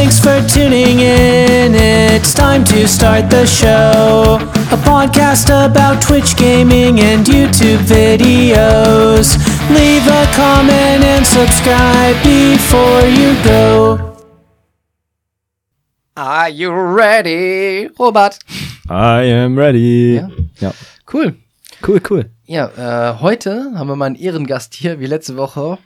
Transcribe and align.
Thanks 0.00 0.18
for 0.18 0.40
tuning 0.48 1.00
in. 1.00 1.74
It's 1.74 2.32
time 2.32 2.64
to 2.64 2.88
start 2.88 3.28
the 3.28 3.44
show. 3.44 4.38
A 4.72 4.78
podcast 4.80 5.50
about 5.50 6.00
Twitch 6.00 6.34
gaming 6.38 7.00
and 7.00 7.26
YouTube 7.26 7.84
videos. 7.84 9.36
Leave 9.68 10.06
a 10.08 10.24
comment 10.32 11.04
and 11.04 11.26
subscribe 11.26 12.16
before 12.22 13.02
you 13.12 13.36
go. 13.44 14.16
Are 16.16 16.48
you 16.48 16.72
ready, 16.72 17.90
Robert? 17.98 18.38
I 18.88 19.24
am 19.24 19.58
ready. 19.58 20.14
Ja? 20.14 20.28
ja. 20.60 20.72
Cool. 21.04 21.36
Cool, 21.86 22.00
cool. 22.08 22.30
Ja, 22.46 22.70
äh, 23.12 23.20
heute 23.20 23.74
haben 23.74 23.88
wir 23.88 23.96
mal 23.96 24.06
einen 24.06 24.16
Ehrengast 24.16 24.72
hier, 24.72 24.98
wie 24.98 25.06
letzte 25.06 25.36
Woche. 25.36 25.76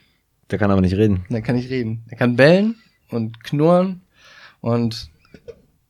Der 0.53 0.61
kann 0.61 0.71
aber 0.71 0.83
nicht 0.83 0.95
reden. 0.95 1.27
Der 1.31 1.43
kann 1.43 1.57
nicht 1.57 1.69
reden. 1.69 2.05
Der 2.09 2.17
kann 2.17 2.37
bellen 2.37 2.77
und 3.11 3.43
knurren 3.43 4.04
und 4.65 5.11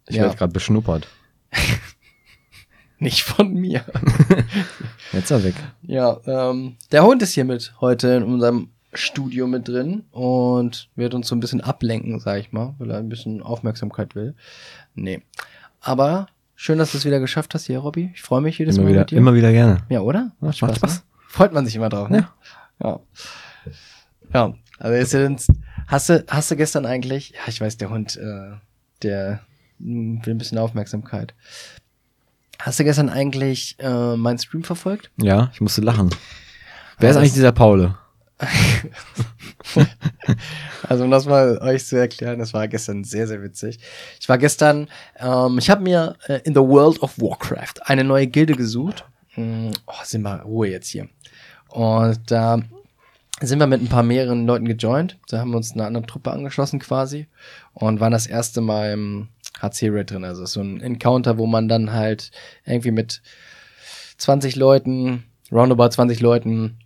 Ich 0.09 0.17
Ja. 0.17 0.23
werde 0.25 0.37
gerade 0.37 0.53
beschnuppert. 0.53 1.07
nicht 2.99 3.23
von 3.23 3.55
mir. 3.55 3.85
Jetzt 5.13 5.25
ist 5.25 5.31
er 5.31 5.45
weg. 5.45 5.55
Ja, 5.83 6.19
ähm, 6.27 6.77
der 6.93 7.05
Hund 7.05 7.23
ist 7.23 7.33
hier 7.35 7.45
mit 7.45 7.75
heute 7.81 8.09
in 8.09 8.23
unserem 8.25 8.69
Studio 8.93 9.47
mit 9.47 9.67
drin 9.69 10.05
und 10.11 10.89
wird 10.95 11.15
uns 11.15 11.29
so 11.29 11.35
ein 11.35 11.41
bisschen 11.41 11.61
ablenken, 11.61 12.21
sag 12.21 12.39
ich 12.41 12.53
mal, 12.53 12.75
weil 12.79 12.91
er 12.91 12.99
ein 12.99 13.09
bisschen 13.09 13.43
Aufmerksamkeit 13.43 14.15
will. 14.15 14.35
Nee. 14.95 15.23
Aber 15.81 16.27
schön, 16.55 16.79
dass 16.79 16.93
du 16.93 16.99
es 16.99 17.05
wieder 17.05 17.21
geschafft 17.21 17.55
hast 17.55 17.67
hier, 17.67 17.79
Robby. 17.79 18.11
Ich 18.15 18.23
freue 18.23 18.41
mich 18.41 18.59
jedes 18.59 18.77
Immer 18.77 18.85
Mal 18.85 18.91
wieder, 18.91 19.01
mit 19.01 19.11
dir. 19.11 19.19
immer 19.19 19.35
wieder 19.35 19.53
gerne. 19.53 19.79
Ja, 19.89 20.01
oder? 20.01 20.33
macht 20.41 20.59
Spaß. 20.59 20.81
ne? 20.83 21.03
Freut 21.29 21.53
man 21.53 21.67
sich 21.67 21.75
immer 21.77 21.89
drauf, 21.89 22.09
ne? 22.11 22.29
Ja. 22.83 23.01
Ja. 24.33 24.55
Also 24.79 25.17
jetzt 25.17 25.49
hast 25.87 26.09
du, 26.09 26.25
hast 26.29 26.51
du 26.51 26.57
gestern 26.57 26.87
eigentlich, 26.87 27.31
ja, 27.31 27.41
ich 27.49 27.61
weiß, 27.61 27.77
der 27.79 27.91
Hund, 27.91 28.17
äh, 28.17 28.53
der 29.03 29.41
will 29.79 30.21
ein 30.35 30.39
bisschen 30.39 30.59
Aufmerksamkeit. 30.59 31.35
Hast 32.61 32.79
du 32.79 32.85
gestern 32.85 33.09
eigentlich 33.11 33.77
äh, 33.79 34.17
meinen 34.17 34.39
Stream 34.39 34.63
verfolgt? 34.65 35.11
Ja, 35.17 35.51
ich 35.53 35.61
musste 35.61 35.81
lachen. 35.83 36.11
Wer 36.99 37.11
ist 37.11 37.17
das- 37.17 37.21
eigentlich 37.23 37.33
dieser 37.35 37.53
Paule? 37.53 37.97
Also 40.89 41.05
um 41.05 41.11
das 41.11 41.25
mal 41.27 41.59
euch 41.59 41.85
zu 41.87 41.97
erklären, 41.97 42.39
das 42.39 42.53
war 42.53 42.69
gestern 42.69 43.05
sehr, 43.05 43.27
sehr 43.27 43.43
witzig. 43.43 43.79
Ich 44.21 44.29
war 44.29 44.37
gestern, 44.39 44.89
ähm, 45.19 45.59
ich 45.59 45.71
habe 45.71 45.83
mir 45.83 46.17
äh, 46.27 46.41
in 46.45 46.55
the 46.55 46.61
World 46.61 47.01
of 47.03 47.19
Warcraft 47.19 47.75
eine 47.87 48.05
neue 48.05 48.27
Gilde 48.27 48.55
gesucht. 48.55 49.05
Hm, 49.31 49.71
oh, 49.87 49.93
sind 50.05 50.23
wir 50.23 50.43
Ruhe 50.43 50.69
jetzt 50.69 50.89
hier. 50.89 51.09
Und 51.69 52.21
da 52.31 52.61
sind 53.41 53.59
wir 53.59 53.67
mit 53.67 53.83
ein 53.83 53.89
paar 53.89 54.03
mehreren 54.03 54.47
Leuten 54.47 54.67
gejoint. 54.67 55.19
Da 55.29 55.39
haben 55.39 55.51
wir 55.51 55.57
uns 55.57 55.73
einer 55.73 55.87
anderen 55.87 56.07
Truppe 56.07 56.31
angeschlossen 56.31 56.79
quasi 56.79 57.27
und 57.73 58.01
waren 58.01 58.13
das 58.13 58.27
erste 58.27 58.61
Mal 58.61 58.93
im 58.93 59.29
HC-Raid 59.61 60.11
drin. 60.11 60.25
Also 60.25 60.47
so 60.47 60.61
ein 60.61 60.81
Encounter, 60.81 61.39
wo 61.39 61.47
man 61.47 61.69
dann 61.69 61.93
halt 61.93 62.31
irgendwie 62.65 62.91
mit 62.91 63.23
20 64.19 64.57
Leuten, 64.57 65.25
roundabout 65.51 65.91
20 65.91 66.21
Leuten, 66.21 66.79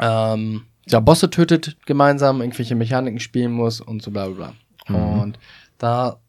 ähm, 0.00 0.66
ja, 0.86 1.00
Bosse 1.00 1.30
tötet 1.30 1.78
gemeinsam, 1.86 2.40
irgendwelche 2.40 2.74
Mechaniken 2.74 3.20
spielen 3.20 3.52
muss 3.52 3.80
und 3.80 4.02
so 4.02 4.10
bla 4.10 4.26
bla 4.28 4.52
bla. 4.86 4.96
Und 5.22 5.38
da 5.78 6.20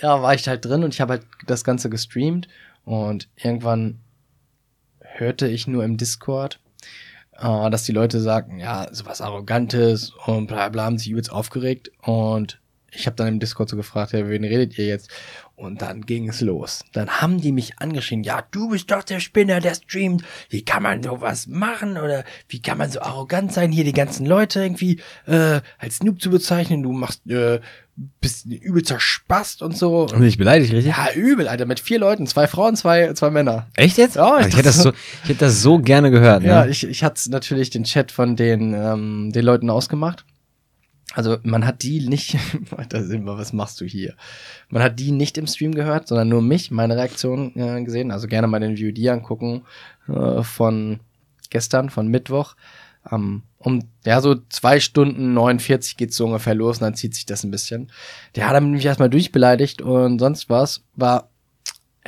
ja, 0.00 0.22
war 0.22 0.34
ich 0.34 0.48
halt 0.48 0.64
drin 0.64 0.84
und 0.84 0.94
ich 0.94 1.00
habe 1.00 1.14
halt 1.14 1.26
das 1.46 1.64
Ganze 1.64 1.90
gestreamt 1.90 2.48
und 2.84 3.28
irgendwann 3.36 4.00
hörte 5.00 5.48
ich 5.48 5.66
nur 5.66 5.84
im 5.84 5.96
Discord, 5.96 6.60
äh, 7.38 7.70
dass 7.70 7.84
die 7.84 7.92
Leute 7.92 8.20
sagten, 8.20 8.58
ja, 8.58 8.88
sowas 8.92 9.20
Arrogantes 9.20 10.12
und 10.26 10.46
bla 10.46 10.68
bla, 10.68 10.84
haben 10.84 10.98
sich 10.98 11.10
übelst 11.10 11.32
aufgeregt 11.32 11.90
und 12.02 12.60
ich 12.90 13.06
habe 13.06 13.16
dann 13.16 13.28
im 13.28 13.40
Discord 13.40 13.68
so 13.68 13.76
gefragt, 13.76 14.12
ja, 14.12 14.28
wen 14.28 14.44
redet 14.44 14.78
ihr 14.78 14.86
jetzt? 14.86 15.10
Und 15.56 15.82
dann 15.82 16.02
ging 16.02 16.28
es 16.28 16.40
los. 16.40 16.84
Dann 16.92 17.08
haben 17.20 17.40
die 17.40 17.52
mich 17.52 17.78
angeschrien, 17.80 18.22
ja, 18.22 18.44
du 18.50 18.70
bist 18.70 18.90
doch 18.90 19.02
der 19.02 19.20
Spinner, 19.20 19.60
der 19.60 19.74
streamt. 19.74 20.24
Wie 20.48 20.64
kann 20.64 20.84
man 20.84 21.02
sowas 21.02 21.48
machen? 21.48 21.98
Oder 21.98 22.24
wie 22.48 22.62
kann 22.62 22.78
man 22.78 22.90
so 22.90 23.00
arrogant 23.00 23.52
sein, 23.52 23.72
hier 23.72 23.84
die 23.84 23.92
ganzen 23.92 24.24
Leute 24.24 24.62
irgendwie 24.62 25.00
äh, 25.26 25.60
als 25.78 26.02
Noob 26.02 26.22
zu 26.22 26.30
bezeichnen? 26.30 26.82
Du 26.82 26.92
machst, 26.92 27.26
äh, 27.28 27.60
bist 28.20 28.46
ein 28.46 28.52
übelster 28.52 29.00
Spast 29.00 29.62
und 29.62 29.76
so. 29.76 30.08
Sie 30.08 30.18
dich 30.18 30.38
beleidigt, 30.38 30.72
richtig? 30.72 30.94
Ja, 30.96 31.12
übel, 31.14 31.48
Alter, 31.48 31.66
mit 31.66 31.80
vier 31.80 31.98
Leuten, 31.98 32.26
zwei 32.26 32.46
Frauen, 32.46 32.76
zwei, 32.76 33.12
zwei 33.14 33.30
Männer. 33.30 33.66
Echt 33.74 33.98
jetzt? 33.98 34.16
Ja, 34.16 34.40
ich 34.40 34.48
ich, 34.48 34.54
hätte 34.54 34.64
das 34.64 34.82
so, 34.82 34.90
ich 35.24 35.30
hätte 35.30 35.40
das 35.40 35.62
so 35.62 35.78
gerne 35.78 36.10
gehört. 36.10 36.42
Ja, 36.44 36.64
ne? 36.64 36.70
ich, 36.70 36.86
ich 36.86 37.02
hatte 37.02 37.30
natürlich 37.30 37.70
den 37.70 37.84
Chat 37.84 38.12
von 38.12 38.36
den, 38.36 38.74
ähm, 38.74 39.32
den 39.32 39.44
Leuten 39.44 39.68
ausgemacht. 39.70 40.24
Also 41.14 41.38
man 41.42 41.66
hat 41.66 41.82
die 41.82 42.06
nicht, 42.06 42.36
da 42.90 43.02
sind 43.02 43.24
wir, 43.24 43.38
was 43.38 43.52
machst 43.52 43.80
du 43.80 43.84
hier? 43.84 44.14
Man 44.68 44.82
hat 44.82 45.00
die 45.00 45.10
nicht 45.10 45.38
im 45.38 45.46
Stream 45.46 45.74
gehört, 45.74 46.06
sondern 46.06 46.28
nur 46.28 46.42
mich, 46.42 46.70
meine 46.70 46.96
Reaktion 46.96 47.52
äh, 47.56 47.82
gesehen. 47.82 48.12
Also 48.12 48.28
gerne 48.28 48.46
mal 48.46 48.60
den 48.60 48.76
VOD 48.76 49.08
angucken 49.08 49.62
äh, 50.06 50.42
von 50.42 51.00
gestern, 51.50 51.90
von 51.90 52.08
Mittwoch. 52.08 52.54
Ähm, 53.10 53.42
um, 53.58 53.82
ja, 54.04 54.20
so 54.20 54.36
zwei 54.48 54.80
Stunden 54.80 55.34
49 55.34 55.96
geht's 55.96 56.16
so 56.16 56.26
ungefähr 56.26 56.54
los 56.54 56.78
und 56.78 56.84
dann 56.84 56.94
zieht 56.94 57.14
sich 57.14 57.26
das 57.26 57.44
ein 57.44 57.50
bisschen. 57.50 57.90
Der 58.36 58.48
hat 58.48 58.54
dann 58.54 58.70
mich 58.70 58.84
erstmal 58.84 59.10
durchbeleidigt 59.10 59.82
und 59.82 60.18
sonst 60.18 60.48
was. 60.48 60.84
War 60.94 61.30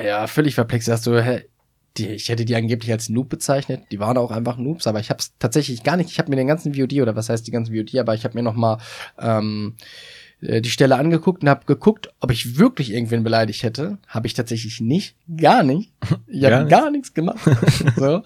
ja 0.01 0.27
völlig 0.27 0.55
perplex. 0.55 0.85
Sagst 0.87 1.07
du, 1.07 1.23
hä, 1.23 1.45
die, 1.97 2.09
ich 2.09 2.29
hätte 2.29 2.45
die 2.45 2.55
angeblich 2.55 2.93
als 2.93 3.09
Noob 3.09 3.29
bezeichnet. 3.29 3.83
Die 3.91 3.99
waren 3.99 4.17
auch 4.17 4.31
einfach 4.31 4.57
Noobs, 4.57 4.87
aber 4.87 5.01
ich 5.01 5.11
habe 5.11 5.19
es 5.19 5.33
tatsächlich 5.39 5.83
gar 5.83 5.97
nicht. 5.97 6.11
Ich 6.11 6.19
habe 6.19 6.31
mir 6.31 6.37
den 6.37 6.47
ganzen 6.47 6.75
VOD 6.75 6.95
oder 7.01 7.17
was 7.17 7.29
heißt 7.29 7.47
die 7.47 7.51
ganzen 7.51 7.75
VOD, 7.75 7.97
aber 7.97 8.15
ich 8.15 8.25
habe 8.25 8.35
mir 8.35 8.43
noch 8.43 8.55
mal 8.55 8.79
ähm, 9.19 9.75
äh, 10.41 10.61
die 10.61 10.71
Stelle 10.71 10.97
angeguckt 10.97 11.43
und 11.43 11.49
habe 11.49 11.67
geguckt, 11.67 12.11
ob 12.21 12.31
ich 12.31 12.59
wirklich 12.59 12.93
irgendwen 12.93 13.25
beleidigt 13.25 13.65
hätte. 13.65 13.99
Habe 14.07 14.29
ich 14.29 14.35
tatsächlich 14.35 14.81
nicht, 14.81 15.17
gar 15.37 15.65
nicht. 15.65 15.93
Ich 16.29 16.41
Gar 16.43 16.53
habe 16.53 16.65
nicht? 16.65 16.71
gar 16.71 16.91
nichts 16.91 17.13
gemacht. 17.13 17.41
so 17.97 18.23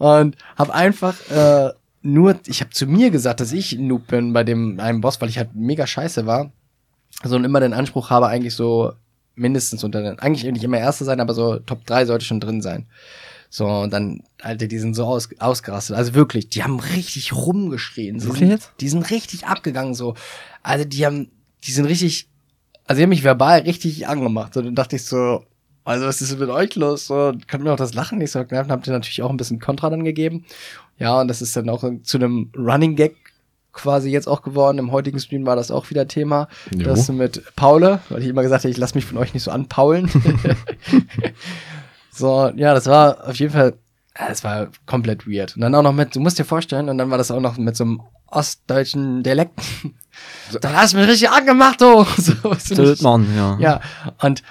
und 0.00 0.36
habe 0.56 0.72
einfach 0.72 1.14
äh, 1.30 1.72
nur, 2.02 2.38
ich 2.46 2.60
habe 2.60 2.70
zu 2.70 2.86
mir 2.86 3.10
gesagt, 3.10 3.40
dass 3.40 3.52
ich 3.52 3.72
ein 3.72 3.86
Noob 3.86 4.06
bin 4.06 4.32
bei 4.32 4.44
dem 4.44 4.80
einem 4.80 5.00
Boss, 5.00 5.20
weil 5.20 5.28
ich 5.28 5.38
halt 5.38 5.54
mega 5.54 5.86
scheiße 5.86 6.26
war. 6.26 6.52
Also 7.22 7.36
und 7.36 7.44
immer 7.44 7.60
den 7.60 7.74
Anspruch 7.74 8.10
habe, 8.10 8.28
eigentlich 8.28 8.54
so 8.54 8.92
mindestens 9.34 9.84
unter 9.84 10.02
den, 10.02 10.18
eigentlich 10.18 10.50
nicht 10.50 10.64
immer 10.64 10.78
Erster 10.78 11.04
sein, 11.04 11.20
aber 11.20 11.34
so 11.34 11.58
Top 11.58 11.84
3 11.86 12.06
sollte 12.06 12.24
schon 12.24 12.40
drin 12.40 12.62
sein. 12.62 12.86
So, 13.52 13.66
und 13.66 13.92
dann, 13.92 14.22
Alter, 14.40 14.68
die 14.68 14.78
sind 14.78 14.94
so 14.94 15.04
aus, 15.06 15.28
ausgerastet. 15.40 15.96
Also 15.96 16.14
wirklich, 16.14 16.48
die 16.48 16.62
haben 16.62 16.78
richtig 16.78 17.32
rumgeschrien. 17.32 18.20
Sie 18.20 18.26
Wirklich 18.26 18.40
sind, 18.40 18.50
jetzt? 18.50 18.72
Die 18.80 18.88
sind 18.88 19.10
richtig 19.10 19.46
abgegangen, 19.46 19.94
so. 19.94 20.14
Also 20.62 20.84
die 20.84 21.04
haben, 21.04 21.30
die 21.64 21.72
sind 21.72 21.86
richtig, 21.86 22.28
also 22.86 22.98
die 22.98 23.02
haben 23.02 23.10
mich 23.10 23.24
verbal 23.24 23.60
richtig 23.62 24.06
angemacht. 24.06 24.56
Und 24.56 24.66
dann 24.66 24.74
dachte 24.76 24.96
ich 24.96 25.04
so, 25.04 25.44
also 25.84 26.06
was 26.06 26.20
ist 26.20 26.30
denn 26.30 26.38
mit 26.38 26.50
euch 26.50 26.76
los? 26.76 27.06
So, 27.06 27.32
könnt 27.48 27.64
mir 27.64 27.72
auch 27.72 27.76
das 27.76 27.94
Lachen 27.94 28.18
nicht 28.18 28.30
so 28.30 28.44
kneifen. 28.44 28.70
Habt 28.70 28.86
ihr 28.86 28.92
natürlich 28.92 29.22
auch 29.22 29.30
ein 29.30 29.36
bisschen 29.36 29.58
Kontra 29.58 29.90
dann 29.90 30.04
gegeben. 30.04 30.44
Ja, 31.00 31.20
und 31.20 31.28
das 31.28 31.42
ist 31.42 31.56
dann 31.56 31.68
auch 31.68 31.82
zu 32.02 32.18
einem 32.18 32.52
Running 32.56 32.94
Gag 32.94 33.16
quasi 33.72 34.10
jetzt 34.10 34.28
auch 34.28 34.42
geworden. 34.42 34.78
Im 34.78 34.92
heutigen 34.92 35.18
Stream 35.18 35.46
war 35.46 35.56
das 35.56 35.70
auch 35.70 35.90
wieder 35.90 36.06
Thema. 36.06 36.48
Jo. 36.74 36.84
Das 36.84 37.08
mit 37.08 37.42
Paule, 37.56 38.00
weil 38.10 38.22
ich 38.22 38.28
immer 38.28 38.42
gesagt 38.42 38.64
habe, 38.64 38.70
ich 38.70 38.76
lasse 38.76 38.94
mich 38.94 39.06
von 39.06 39.18
euch 39.18 39.32
nicht 39.32 39.42
so 39.42 39.50
anpaulen. 39.50 40.10
so, 42.12 42.50
ja, 42.54 42.74
das 42.74 42.86
war 42.86 43.28
auf 43.28 43.36
jeden 43.36 43.52
Fall, 43.52 43.74
das 44.14 44.44
war 44.44 44.68
komplett 44.86 45.26
weird. 45.26 45.56
Und 45.56 45.62
dann 45.62 45.74
auch 45.74 45.82
noch 45.82 45.94
mit, 45.94 46.14
du 46.14 46.20
musst 46.20 46.38
dir 46.38 46.44
vorstellen, 46.44 46.88
und 46.88 46.98
dann 46.98 47.10
war 47.10 47.18
das 47.18 47.30
auch 47.30 47.40
noch 47.40 47.56
mit 47.56 47.76
so 47.76 47.84
einem 47.84 48.02
ostdeutschen 48.26 49.22
Dialekt. 49.22 49.58
Dann 50.60 50.76
hast 50.76 50.92
du 50.92 50.98
mich 50.98 51.08
richtig 51.08 51.30
angemacht, 51.30 51.80
du. 51.80 52.04
So, 52.16 52.82
nicht? 52.82 53.02
Mann, 53.02 53.26
ja. 53.34 53.56
Ja, 53.58 53.80
und 54.20 54.42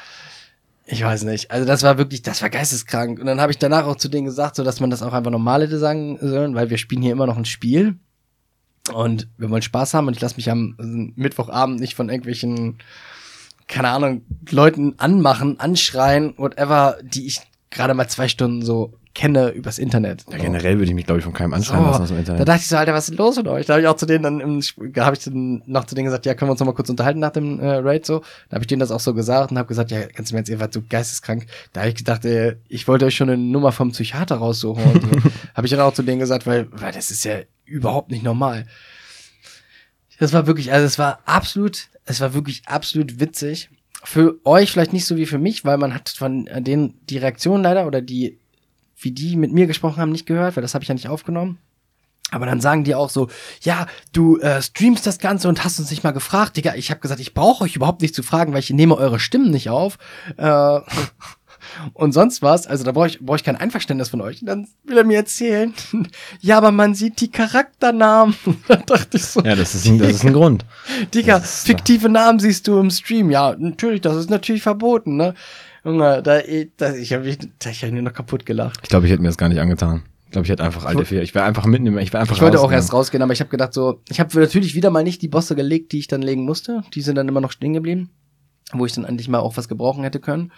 ich 0.92 1.04
weiß 1.04 1.24
nicht. 1.24 1.52
Also 1.52 1.68
das 1.68 1.84
war 1.84 2.00
wirklich, 2.00 2.24
das 2.24 2.42
war 2.42 2.50
geisteskrank. 2.50 3.20
Und 3.20 3.28
dann 3.28 3.40
habe 3.40 3.52
ich 3.52 3.60
danach 3.60 3.86
auch 3.86 3.96
zu 3.96 4.10
denen 4.10 4.26
gesagt, 4.26 4.56
so 4.56 4.64
dass 4.64 4.80
man 4.80 4.90
das 4.90 5.04
auch 5.04 5.14
einfach 5.14 5.30
normal 5.30 5.62
hätte 5.62 5.78
sagen 5.78 6.18
sollen, 6.20 6.56
weil 6.56 6.72
wir 6.72 6.80
spielen 6.80 7.04
hier 7.04 7.12
immer 7.12 7.28
noch 7.28 7.38
ein 7.38 7.46
Spiel. 7.46 8.00
Und 8.92 9.28
wir 9.38 9.52
wollen 9.52 9.62
Spaß 9.62 9.94
haben 9.94 10.08
und 10.08 10.16
ich 10.16 10.22
lasse 10.22 10.38
mich 10.38 10.50
am 10.50 10.76
äh, 10.80 11.14
Mittwochabend 11.20 11.80
nicht 11.80 11.94
von 11.94 12.10
irgendwelchen, 12.10 12.80
keine 13.68 13.90
Ahnung, 13.90 14.24
Leuten 14.50 14.96
anmachen, 14.98 15.60
anschreien, 15.60 16.34
whatever, 16.38 16.98
die 17.04 17.28
ich 17.28 17.42
gerade 17.70 17.94
mal 17.94 18.08
zwei 18.08 18.28
Stunden 18.28 18.66
so 18.66 18.94
kenne 19.20 19.50
übers 19.50 19.80
Internet. 19.80 20.24
Ja, 20.30 20.38
So. 20.38 20.44
generell 20.44 20.76
würde 20.78 20.86
ich 20.86 20.94
mich, 20.96 21.06
glaube 21.06 21.20
ich, 21.20 21.26
von 21.26 21.34
keinem 21.34 21.54
anschreiben 21.54 21.86
lassen 21.86 22.04
aus 22.04 22.08
dem 22.08 22.16
Da 22.16 22.20
Internet. 22.22 22.48
dachte 22.48 22.60
ich 22.62 22.68
so, 22.68 22.78
Alter, 22.78 22.94
was 22.94 23.10
ist 23.10 23.18
los 23.18 23.36
mit 23.36 23.48
euch? 23.50 23.66
Da 23.66 23.74
habe 23.74 23.82
ich 23.82 23.88
auch 23.88 23.98
zu 23.98 24.06
denen 24.06 24.24
dann, 24.24 24.40
im, 24.40 24.62
da 24.94 25.06
habe 25.06 25.18
ich 25.18 25.24
dann 25.26 25.62
noch 25.66 25.84
zu 25.86 25.94
denen 25.96 26.06
gesagt, 26.06 26.26
ja, 26.26 26.34
können 26.36 26.48
wir 26.48 26.52
uns 26.54 26.60
noch 26.62 26.68
mal 26.68 26.74
kurz 26.74 26.90
unterhalten 26.90 27.20
nach 27.20 27.32
dem 27.32 27.60
äh, 27.60 27.68
Raid 27.80 28.06
so. 28.06 28.20
Da 28.48 28.56
habe 28.56 28.64
ich 28.64 28.68
denen 28.68 28.80
das 28.80 28.92
auch 28.92 29.02
so 29.02 29.14
gesagt 29.14 29.52
und 29.52 29.58
habe 29.58 29.68
gesagt, 29.68 29.92
ja, 29.92 30.06
ganz 30.08 30.32
im 30.32 30.38
Ernst, 30.38 30.50
ihr 30.50 30.60
wart 30.62 30.74
so 30.74 30.82
geisteskrank. 30.88 31.46
Da 31.74 31.82
habe 31.82 31.90
ich 31.90 31.96
gedacht, 31.96 32.24
äh, 32.24 32.56
ich 32.70 32.88
wollte 32.88 33.06
euch 33.06 33.16
schon 33.18 33.30
eine 33.30 33.38
Nummer 33.38 33.74
vom 33.74 33.92
Psychiater 33.92 34.36
raussuchen. 34.38 34.84
Und 34.84 35.02
so. 35.02 35.10
habe 35.54 35.68
ich 35.68 35.72
dann 35.72 35.82
auch 35.82 35.94
zu 35.94 36.04
denen 36.04 36.20
gesagt, 36.20 36.48
weil, 36.48 36.68
weil 36.72 36.94
das 36.94 37.12
ist 37.12 37.26
ja 37.26 37.40
überhaupt 37.66 38.12
nicht 38.12 38.24
normal. 38.24 38.66
Das 40.20 40.34
war 40.34 40.48
wirklich, 40.48 40.72
also 40.72 40.86
es 40.86 40.98
war 41.00 41.20
absolut, 41.26 41.88
es 42.06 42.20
war 42.22 42.34
wirklich 42.34 42.64
absolut 42.68 43.20
witzig. 43.20 43.70
Für 44.04 44.36
euch 44.46 44.72
vielleicht 44.72 44.94
nicht 44.94 45.06
so 45.06 45.18
wie 45.18 45.26
für 45.26 45.38
mich, 45.38 45.66
weil 45.66 45.78
man 45.78 45.94
hat 45.94 46.10
von 46.10 46.48
denen 46.60 46.94
die 47.10 47.18
Reaktion 47.18 47.64
leider 47.64 47.86
oder 47.86 48.02
die, 48.02 48.38
wie 49.00 49.12
die 49.12 49.36
mit 49.36 49.52
mir 49.52 49.68
gesprochen 49.68 49.98
haben, 50.02 50.12
nicht 50.12 50.26
gehört, 50.26 50.56
weil 50.56 50.62
das 50.62 50.74
habe 50.74 50.84
ich 50.84 50.88
ja 50.90 50.94
nicht 50.96 51.08
aufgenommen. 51.10 51.58
Aber 52.32 52.46
dann 52.46 52.62
sagen 52.62 52.84
die 52.84 52.94
auch 52.94 53.10
so, 53.10 53.28
ja, 53.62 53.88
du 54.14 54.38
äh, 54.38 54.62
streamst 54.62 55.08
das 55.08 55.18
Ganze 55.18 55.48
und 55.50 55.64
hast 55.64 55.80
uns 55.80 55.90
nicht 55.90 56.04
mal 56.04 56.12
gefragt. 56.12 56.58
Digga, 56.58 56.76
ich 56.76 56.92
habe 56.92 57.00
gesagt, 57.00 57.20
ich 57.20 57.34
brauche 57.34 57.64
euch 57.64 57.76
überhaupt 57.76 58.02
nicht 58.04 58.14
zu 58.14 58.22
fragen, 58.22 58.54
weil 58.54 58.60
ich 58.60 58.70
nehme 58.70 58.96
eure 58.96 59.20
Stimmen 59.20 59.50
nicht 59.50 59.70
auf. 59.72 59.98
Äh, 60.38 60.80
und 61.94 62.12
sonst 62.12 62.44
was. 62.44 62.68
Also 62.68 62.84
da 62.84 62.92
brauche 62.92 63.08
ich, 63.08 63.20
brauch 63.20 63.36
ich 63.38 63.44
kein 63.44 63.56
Einverständnis 63.56 64.10
von 64.10 64.22
euch. 64.22 64.42
Und 64.42 64.46
dann 64.48 64.68
will 64.84 64.98
er 65.00 65.04
mir 65.06 65.18
erzählen, 65.18 65.74
ja, 66.40 66.58
aber 66.58 66.70
man 66.72 66.94
sieht 66.94 67.20
die 67.22 67.32
Charakternamen. 67.32 68.36
da 68.68 68.76
dachte 68.76 69.18
ich 69.18 69.26
so, 69.26 69.42
Ja, 69.42 69.56
das 69.56 69.74
ist 69.74 69.88
ein, 69.88 69.98
das 69.98 70.12
ist 70.12 70.24
ein 70.26 70.34
Grund. 70.34 70.66
Digga, 71.16 71.38
ist- 71.38 71.66
fiktive 71.66 72.10
Namen 72.10 72.38
siehst 72.38 72.68
du 72.68 72.80
im 72.80 72.92
Stream. 72.92 73.32
Ja, 73.32 73.56
natürlich, 73.58 74.02
das 74.02 74.16
ist 74.18 74.30
natürlich 74.30 74.62
verboten, 74.62 75.16
ne? 75.18 75.34
Junge, 75.92 76.22
da, 76.24 76.42
da 76.78 76.94
ich 76.94 77.14
habe 77.14 77.24
mich, 77.24 77.40
da 77.60 77.70
ich 77.70 77.84
hab 77.84 77.92
mir 77.92 78.02
noch 78.02 78.14
kaputt 78.14 78.46
gelacht. 78.46 78.80
Ich 78.84 78.90
glaube, 78.90 79.06
ich 79.06 79.12
hätte 79.12 79.22
mir 79.22 79.30
das 79.30 79.38
gar 79.38 79.50
nicht 79.50 79.60
angetan. 79.60 80.04
Ich 80.26 80.32
glaube, 80.32 80.46
ich 80.46 80.52
hätte 80.52 80.64
einfach 80.64 80.86
alte 80.86 81.06
Fehler. 81.06 81.24
Ich 81.24 81.34
wäre 81.34 81.46
einfach 81.46 81.66
mitnehmen. 81.66 81.98
Ich 81.98 82.14
wäre 82.14 82.22
einfach 82.22 82.36
Ich 82.36 82.42
wollte 82.42 82.60
auch 82.60 82.72
erst 82.72 82.94
rausgehen, 82.94 83.24
aber 83.24 83.34
ich 83.34 83.40
habe 83.40 83.50
gedacht 83.50 83.74
so, 83.74 84.02
ich 84.10 84.20
habe 84.20 84.40
natürlich 84.40 84.76
wieder 84.76 84.92
mal 84.92 85.04
nicht 85.04 85.24
die 85.24 85.28
Bosse 85.28 85.56
gelegt, 85.56 85.92
die 85.92 86.00
ich 86.00 86.08
dann 86.08 86.22
legen 86.22 86.46
musste. 86.46 86.84
Die 86.94 87.02
sind 87.02 87.16
dann 87.16 87.28
immer 87.28 87.42
noch 87.42 87.52
stehen 87.52 87.74
geblieben, 87.74 88.12
wo 88.72 88.86
ich 88.86 88.94
dann 88.94 89.06
endlich 89.06 89.28
mal 89.28 89.40
auch 89.40 89.58
was 89.58 89.68
gebrauchen 89.68 90.04
hätte 90.04 90.20
können. 90.20 90.52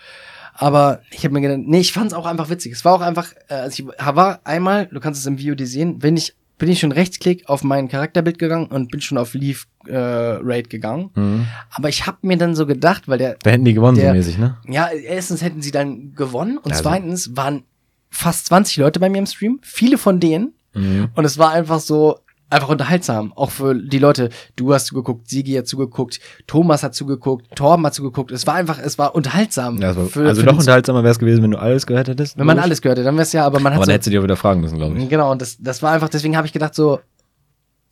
Aber 0.54 1.02
ich 1.12 1.24
habe 1.24 1.34
mir 1.34 1.40
gedacht, 1.40 1.62
nee, 1.64 1.80
ich 1.80 1.94
fand 1.94 2.08
es 2.08 2.14
auch 2.14 2.26
einfach 2.26 2.50
witzig. 2.50 2.74
Es 2.74 2.84
war 2.84 2.94
auch 2.94 3.02
einfach, 3.02 3.32
äh, 3.48 3.54
also 3.54 3.82
ich 3.82 3.88
war 3.88 4.42
einmal, 4.44 4.88
du 4.88 5.00
kannst 5.00 5.22
es 5.22 5.26
im 5.26 5.40
VOD 5.40 5.66
sehen, 5.66 6.04
wenn 6.04 6.18
ich 6.18 6.36
bin 6.62 6.70
ich 6.70 6.80
schon 6.80 6.92
rechtsklick 6.92 7.50
auf 7.50 7.64
mein 7.64 7.88
Charakterbild 7.90 8.38
gegangen 8.38 8.68
und 8.68 8.92
bin 8.92 9.02
schon 9.02 9.18
auf 9.18 9.34
Leave 9.34 9.62
äh, 9.88 9.96
Raid 9.98 10.70
gegangen. 10.70 11.10
Mhm. 11.16 11.48
Aber 11.72 11.90
ich 11.90 12.06
habe 12.06 12.20
mir 12.22 12.38
dann 12.38 12.54
so 12.56 12.68
gedacht, 12.68 13.08
weil 13.08 13.18
der 13.18 13.36
Da 13.42 13.50
hätten 13.50 13.66
die 13.66 13.74
gewonnen, 13.74 13.98
Der- 13.98 14.12
so 14.12 14.16
mäßig, 14.18 14.38
ne? 14.38 14.58
ja, 14.70 14.90
erstens 14.90 15.42
hätten 15.42 15.64
sie 15.64 15.72
dann 15.72 16.14
gewonnen 16.14 16.58
und 16.60 16.72
Also. 16.72 16.84
zweitens 16.84 17.36
waren 17.36 17.64
fast 18.12 18.46
20 18.46 18.78
Leute 18.78 19.00
bei 19.00 19.10
mir 19.10 19.18
im 19.18 19.26
Stream, 19.26 19.60
viele 19.64 19.98
von 19.98 20.20
denen 20.20 20.54
Mhm. 20.76 21.10
und 21.16 21.26
es 21.26 21.38
war 21.40 21.52
einfach 21.52 21.80
so 21.80 22.20
einfach 22.52 22.70
unterhaltsam, 22.70 23.34
auch 23.36 23.52
für 23.52 23.76
die 23.76 24.00
Leute. 24.00 24.30
Du 24.56 24.74
hast 24.74 24.88
zugeguckt, 24.88 25.30
Sigi 25.30 25.54
hat 25.54 25.68
zugeguckt, 25.68 26.20
Thomas 26.48 26.84
hat 26.84 26.94
zugeguckt, 26.96 27.56
Torben 27.56 27.86
hat 27.86 27.94
zugeguckt. 27.94 28.32
Es 28.32 28.46
war 28.48 28.56
einfach, 28.56 28.80
es 28.80 28.98
war 28.98 29.16
unterhaltsam. 29.16 29.76
Ja, 29.82 29.90
das 29.90 29.98
war, 29.98 30.06
Für- 30.08 30.28
also 30.28 30.42
für 30.42 30.48
noch 30.48 30.58
unterhaltsamer 30.60 31.04
wäre 31.04 31.12
es 31.12 31.20
gewesen, 31.20 31.44
wenn 31.44 31.52
du 31.52 31.58
alles 31.60 31.86
gehört 31.88 32.08
hättest. 32.08 32.38
Wenn 32.38 32.46
man 32.46 32.60
alles 32.60 32.82
gehört 32.82 32.98
hätte, 32.98 33.06
dann 33.06 33.16
wäre 33.16 33.24
es 33.24 33.34
ja, 33.34 33.46
aber 33.46 33.60
man 33.60 33.74
hat 33.74 33.78
Aber 33.78 33.86
so, 33.86 33.90
dann 33.90 33.94
hättest 33.94 34.08
du 34.08 34.12
dir 34.12 34.20
auch 34.20 34.24
wieder 34.24 34.36
fragen 34.36 34.62
müssen, 34.62 34.78
glaube 34.78 34.98
ich. 34.98 35.10
Genau, 35.10 35.32
und 35.32 35.42
das, 35.42 35.58
das 35.60 35.82
war 35.82 35.92
einfach, 35.92 36.10
deswegen 36.10 36.38
habe 36.38 36.48
ich 36.48 36.54
gedacht, 36.54 36.76
so, 36.76 37.00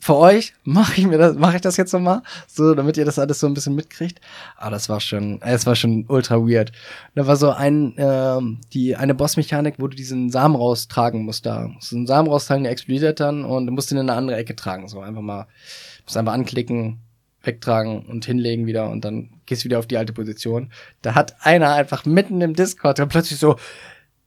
für 0.01 0.15
euch 0.15 0.53
mache 0.63 1.01
ich 1.01 1.07
mir 1.07 1.17
das, 1.17 1.35
mache 1.35 1.57
ich 1.57 1.61
das 1.61 1.75
jetzt 1.75 1.91
nochmal, 1.91 2.21
so, 2.47 2.73
damit 2.73 2.95
ihr 2.95 3.03
das 3.03 3.19
alles 3.19 3.39
so 3.39 3.47
ein 3.47 3.53
bisschen 3.53 3.75
mitkriegt. 3.75 4.21
Aber 4.55 4.71
das 4.71 4.87
war 4.87 5.01
schon, 5.01 5.41
äh, 5.41 5.53
es 5.53 5.65
war 5.65 5.75
schon 5.75 6.05
ultra 6.07 6.37
weird. 6.37 6.71
Da 7.15 7.27
war 7.27 7.35
so 7.35 7.51
ein, 7.51 7.93
ähm, 7.97 8.59
die, 8.73 8.95
eine 8.95 9.13
Bossmechanik, 9.13 9.75
wo 9.77 9.87
du 9.87 9.97
diesen 9.97 10.29
Samen 10.29 10.55
raustragen 10.55 11.23
musst 11.23 11.45
da. 11.45 11.67
Musst 11.67 11.93
einen 11.93 12.07
Samen 12.07 12.29
raustragen, 12.29 12.63
der 12.63 12.71
explodiert 12.71 13.19
dann 13.19 13.43
und 13.43 13.67
du 13.67 13.73
musst 13.73 13.91
ihn 13.91 13.97
in 13.97 14.09
eine 14.09 14.17
andere 14.17 14.37
Ecke 14.37 14.55
tragen. 14.55 14.87
So, 14.87 15.01
einfach 15.01 15.21
mal, 15.21 15.47
musst 16.05 16.15
einfach 16.15 16.33
anklicken, 16.33 16.99
wegtragen 17.43 18.05
und 18.05 18.25
hinlegen 18.25 18.67
wieder 18.67 18.89
und 18.89 19.03
dann 19.03 19.29
gehst 19.45 19.63
du 19.63 19.65
wieder 19.65 19.79
auf 19.79 19.87
die 19.87 19.97
alte 19.97 20.13
Position. 20.13 20.71
Da 21.01 21.13
hat 21.13 21.35
einer 21.45 21.73
einfach 21.73 22.05
mitten 22.05 22.39
im 22.39 22.53
Discord 22.53 22.99
dann 22.99 23.09
plötzlich 23.09 23.39
so, 23.39 23.57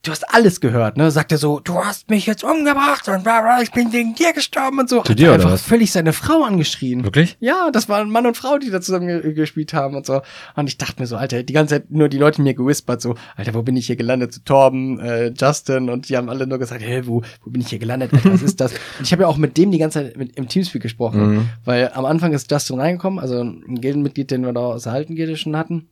du 0.02 0.10
hast 0.10 0.25
alles 0.34 0.60
gehört, 0.60 0.96
ne? 0.96 1.10
Sagt 1.10 1.32
er 1.32 1.38
so, 1.38 1.60
du 1.60 1.76
hast 1.76 2.10
mich 2.10 2.26
jetzt 2.26 2.43
umgebracht 2.44 3.08
und 3.08 3.22
bla 3.22 3.40
bla, 3.40 3.62
ich 3.62 3.70
bin 3.70 3.93
wegen 3.93 4.14
dir 4.14 4.32
gestorben 4.32 4.81
und 4.81 4.88
so. 4.88 5.02
Zu 5.02 5.14
dir, 5.14 5.28
oder 5.28 5.34
einfach 5.34 5.52
was? 5.52 5.62
völlig 5.62 5.93
seine 5.93 6.12
Frau 6.12 6.43
angeschrien. 6.43 7.04
Wirklich? 7.04 7.37
Ja, 7.40 7.70
das 7.72 7.88
waren 7.88 8.10
Mann 8.10 8.26
und 8.26 8.37
Frau, 8.37 8.58
die 8.58 8.70
da 8.70 8.81
zusammen 8.81 9.06
ge 9.06 9.32
gespielt 9.32 9.72
haben 9.75 9.94
und 9.96 10.04
so. 10.04 10.22
Und 10.56 10.66
ich 10.69 10.76
dachte 10.78 11.00
mir 11.00 11.06
so, 11.06 11.16
Alter, 11.16 11.43
die 11.43 11.52
ganze 11.52 11.76
Zeit 11.76 11.90
nur 11.90 12.08
die 12.08 12.19
Leute 12.19 12.43
mir 12.43 12.54
gewispert, 12.54 13.00
so, 13.00 13.14
Alter, 13.37 13.54
wo 13.54 13.62
bin 13.62 13.76
ich 13.76 13.87
hier 13.87 13.96
gelandet? 13.96 14.34
So, 14.34 14.40
Torben, 14.44 14.99
äh, 15.00 15.32
Justin 15.38 15.88
und 15.88 16.08
die 16.08 16.16
haben 16.16 16.28
alle 16.28 16.46
nur 16.46 16.58
gesagt, 16.58 16.82
hey, 16.82 17.06
wo, 17.06 17.22
wo 17.44 17.50
bin 17.50 17.60
ich 17.62 17.69
hier 17.69 17.78
gelandet? 17.78 18.12
Alter, 18.12 18.32
was 18.32 18.43
ist 18.43 18.60
das? 18.60 18.72
Und 18.98 19.05
ich 19.06 19.12
habe 19.12 19.22
ja 19.22 19.28
auch 19.28 19.37
mit 19.37 19.56
dem 19.56 19.70
die 19.70 19.78
ganze 19.78 20.00
Zeit 20.02 20.16
mit, 20.16 20.37
im 20.37 20.48
Teamspeak 20.48 20.82
gesprochen, 20.82 21.22
Mhm. 21.22 21.48
weil 21.64 21.90
am 21.94 22.05
Anfang 22.05 22.32
ist 22.32 22.50
Justin 22.50 22.81
reingekommen, 22.81 23.19
also 23.20 23.40
ein 23.40 23.81
Gildenmitglied, 23.81 24.31
den 24.31 24.44
wir 24.44 24.52
da 24.52 24.60
aus 24.60 24.82
der 24.84 24.93
alten 24.93 25.14
Gilde 25.14 25.37
schon 25.37 25.56
hatten. 25.56 25.88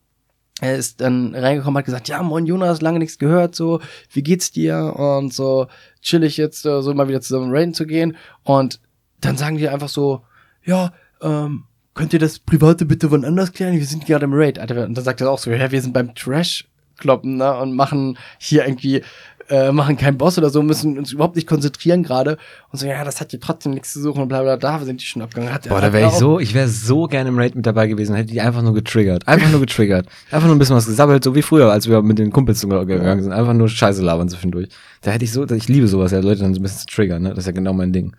Er 0.60 0.76
ist 0.76 1.00
dann 1.00 1.34
reingekommen, 1.34 1.78
hat 1.78 1.86
gesagt, 1.86 2.08
ja, 2.08 2.22
moin 2.22 2.46
Jonas, 2.46 2.82
lange 2.82 2.98
nichts 2.98 3.18
gehört, 3.18 3.54
so, 3.54 3.80
wie 4.12 4.22
geht's 4.22 4.52
dir? 4.52 4.94
Und 4.96 5.32
so, 5.32 5.68
chillig 6.02 6.36
jetzt, 6.36 6.66
äh, 6.66 6.82
so 6.82 6.92
mal 6.94 7.08
wieder 7.08 7.20
zusammen 7.20 7.50
raiden 7.50 7.74
zu 7.74 7.86
gehen. 7.86 8.16
Und 8.42 8.80
dann 9.20 9.36
sagen 9.36 9.56
die 9.56 9.68
einfach 9.68 9.88
so, 9.88 10.22
ja, 10.64 10.92
ähm, 11.22 11.64
könnt 11.94 12.12
ihr 12.12 12.18
das 12.18 12.38
Private 12.38 12.84
bitte 12.84 13.10
wann 13.10 13.24
anders 13.24 13.52
klären? 13.52 13.74
Wir 13.74 13.86
sind 13.86 14.06
gerade 14.06 14.24
im 14.24 14.34
Raid. 14.34 14.58
Alter, 14.58 14.84
und 14.84 14.96
dann 14.96 15.04
sagt 15.04 15.20
er 15.20 15.30
auch 15.30 15.38
so, 15.38 15.50
ja, 15.50 15.70
wir 15.70 15.82
sind 15.82 15.92
beim 15.92 16.14
Trash-Kloppen, 16.14 17.38
ne, 17.38 17.56
und 17.56 17.74
machen 17.74 18.18
hier 18.38 18.64
irgendwie, 18.64 19.02
äh, 19.50 19.73
machen 19.73 19.97
keinen 19.97 20.17
Boss 20.17 20.38
oder 20.38 20.49
so, 20.49 20.62
müssen 20.62 20.97
uns 20.97 21.12
überhaupt 21.12 21.37
nicht 21.37 21.47
konzentrieren 21.47 22.02
gerade. 22.02 22.38
Und 22.70 22.79
so, 22.79 22.87
ja, 22.87 23.05
das 23.05 23.20
hat 23.20 23.32
hier 23.32 23.41
trotzdem 23.41 23.73
nichts 23.73 23.93
zu 23.93 24.00
suchen 24.00 24.23
und 24.23 24.29
bla 24.29 24.43
bla, 24.43 24.56
da 24.56 24.79
sind 24.81 25.00
die 25.00 25.06
schon 25.06 25.23
abgegangen. 25.23 25.52
Hat, 25.52 25.69
Boah, 25.69 25.81
da 25.81 25.93
wäre 25.93 26.08
ich 26.08 26.14
so, 26.14 26.38
ich 26.38 26.55
wäre 26.55 26.69
so 26.69 27.06
gerne 27.06 27.29
im 27.29 27.38
Raid 27.38 27.55
mit 27.56 27.67
dabei 27.67 27.87
gewesen, 27.88 28.14
hätte 28.14 28.32
die 28.32 28.41
einfach 28.41 28.62
nur 28.62 28.75
getriggert. 28.75 29.26
Einfach 29.29 29.50
nur 29.50 29.61
getriggert. 29.61 30.06
Einfach 30.31 30.47
nur 30.47 30.56
ein 30.56 30.58
bisschen 30.58 30.76
was 30.76 30.87
gesammelt, 30.87 31.25
so 31.25 31.35
wie 31.35 31.43
früher, 31.43 31.70
als 31.70 31.88
wir 31.88 32.00
mit 32.02 32.19
den 32.19 32.31
Kumpels 32.31 32.61
gegangen 32.62 33.23
sind. 33.23 33.32
Einfach 33.32 33.52
nur 33.55 33.69
Scheiße 33.69 34.02
labern 34.02 34.29
zwischendurch. 34.29 34.69
Da 35.02 35.11
hätte 35.11 35.25
ich 35.25 35.32
so, 35.32 35.44
ich 35.49 35.69
liebe 35.69 35.88
sowas, 35.88 36.12
ja, 36.12 36.20
Leute 36.20 36.43
dann 36.43 36.55
so 36.55 36.61
ein 36.61 36.62
bisschen 36.62 36.81
zu 36.81 36.87
triggern, 36.87 37.23
ne? 37.23 37.31
Das 37.31 37.38
ist 37.41 37.47
ja 37.47 37.52
genau 37.52 37.73
mein 37.73 37.93
Ding. 37.93 38.14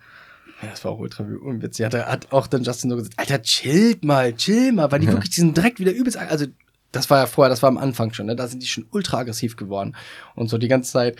Ja, 0.62 0.68
das 0.70 0.84
war 0.84 0.92
auch 0.92 0.98
ultra 0.98 1.24
unwitzig. 1.24 1.86
Hat, 1.86 1.94
hat 1.94 2.28
auch 2.30 2.46
dann 2.46 2.62
Justin 2.62 2.90
so 2.90 2.96
gesagt, 2.96 3.14
Alter, 3.16 3.42
chillt 3.42 4.04
mal, 4.04 4.32
chill 4.34 4.72
mal, 4.72 4.92
weil 4.92 5.00
die 5.00 5.06
Ja. 5.06 5.12
wirklich 5.12 5.30
diesen 5.30 5.54
direkt 5.54 5.80
wieder 5.80 5.92
übelst, 5.92 6.16
also 6.18 6.46
das 6.92 7.10
war 7.10 7.18
ja 7.18 7.26
vorher, 7.26 7.50
das 7.50 7.62
war 7.62 7.68
am 7.68 7.78
Anfang 7.78 8.12
schon, 8.12 8.26
ne? 8.26 8.36
da 8.36 8.46
sind 8.46 8.62
die 8.62 8.66
schon 8.66 8.86
ultra 8.90 9.18
aggressiv 9.18 9.56
geworden 9.56 9.96
und 10.34 10.48
so 10.48 10.58
die 10.58 10.68
ganze 10.68 10.92
Zeit. 10.92 11.16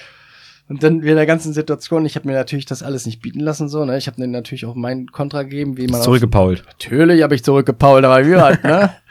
Und 0.68 0.82
dann 0.82 1.02
in 1.02 1.16
der 1.16 1.26
ganzen 1.26 1.52
Situation, 1.52 2.06
ich 2.06 2.14
habe 2.14 2.28
mir 2.28 2.34
natürlich 2.34 2.66
das 2.66 2.82
alles 2.82 3.04
nicht 3.04 3.20
bieten 3.20 3.40
lassen, 3.40 3.68
so, 3.68 3.84
ne? 3.84 3.98
Ich 3.98 4.06
habe 4.06 4.16
denen 4.16 4.32
natürlich 4.32 4.64
auch 4.64 4.76
mein 4.76 5.06
Kontra 5.08 5.42
gegeben, 5.42 5.76
wie 5.76 5.88
man 5.88 6.00
Zurückgepault. 6.00 6.62
Natürlich 6.64 7.22
habe 7.22 7.34
ich 7.34 7.42
zurückgepault, 7.42 8.04
aber 8.04 8.24
wie 8.26 8.36
halt, 8.36 8.62
ne? 8.62 8.94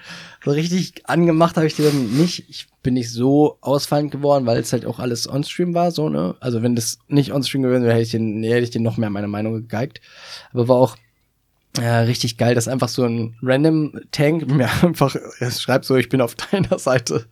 So 0.44 0.50
richtig 0.50 1.08
angemacht 1.08 1.56
habe 1.56 1.68
ich 1.68 1.76
die 1.76 1.84
dann 1.84 2.18
nicht. 2.18 2.50
Ich 2.50 2.66
bin 2.82 2.96
nicht 2.96 3.12
so 3.12 3.60
ausfallend 3.62 4.10
geworden, 4.10 4.48
weil 4.48 4.58
es 4.58 4.74
halt 4.74 4.88
auch 4.88 4.98
alles 4.98 5.30
onstream 5.30 5.76
war, 5.76 5.92
so, 5.92 6.10
ne? 6.10 6.36
Also 6.40 6.64
wenn 6.64 6.76
das 6.76 6.98
nicht 7.08 7.32
onstream 7.32 7.62
gewesen 7.62 7.84
wäre, 7.84 7.94
hätte 7.94 8.04
ich 8.04 8.12
den, 8.12 8.42
hätte 8.42 8.64
ich 8.64 8.72
den 8.72 8.82
noch 8.82 8.98
mehr 8.98 9.12
meine 9.12 9.28
Meinung 9.28 9.54
gegeigt. 9.54 10.02
Aber 10.52 10.68
war 10.68 10.78
auch 10.78 10.98
äh, 11.80 11.88
richtig 11.90 12.38
geil, 12.38 12.54
dass 12.54 12.68
einfach 12.68 12.90
so 12.90 13.06
ein 13.06 13.36
random 13.42 13.94
Tank 14.12 14.48
mir 14.48 14.70
einfach 14.82 15.16
schreibt 15.50 15.86
so, 15.86 15.96
ich 15.96 16.10
bin 16.10 16.20
auf 16.22 16.36
deiner 16.52 16.78
Seite. 16.80 17.26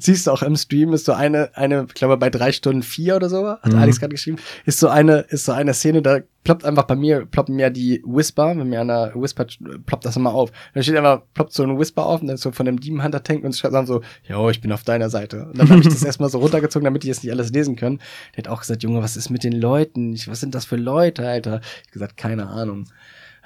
Siehst 0.00 0.26
du 0.26 0.32
auch 0.32 0.42
im 0.42 0.56
Stream 0.56 0.92
ist 0.92 1.04
so 1.06 1.12
eine, 1.12 1.50
eine, 1.56 1.86
ich 1.88 1.94
glaube 1.94 2.16
bei 2.16 2.30
drei 2.30 2.50
Stunden 2.52 2.82
vier 2.82 3.16
oder 3.16 3.28
so, 3.28 3.46
hat 3.46 3.72
Mhm. 3.72 3.78
Alex 3.78 4.00
gerade 4.00 4.14
geschrieben, 4.14 4.38
ist 4.64 4.80
so 4.80 4.88
eine, 4.88 5.20
ist 5.28 5.44
so 5.44 5.52
eine 5.52 5.74
Szene, 5.74 6.02
da 6.02 6.20
ploppt 6.44 6.64
einfach 6.64 6.84
bei 6.84 6.94
mir, 6.96 7.24
ploppen 7.24 7.56
mir 7.56 7.70
die 7.70 8.02
Whisper, 8.04 8.56
wenn 8.56 8.68
mir 8.68 8.80
einer 8.80 9.12
whispert, 9.14 9.58
ploppt 9.86 10.04
das 10.04 10.16
immer 10.16 10.34
auf. 10.34 10.52
Da 10.74 10.82
steht 10.82 10.96
einfach, 10.96 11.22
ploppt 11.32 11.52
so 11.52 11.62
ein 11.62 11.78
Whisper 11.78 12.04
auf 12.04 12.20
und 12.20 12.26
dann 12.26 12.34
ist 12.34 12.42
so 12.42 12.52
von 12.52 12.66
dem 12.66 12.80
Demon 12.80 13.02
Hunter 13.02 13.22
Tank 13.22 13.44
und 13.44 13.56
schreibt 13.56 13.74
dann 13.74 13.86
so, 13.86 14.02
jo, 14.28 14.50
ich 14.50 14.60
bin 14.60 14.70
auf 14.72 14.84
deiner 14.84 15.08
Seite. 15.08 15.46
Und 15.46 15.58
dann 15.58 15.70
habe 15.70 15.80
ich 15.80 15.88
das 15.88 16.02
erstmal 16.04 16.28
so 16.28 16.38
runtergezogen, 16.38 16.84
damit 16.84 17.02
die 17.02 17.08
jetzt 17.08 17.24
nicht 17.24 17.32
alles 17.32 17.50
lesen 17.50 17.76
können. 17.76 18.00
Der 18.36 18.44
hat 18.44 18.48
auch 18.48 18.60
gesagt, 18.60 18.82
Junge, 18.82 19.02
was 19.02 19.16
ist 19.16 19.30
mit 19.30 19.42
den 19.42 19.52
Leuten? 19.58 20.12
Ich, 20.12 20.28
was 20.28 20.40
sind 20.40 20.54
das 20.54 20.66
für 20.66 20.76
Leute, 20.76 21.26
Alter? 21.26 21.60
Ich 21.62 21.86
hab 21.86 21.92
gesagt, 21.92 22.16
keine 22.16 22.48
Ahnung. 22.48 22.84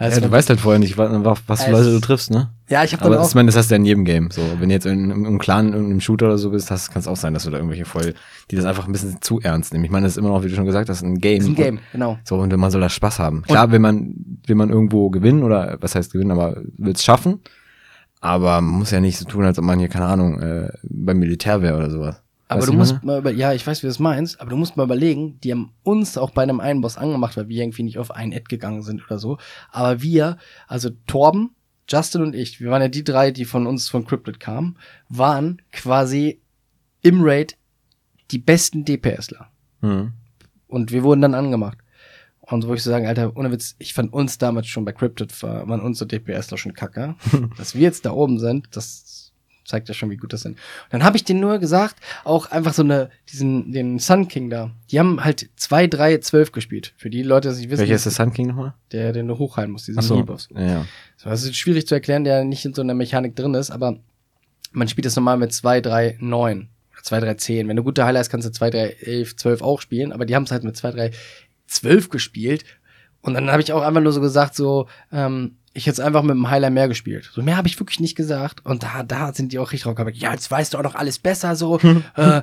Also, 0.01 0.21
Ja, 0.21 0.27
du 0.29 0.33
weißt 0.33 0.49
halt 0.49 0.61
vorher 0.61 0.79
nicht, 0.79 0.97
was, 0.97 1.39
was 1.49 1.65
für 1.65 1.73
Leute 1.73 1.91
du 1.91 1.99
triffst, 1.99 2.31
ne? 2.31 2.51
ja, 2.69 2.85
ich 2.85 2.93
habe 2.93 3.03
dann 3.03 3.13
Aber 3.13 3.23
auch 3.23 3.29
ich 3.29 3.35
meine, 3.35 3.47
das 3.47 3.57
hast 3.57 3.69
du 3.69 3.75
ja 3.75 3.79
in 3.79 3.85
jedem 3.85 4.05
Game. 4.05 4.31
So, 4.31 4.43
wenn 4.61 4.69
du 4.69 4.75
jetzt 4.75 4.87
in, 4.87 5.11
im, 5.11 5.39
Clan, 5.39 5.67
in 5.69 5.73
irgendeinem 5.73 6.01
Shooter 6.01 6.27
oder 6.27 6.39
so 6.39 6.51
bist, 6.51 6.69
kann 6.69 6.79
es 6.95 7.09
auch 7.09 7.17
sein, 7.17 7.35
dass 7.35 7.43
du 7.45 7.51
da 7.51 7.57
irgendwelche 7.57 7.85
voll, 7.85 8.15
die 8.51 8.57
das 8.57 8.65
einfach 8.65 8.87
ein 8.87 8.93
bisschen 8.93 9.21
zu 9.21 9.41
ernst 9.41 9.73
nehmen. 9.73 9.85
Ich 9.85 9.91
meine, 9.91 10.07
das 10.07 10.13
ist 10.13 10.19
immer 10.19 10.29
noch, 10.29 10.45
wie 10.45 10.49
du 10.49 10.55
schon 10.55 10.67
gesagt 10.67 10.89
hast, 10.89 11.03
ein 11.03 11.19
Game. 11.19 11.41
ist 11.41 11.49
ein 11.49 11.57
Game, 11.57 11.81
genau. 11.91 12.17
So, 12.23 12.37
und 12.37 12.57
man 12.57 12.71
soll 12.71 12.81
da 12.81 12.89
Spaß 12.89 13.19
haben. 13.19 13.43
Klar, 13.43 13.73
will 13.73 13.81
man, 13.81 14.15
will 14.47 14.55
man 14.55 14.71
irgendwo 14.71 15.11
gewinnen 15.11 15.43
oder 15.43 15.79
was 15.81 15.97
heißt 15.97 16.13
gewinnen, 16.13 16.31
aber 16.31 16.63
will 16.77 16.93
es 16.93 17.03
schaffen. 17.03 17.41
Aber 18.21 18.61
man 18.61 18.79
muss 18.79 18.93
ja 18.93 19.01
nicht 19.01 19.19
so 19.19 19.25
tun, 19.25 19.45
als 19.45 19.59
ob 19.59 19.65
man 19.65 19.81
hier, 19.81 19.89
keine 19.89 20.07
Ahnung, 20.07 20.41
äh, 20.41 20.71
beim 20.85 21.19
Militär 21.19 21.61
wäre 21.61 21.77
oder 21.77 21.91
sowas. 21.91 22.23
Aber 22.49 22.61
Weißt 22.61 22.69
du 22.69 22.73
musst 22.73 23.05
mal 23.05 23.19
über, 23.19 23.31
ja, 23.31 23.53
ich 23.53 23.67
weiß, 23.67 23.83
wie 23.83 23.87
du 23.87 23.91
das 23.91 23.99
meinst, 23.99 24.41
aber 24.41 24.51
du 24.51 24.57
musst 24.57 24.77
mal 24.77 24.85
überlegen, 24.85 25.39
die 25.41 25.53
haben 25.53 25.73
uns 25.83 26.17
auch 26.17 26.31
bei 26.31 26.43
einem 26.43 26.61
einen 26.61 26.81
Boss 26.81 26.97
angemacht, 26.97 27.37
weil 27.37 27.49
wir 27.49 27.63
irgendwie 27.63 27.83
nicht 27.83 27.99
auf 27.99 28.11
ein 28.11 28.33
Ad 28.33 28.45
gegangen 28.49 28.83
sind 28.83 29.05
oder 29.05 29.19
so. 29.19 29.37
Aber 29.71 30.01
wir, 30.03 30.39
also 30.67 30.91
Torben, 31.07 31.51
Justin 31.91 32.23
und 32.23 32.35
ich, 32.35 32.61
wir 32.61 32.71
waren 32.71 32.83
ja 32.83 32.89
die 32.89 33.05
drei, 33.05 33.31
die 33.31 33.45
von 33.45 33.67
uns 33.67 33.89
von 33.89 34.07
Cryptid 34.07 34.41
kamen, 34.41 34.77
waren 35.09 35.61
quasi 35.73 36.41
im 37.03 37.21
Raid 37.23 37.57
die 38.31 38.39
besten 38.39 38.85
DPSler. 38.85 39.51
Mhm. 39.81 40.13
Und 40.67 40.91
wir 40.93 41.03
wurden 41.03 41.21
dann 41.23 41.35
angemacht. 41.35 41.79
Und 42.41 42.67
wo 42.67 42.73
ich 42.73 42.83
so 42.83 42.91
sagen, 42.91 43.07
Alter, 43.07 43.37
ohne 43.37 43.51
Witz, 43.53 43.75
ich 43.79 43.93
fand 43.93 44.13
uns 44.13 44.39
damals 44.39 44.69
schon 44.69 44.85
bei 44.87 44.93
Cryptid, 44.93 45.43
war- 45.43 45.69
waren 45.69 45.81
unsere 45.81 46.09
DPSler 46.09 46.57
schon 46.57 46.73
kacke. 46.73 47.15
Dass 47.59 47.75
wir 47.75 47.83
jetzt 47.83 48.07
da 48.07 48.13
oben 48.13 48.39
sind, 48.39 48.69
das 48.75 49.28
zeigt 49.69 49.89
ja 49.89 49.95
schon, 49.95 50.11
wie 50.11 50.17
gut 50.17 50.33
das 50.33 50.41
sind. 50.41 50.53
Und 50.53 50.93
dann 50.93 51.05
habe 51.05 51.17
ich 51.17 51.25
denen 51.25 51.41
nur 51.41 51.59
gesagt, 51.59 51.97
auch 52.25 52.51
einfach 52.51 52.73
so 52.73 52.83
eine, 52.83 53.11
diesen, 53.31 53.71
den 53.73 53.99
Sun 53.99 54.27
King 54.29 54.51
da, 54.51 54.71
die 54.91 54.99
haben 54.99 55.23
halt 55.23 55.51
2, 55.57 55.87
3, 55.87 56.19
12 56.19 56.53
gespielt. 56.53 56.95
Für 56.97 57.11
die 57.11 57.23
Leute, 57.23 57.49
die 57.49 57.53
es 57.53 57.59
nicht 57.61 57.71
wissen, 57.71 57.81
Welcher 57.81 57.95
ist 57.95 58.07
der 58.07 58.13
Sun 58.13 58.33
King 58.33 58.49
nochmal? 58.49 58.75
der, 58.93 59.13
den 59.13 59.29
du 59.29 59.39
hochheilen 59.39 59.71
musst, 59.71 59.87
diesen 59.87 60.03
so. 60.03 60.25
Ja, 60.55 60.63
ja. 60.67 60.87
So, 61.17 61.29
das 61.29 61.45
ist 61.45 61.57
schwierig 61.57 61.87
zu 61.87 61.95
erklären, 61.95 62.25
der 62.25 62.45
nicht 62.45 62.65
in 62.65 62.75
so 62.75 62.83
einer 62.83 62.95
Mechanik 62.95 63.37
drin 63.37 63.55
ist, 63.55 63.71
aber 63.71 63.99
man 64.73 64.89
spielt 64.89 65.07
das 65.07 65.17
normal 65.17 65.37
mit 65.37 65.53
2, 65.53 65.81
3, 65.81 66.17
9 66.21 66.69
oder 66.93 67.03
2, 67.03 67.21
3, 67.21 67.35
10. 67.35 67.69
Wenn 67.69 67.77
du 67.77 67.85
gute 67.85 68.05
Heiler 68.05 68.21
hast, 68.21 68.31
kannst 68.31 68.47
du 68.47 68.53
2, 68.53 68.71
3, 68.71 68.79
11, 69.01 69.37
12 69.37 69.63
auch 69.63 69.81
spielen, 69.81 70.13
aber 70.13 70.27
die 70.27 70.35
haben 70.35 70.45
es 70.45 70.51
halt 70.51 70.65
mit 70.65 70.77
2, 70.77 70.91
3, 70.93 71.11
12 71.67 72.09
gespielt 72.09 72.65
Und 73.21 73.35
dann 73.35 73.51
habe 73.51 73.63
ich 73.63 73.73
auch 73.73 73.83
einfach 73.83 74.01
nur 74.01 74.13
so 74.13 74.21
gesagt, 74.21 74.55
so, 74.55 74.89
ähm, 75.13 75.57
ich 75.79 75.87
jetzt 75.87 76.01
einfach 76.01 76.23
mit 76.23 76.35
dem 76.35 76.51
Heiler 76.51 76.71
mehr 76.71 76.89
gespielt. 76.89 77.31
So 77.33 77.43
mehr 77.43 77.57
habe 77.57 77.69
ich 77.69 77.79
wirklich 77.79 78.01
nicht 78.01 78.17
gesagt. 78.17 78.65
Und 78.65 78.83
da, 78.83 79.03
da 79.03 79.33
sind 79.33 79.53
die 79.53 79.59
auch 79.59 79.73
richtig 79.73 79.95
drauf. 79.95 80.07
Ja, 80.15 80.33
jetzt 80.33 80.51
weißt 80.51 80.75
du 80.75 80.79
auch 80.79 80.83
noch 80.83 80.95
alles 80.95 81.19
besser, 81.19 81.57
so, 81.57 81.79
äh, 82.17 82.43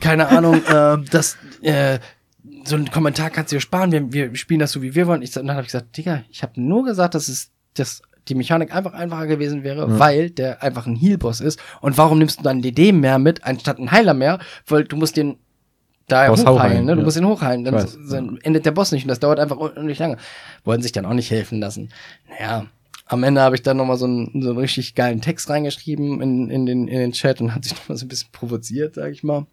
keine 0.00 0.28
Ahnung, 0.28 0.62
äh, 0.64 0.98
das, 1.10 1.36
äh, 1.62 1.98
so 2.64 2.76
einen 2.76 2.90
Kommentar 2.90 3.30
kannst 3.30 3.52
du 3.52 3.56
dir 3.56 3.60
sparen, 3.60 3.92
wir, 3.92 4.12
wir 4.12 4.34
spielen 4.36 4.60
das 4.60 4.72
so, 4.72 4.82
wie 4.82 4.94
wir 4.94 5.06
wollen. 5.06 5.22
Ich, 5.22 5.36
und 5.36 5.46
dann 5.46 5.56
habe 5.56 5.62
ich 5.62 5.72
gesagt, 5.72 5.96
Digga, 5.96 6.22
ich 6.30 6.42
habe 6.42 6.60
nur 6.60 6.84
gesagt, 6.84 7.14
dass 7.14 7.28
es 7.28 7.50
dass 7.74 8.02
die 8.28 8.34
Mechanik 8.34 8.74
einfach 8.74 8.92
einfacher 8.92 9.26
gewesen 9.26 9.62
wäre, 9.62 9.98
weil 9.98 10.30
der 10.30 10.62
einfach 10.62 10.86
ein 10.86 10.96
Heal-Boss 10.96 11.40
ist. 11.40 11.60
Und 11.80 11.96
warum 11.96 12.18
nimmst 12.18 12.40
du 12.40 12.42
dann 12.42 12.62
DD 12.62 12.92
mehr 12.92 13.18
mit, 13.18 13.44
anstatt 13.44 13.78
einen 13.78 13.92
Heiler 13.92 14.14
mehr? 14.14 14.38
Weil 14.66 14.84
du 14.84 14.96
musst 14.96 15.16
den 15.16 15.36
da 16.08 16.28
Boss 16.28 16.46
hochheilen, 16.46 16.84
ne? 16.84 16.92
Du 16.92 17.00
ja. 17.00 17.04
musst 17.04 17.16
ihn 17.16 17.26
hochheilen, 17.26 17.64
dann, 17.64 17.84
dann 18.10 18.38
endet 18.42 18.64
der 18.64 18.70
Boss 18.70 18.92
nicht 18.92 19.04
und 19.04 19.08
das 19.08 19.20
dauert 19.20 19.40
einfach 19.40 19.56
unendlich 19.56 19.98
lange. 19.98 20.18
Wollten 20.64 20.82
sich 20.82 20.92
dann 20.92 21.04
auch 21.04 21.14
nicht 21.14 21.30
helfen 21.30 21.60
lassen. 21.60 21.90
Naja, 22.28 22.66
am 23.06 23.22
Ende 23.22 23.40
habe 23.40 23.54
ich 23.54 23.62
dann 23.62 23.76
nochmal 23.76 23.96
so 23.96 24.04
einen, 24.04 24.42
so 24.42 24.50
einen 24.50 24.58
richtig 24.58 24.94
geilen 24.94 25.20
Text 25.20 25.48
reingeschrieben 25.48 26.20
in, 26.20 26.50
in, 26.50 26.66
den, 26.66 26.88
in 26.88 26.98
den 26.98 27.12
Chat 27.12 27.40
und 27.40 27.54
hat 27.54 27.64
sich 27.64 27.74
nochmal 27.78 27.96
so 27.96 28.04
ein 28.04 28.08
bisschen 28.08 28.32
provoziert, 28.32 28.94
sag 28.94 29.12
ich 29.12 29.22
mal. 29.22 29.46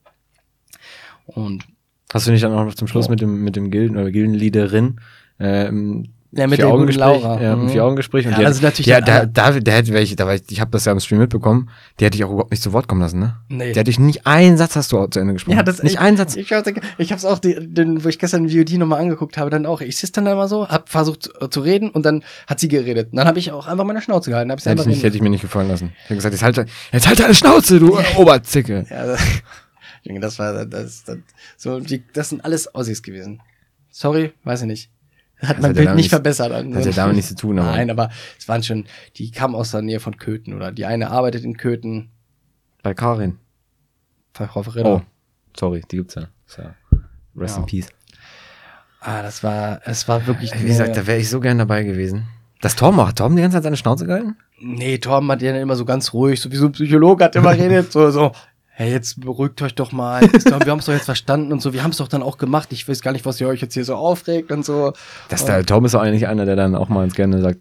Und 1.26 1.66
Hast 2.14 2.28
du 2.28 2.32
nicht 2.32 2.44
dann 2.44 2.54
auch 2.54 2.66
noch 2.66 2.76
zum 2.76 2.88
Schluss 2.88 3.10
mit 3.10 3.22
dem, 3.22 3.44
mit 3.44 3.56
dem 3.56 3.72
Gilden 3.72 3.98
oder 3.98 4.12
Gildenleaderin 4.12 5.00
ähm, 5.40 6.10
Ja, 6.36 6.48
mit 6.48 6.58
der 6.58 6.68
guten 6.70 6.92
Laura. 6.94 7.40
Ja, 7.42 7.56
Mhm. 7.56 7.64
ein 7.66 7.70
Vier-Augen-Gespräch. 7.70 8.26
Und 8.26 8.32
Ja, 8.32 8.40
die 8.40 8.46
ist 8.46 8.64
natürlich 8.64 8.88
ja, 8.88 9.02
da, 9.02 9.26
da, 9.26 9.52
da 9.52 9.72
hätte 9.72 9.94
welche, 9.94 10.16
da 10.16 10.26
war 10.26 10.34
ich, 10.34 10.42
ich 10.50 10.60
habe 10.60 10.72
das 10.72 10.86
ja 10.86 10.92
im 10.92 11.00
Stream 11.00 11.20
mitbekommen, 11.20 11.70
die 12.00 12.06
hätte 12.06 12.18
ich 12.18 12.24
auch 12.24 12.32
überhaupt 12.32 12.50
nicht 12.50 12.64
zu 12.64 12.74
Wort 12.74 12.88
kommen 12.88 13.02
lassen, 13.02 13.20
ne? 13.20 13.38
Nee. 13.50 13.74
Der 13.74 13.82
hätte 13.82 13.92
ich 13.92 14.00
nicht 14.00 14.26
einen 14.26 14.58
Satz 14.58 14.76
hast 14.76 14.92
du 14.92 15.06
zu 15.08 15.20
Ende 15.20 15.34
gesprochen. 15.34 15.58
Ja, 15.58 15.64
das 15.64 15.84
nicht 15.84 15.94
ich, 15.94 16.00
einen 16.00 16.18
Satz. 16.18 16.36
Ich, 16.36 16.52
ich, 16.52 16.78
ich 16.98 17.12
hab's 17.12 17.24
auch, 17.24 17.38
die, 17.38 17.56
den, 17.72 18.04
wo 18.04 18.10
ich 18.10 18.18
gestern 18.18 18.50
VOD 18.50 18.74
nochmal 18.80 19.00
angeguckt 19.00 19.38
habe, 19.38 19.52
dann 19.52 19.68
auch. 19.68 19.82
Ich 19.82 19.98
sitze 19.98 20.14
dann 20.14 20.26
da 20.26 20.32
immer 20.32 20.48
so, 20.48 20.68
hab 20.68 20.90
versucht 20.90 21.24
zu, 21.24 21.48
zu 21.50 21.60
reden 21.62 21.92
und 21.92 22.04
dann 22.06 22.24
hat 22.48 22.60
sie 22.60 22.68
geredet. 22.68 23.10
Und 23.12 23.18
dann 23.18 23.28
habe 23.28 23.38
ich 23.38 23.52
auch 23.52 23.68
einfach 23.68 23.84
meine 23.86 24.02
Schnauze 24.02 24.32
gehalten. 24.32 24.52
Hab 24.52 24.60
sie 24.60 24.70
hätte 24.72 24.82
ich, 24.82 24.88
nicht, 24.88 25.04
hätte 25.04 25.16
ich 25.16 25.22
mir 25.22 25.30
nicht 25.30 25.42
gefallen 25.42 25.68
lassen. 25.68 25.94
Ich 26.00 26.06
habe 26.06 26.16
gesagt, 26.16 26.34
jetzt 26.34 26.44
halt, 26.44 26.70
jetzt 26.92 27.08
halt 27.08 27.20
deine 27.20 27.36
Schnauze, 27.36 27.80
du 27.80 27.98
Oberzicke. 28.18 28.86
Ja, 28.90 29.06
das, 29.06 29.22
das 30.22 30.40
war, 30.40 30.66
das, 30.66 31.04
das, 31.04 31.18
so, 31.58 31.80
die, 31.80 32.04
das 32.12 32.30
sind 32.30 32.44
alles 32.44 32.74
Aussies 32.74 33.04
gewesen. 33.04 33.40
Sorry, 33.92 34.34
weiß 34.44 34.62
ich 34.62 34.68
nicht. 34.68 34.90
Hat 35.46 35.62
mein 35.62 35.74
Bild 35.74 35.96
nicht 35.96 36.10
verbessert. 36.10 36.52
Hat 36.54 36.86
ja 36.86 36.92
damit 36.92 37.16
nichts 37.16 37.30
zu 37.30 37.36
tun, 37.36 37.60
aber. 37.60 37.72
Nein, 37.72 37.90
aber 37.90 38.10
es 38.40 38.48
waren 38.48 38.64
schon, 38.64 38.86
die 39.18 39.32
kamen 39.32 39.56
aus 39.56 39.72
der 39.72 39.82
Nähe 39.82 40.00
von 40.00 40.18
Köthen 40.18 40.54
oder 40.54 40.72
die 40.72 40.86
eine 40.86 41.10
arbeitet 41.12 41.44
in 41.44 41.58
Köthen. 41.58 42.10
Bei 42.82 42.94
Karin. 42.94 43.38
Frau 44.34 44.48
Oh, 44.56 44.64
Verräter. 44.64 45.04
sorry, 45.56 45.82
die 45.92 45.98
gibt's 45.98 46.16
ja. 46.16 46.28
Ja. 46.58 46.76
Rest 47.36 47.56
Ja. 47.58 47.62
in 47.62 47.66
Peace. 47.68 47.88
Ah, 49.00 49.22
das 49.22 49.44
war, 49.44 49.82
es 49.86 50.08
war 50.08 50.26
wirklich. 50.28 50.54
Wie 50.60 50.66
gesagt, 50.68 50.96
da 50.96 51.06
wäre 51.08 51.20
ich 51.20 51.30
so 51.30 51.40
gern 51.40 51.58
dabei 51.58 51.84
gewesen. 51.84 52.28
Das 52.62 52.76
Torben 52.78 53.00
auch. 53.00 53.10
Hat 53.10 53.18
Torben 53.18 53.36
die 53.36 53.42
ganze 53.42 53.58
Zeit 53.58 53.64
seine 53.64 53.76
Schnauze 53.78 54.06
gehalten? 54.06 54.38
Nee, 54.60 54.98
Torben 55.00 55.30
hat 55.30 55.42
ja 55.42 55.54
immer 55.58 55.76
so 55.76 55.84
ganz 55.84 56.14
ruhig, 56.14 56.40
so 56.40 56.50
wie 56.52 56.56
so 56.56 56.68
ein 56.68 56.72
Psychologe 56.72 57.26
hat 57.26 57.36
immer 57.36 57.52
redet, 57.58 57.92
so, 57.92 58.10
so, 58.12 58.32
hey, 58.76 58.92
jetzt 58.92 59.22
beruhigt 59.22 59.62
euch 59.62 59.76
doch 59.76 59.92
mal, 59.92 60.22
doch- 60.22 60.60
wir 60.66 60.72
haben 60.72 60.80
es 60.80 60.86
doch 60.86 60.94
jetzt 60.94 61.06
verstanden 61.06 61.52
und 61.52 61.62
so, 61.62 61.74
wir 61.74 61.84
haben 61.84 61.92
es 61.92 61.98
doch 61.98 62.08
dann 62.08 62.24
auch 62.24 62.38
gemacht, 62.38 62.70
ich 62.72 62.88
weiß 62.88 63.02
gar 63.02 63.12
nicht, 63.12 63.26
was 63.26 63.40
ihr 63.40 63.48
euch 63.48 63.62
jetzt 63.62 63.76
hier 63.76 63.86
so 63.86 63.96
aufregt 63.96 64.52
und 64.52 64.66
so. 64.66 64.94
Das, 65.30 65.46
der 65.46 65.64
Torben 65.66 65.86
ist 65.86 65.94
doch 65.94 66.02
eigentlich 66.02 66.28
einer, 66.28 66.46
der 66.46 66.56
dann 66.56 66.76
auch 66.76 66.90
mal 66.90 67.02
ganz 67.02 67.14
gerne 67.14 67.40
sagt, 67.42 67.60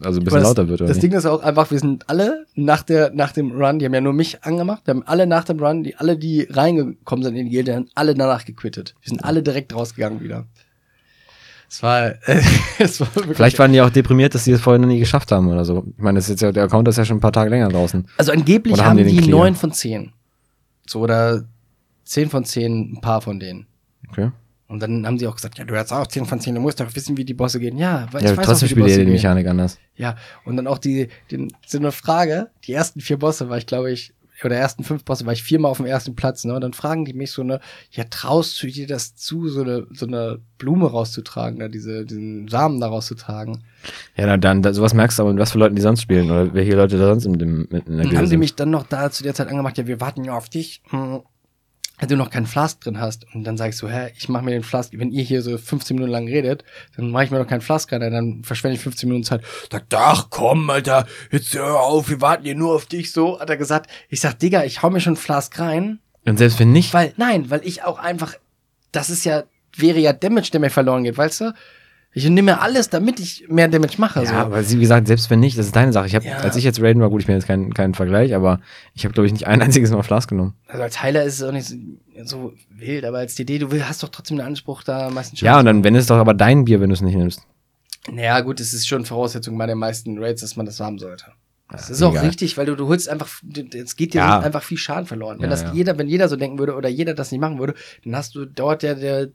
also 0.00 0.20
ein 0.20 0.24
bisschen 0.24 0.38
Aber 0.38 0.48
lauter 0.48 0.68
wird, 0.68 0.80
oder 0.80 0.88
Das 0.88 0.96
nicht? 0.96 1.04
Ding 1.04 1.12
ist 1.18 1.26
auch 1.26 1.42
einfach, 1.42 1.70
wir 1.70 1.78
sind 1.78 2.08
alle 2.08 2.46
nach 2.54 2.82
der, 2.82 3.10
nach 3.12 3.32
dem 3.32 3.52
Run, 3.52 3.78
die 3.78 3.84
haben 3.84 3.94
ja 3.94 4.00
nur 4.00 4.12
mich 4.12 4.42
angemacht, 4.44 4.82
wir 4.86 4.94
haben 4.94 5.02
alle 5.06 5.26
nach 5.26 5.44
dem 5.44 5.58
Run, 5.60 5.84
die, 5.84 5.96
alle, 5.96 6.16
die 6.16 6.46
reingekommen 6.50 7.24
sind 7.24 7.36
in 7.36 7.46
die 7.46 7.50
Gilde, 7.50 7.74
haben 7.74 7.88
alle 7.94 8.14
danach 8.14 8.44
gequittet. 8.44 8.94
Wir 9.02 9.10
sind 9.10 9.24
alle 9.24 9.42
direkt 9.42 9.74
rausgegangen 9.74 10.20
wieder. 10.20 10.46
Es 11.68 11.82
war, 11.82 12.06
äh, 12.28 12.40
es 12.78 13.00
war 13.00 13.08
wirklich, 13.14 13.36
Vielleicht 13.36 13.58
waren 13.58 13.72
die 13.72 13.80
auch 13.80 13.90
deprimiert, 13.90 14.34
dass 14.34 14.44
sie 14.44 14.52
es 14.52 14.60
vorher 14.60 14.78
noch 14.78 14.88
nie 14.88 14.98
geschafft 15.00 15.32
haben 15.32 15.48
oder 15.48 15.64
so. 15.64 15.84
Ich 15.96 16.02
meine, 16.02 16.18
das 16.18 16.24
ist 16.26 16.30
jetzt 16.30 16.40
ja, 16.42 16.52
der 16.52 16.64
Account 16.64 16.86
ist 16.88 16.98
ja 16.98 17.04
schon 17.04 17.16
ein 17.18 17.20
paar 17.20 17.32
Tage 17.32 17.50
länger 17.50 17.68
draußen. 17.68 18.06
Also 18.16 18.32
angeblich 18.32 18.78
haben 18.80 18.98
haben 18.98 19.08
die 19.08 19.16
die 19.16 19.28
neun 19.28 19.54
von 19.56 19.72
zehn. 19.72 20.12
So, 20.86 21.00
oder 21.00 21.44
zehn 22.04 22.28
von 22.30 22.44
zehn, 22.44 22.94
ein 22.94 23.00
paar 23.00 23.20
von 23.20 23.40
denen. 23.40 23.66
Okay. 24.08 24.30
Und 24.66 24.80
dann 24.80 25.06
haben 25.06 25.18
sie 25.18 25.26
auch 25.26 25.36
gesagt, 25.36 25.58
ja, 25.58 25.64
du 25.64 25.76
hast 25.76 25.92
auch 25.92 26.06
10 26.06 26.24
von 26.24 26.40
10, 26.40 26.54
du 26.54 26.60
musst 26.60 26.80
doch 26.80 26.94
wissen, 26.94 27.16
wie 27.16 27.24
die 27.24 27.34
Bosse 27.34 27.60
gehen. 27.60 27.76
Ja, 27.76 28.08
weil 28.10 28.24
Ja, 28.24 28.32
ich 28.32 28.36
weiß 28.36 28.46
trotzdem 28.46 28.82
auch, 28.82 28.86
wie 28.86 29.04
die. 29.04 29.10
Mechanik 29.10 29.46
anders. 29.46 29.78
Ja, 29.94 30.16
und 30.44 30.56
dann 30.56 30.66
auch 30.66 30.78
die, 30.78 31.08
die, 31.30 31.48
so 31.66 31.78
eine 31.78 31.92
Frage, 31.92 32.50
die 32.64 32.72
ersten 32.72 33.00
vier 33.00 33.18
Bosse 33.18 33.48
war 33.48 33.58
ich, 33.58 33.66
glaube 33.66 33.92
ich, 33.92 34.14
oder 34.44 34.56
ersten 34.56 34.84
fünf 34.84 35.04
Bosse 35.04 35.26
war 35.26 35.32
ich 35.32 35.42
viermal 35.42 35.70
auf 35.70 35.78
dem 35.78 35.86
ersten 35.86 36.14
Platz, 36.14 36.44
ne? 36.44 36.54
Und 36.54 36.60
dann 36.60 36.72
fragen 36.72 37.04
die 37.04 37.14
mich 37.14 37.32
so 37.32 37.42
eine, 37.42 37.60
ja, 37.90 38.04
traust 38.04 38.62
du 38.62 38.66
dir 38.66 38.86
das 38.86 39.14
zu, 39.14 39.48
so 39.48 39.62
eine, 39.62 39.86
so 39.92 40.06
eine 40.06 40.38
Blume 40.58 40.90
rauszutragen, 40.90 41.60
da 41.60 41.68
diese, 41.68 42.04
diesen 42.04 42.48
Samen 42.48 42.80
da 42.80 42.88
rauszutragen? 42.88 43.64
Ja, 44.16 44.26
dann, 44.26 44.40
dann 44.40 44.62
da, 44.62 44.72
sowas 44.72 44.94
merkst 44.94 45.18
du 45.18 45.22
aber, 45.22 45.32
mit 45.32 45.40
was 45.40 45.52
für 45.52 45.58
Leuten 45.58 45.76
die 45.76 45.82
sonst 45.82 46.02
spielen 46.02 46.30
oder 46.30 46.54
welche 46.54 46.74
Leute 46.74 46.98
da 46.98 47.06
sonst 47.08 47.26
in, 47.26 47.38
dem, 47.38 47.68
mit 47.70 47.86
in 47.88 47.96
der 47.96 48.06
Dann 48.06 48.16
haben 48.16 48.26
sie 48.26 48.36
mich 48.36 48.54
dann 48.54 48.70
noch 48.70 48.86
da 48.86 49.10
zu 49.10 49.22
der 49.22 49.34
Zeit 49.34 49.48
angemacht, 49.48 49.78
ja, 49.78 49.86
wir 49.86 50.00
warten 50.00 50.24
ja 50.24 50.34
auf 50.34 50.48
dich. 50.48 50.82
Hm. 50.90 51.20
Wenn 52.04 52.18
du 52.18 52.22
noch 52.22 52.28
keinen 52.28 52.46
Flask 52.46 52.82
drin 52.82 53.00
hast 53.00 53.24
und 53.34 53.44
dann 53.44 53.56
sag 53.56 53.70
ich 53.70 53.78
so, 53.78 53.88
hä, 53.88 54.12
ich 54.14 54.28
mach 54.28 54.42
mir 54.42 54.50
den 54.50 54.62
Flask, 54.62 54.92
wenn 54.94 55.10
ihr 55.10 55.24
hier 55.24 55.40
so 55.40 55.56
15 55.56 55.96
Minuten 55.96 56.12
lang 56.12 56.28
redet, 56.28 56.62
dann 56.96 57.10
mache 57.10 57.24
ich 57.24 57.30
mir 57.30 57.38
noch 57.38 57.46
keinen 57.46 57.62
Flask 57.62 57.90
rein, 57.90 58.00
dann 58.00 58.44
verschwende 58.44 58.76
ich 58.76 58.82
15 58.82 59.08
Minuten 59.08 59.24
Zeit. 59.24 59.40
Sagt, 59.72 59.94
ach 59.94 60.26
komm, 60.28 60.68
Alter, 60.68 61.06
jetzt 61.30 61.54
hör 61.54 61.80
auf, 61.80 62.10
wir 62.10 62.20
warten 62.20 62.44
hier 62.44 62.56
nur 62.56 62.74
auf 62.74 62.84
dich, 62.84 63.10
so, 63.10 63.40
hat 63.40 63.48
er 63.48 63.56
gesagt. 63.56 63.90
Ich 64.10 64.20
sag, 64.20 64.38
Digga, 64.38 64.64
ich 64.64 64.82
hau 64.82 64.90
mir 64.90 65.00
schon 65.00 65.12
einen 65.12 65.16
Flask 65.16 65.58
rein, 65.58 66.00
Und 66.26 66.36
selbst 66.36 66.60
wenn 66.60 66.72
nicht, 66.72 66.92
weil, 66.92 67.14
nein, 67.16 67.48
weil 67.48 67.62
ich 67.64 67.84
auch 67.84 67.98
einfach, 67.98 68.34
das 68.92 69.08
ist 69.08 69.24
ja, 69.24 69.44
wäre 69.74 69.98
ja 69.98 70.12
Damage, 70.12 70.50
der 70.52 70.60
mir 70.60 70.68
verloren 70.68 71.04
geht, 71.04 71.16
weißt 71.16 71.40
du? 71.40 71.54
Ich 72.16 72.28
nehme 72.30 72.60
alles, 72.60 72.88
damit 72.90 73.18
ich 73.18 73.46
mehr 73.48 73.66
Damage 73.66 73.94
mache, 73.98 74.20
ja, 74.20 74.26
so. 74.26 74.34
aber 74.34 74.62
sie, 74.62 74.76
wie 74.76 74.82
gesagt, 74.82 75.08
selbst 75.08 75.28
wenn 75.30 75.40
nicht, 75.40 75.58
das 75.58 75.66
ist 75.66 75.74
deine 75.74 75.92
Sache. 75.92 76.06
Ich 76.06 76.14
hab, 76.14 76.22
Ja. 76.24 76.36
als 76.38 76.54
ich 76.54 76.62
jetzt 76.62 76.80
raiden 76.80 77.02
war, 77.02 77.10
gut, 77.10 77.20
ich 77.22 77.26
bin 77.26 77.34
jetzt 77.34 77.46
kein, 77.46 77.74
kein 77.74 77.92
Vergleich, 77.94 78.34
aber 78.34 78.60
ich 78.94 79.04
habe, 79.04 79.12
glaube 79.14 79.26
ich, 79.26 79.32
nicht 79.32 79.46
ein 79.48 79.60
einziges 79.60 79.90
Mal 79.90 80.02
Flask 80.04 80.28
genommen. 80.30 80.54
Also 80.68 80.82
als 80.84 81.02
Heiler 81.02 81.24
ist 81.24 81.34
es 81.34 81.42
auch 81.42 81.50
nicht 81.52 81.66
so, 81.66 81.74
so 82.24 82.52
wild, 82.70 83.04
aber 83.04 83.18
als 83.18 83.34
DD, 83.34 83.58
du 83.58 83.72
will, 83.72 83.84
hast 83.88 84.02
doch 84.04 84.08
trotzdem 84.10 84.36
den 84.38 84.46
Anspruch, 84.46 84.84
da 84.84 85.10
meistens 85.10 85.40
Ja, 85.40 85.58
und 85.58 85.64
dann, 85.66 85.82
wenn 85.82 85.96
es 85.96 86.06
doch 86.06 86.16
aber 86.16 86.34
dein 86.34 86.64
Bier, 86.64 86.80
wenn 86.80 86.88
du 86.90 86.94
es 86.94 87.00
nicht 87.00 87.16
nimmst. 87.16 87.42
Naja, 88.12 88.40
gut, 88.40 88.60
es 88.60 88.72
ist 88.74 88.86
schon 88.86 89.04
Voraussetzung 89.04 89.58
bei 89.58 89.66
den 89.66 89.78
meisten 89.78 90.16
Raids, 90.22 90.42
dass 90.42 90.54
man 90.56 90.66
das 90.66 90.78
haben 90.78 90.98
sollte. 90.98 91.24
Das 91.70 91.88
ist 91.90 92.02
auch 92.02 92.12
egal. 92.12 92.26
richtig, 92.26 92.56
weil 92.56 92.66
du, 92.66 92.76
du 92.76 92.86
holst 92.86 93.08
einfach, 93.08 93.28
es 93.74 93.96
geht 93.96 94.14
dir 94.14 94.18
Ja. 94.18 94.38
einfach 94.38 94.62
viel 94.62 94.76
Schaden 94.78 95.06
verloren. 95.06 95.38
Wenn 95.38 95.44
Ja, 95.44 95.50
das 95.50 95.62
ja. 95.62 95.72
jeder, 95.72 95.98
wenn 95.98 96.06
jeder 96.08 96.28
so 96.28 96.36
denken 96.36 96.58
würde 96.58 96.74
oder 96.76 96.88
jeder 96.90 97.14
das 97.14 97.32
nicht 97.32 97.40
machen 97.40 97.58
würde, 97.58 97.74
dann 98.04 98.14
hast 98.14 98.34
du, 98.36 98.44
dauert 98.44 98.82
der, 98.82 98.94
der, 98.94 99.28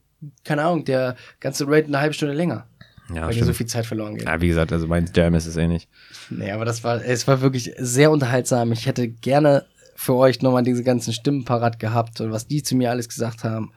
keine 0.44 0.64
Ahnung, 0.64 0.86
der 0.86 1.16
ganze 1.40 1.68
Raid 1.68 1.86
eine 1.88 2.00
halbe 2.00 2.14
Stunde 2.14 2.34
länger, 2.34 2.68
Ja, 3.14 3.28
weil 3.28 3.34
dir 3.34 3.46
so 3.46 3.54
viel 3.54 3.68
Zeit 3.68 3.86
verloren 3.86 4.16
geht. 4.16 4.28
Ja, 4.28 4.42
wie 4.42 4.48
gesagt, 4.48 4.72
also 4.74 4.88
mein 4.88 5.10
Jam 5.14 5.34
ist 5.36 5.46
es 5.46 5.58
eh 5.58 5.68
nicht. 5.68 5.90
Nee, 6.30 6.52
aber 6.52 6.66
das 6.66 6.84
war, 6.84 7.04
es 7.04 7.28
war 7.28 7.42
wirklich 7.42 7.74
sehr 7.78 8.12
unterhaltsam. 8.12 8.72
Ich 8.72 8.86
hätte 8.86 9.08
gerne 9.08 9.66
für 9.96 10.16
euch 10.16 10.42
nochmal 10.42 10.64
diese 10.64 10.84
ganzen 10.84 11.14
Stimmen 11.14 11.44
parat 11.44 11.80
gehabt 11.80 12.22
und 12.22 12.32
was 12.32 12.48
die 12.48 12.64
zu 12.64 12.76
mir 12.76 12.90
alles 12.90 13.10
gesagt 13.10 13.44
haben. 13.44 13.74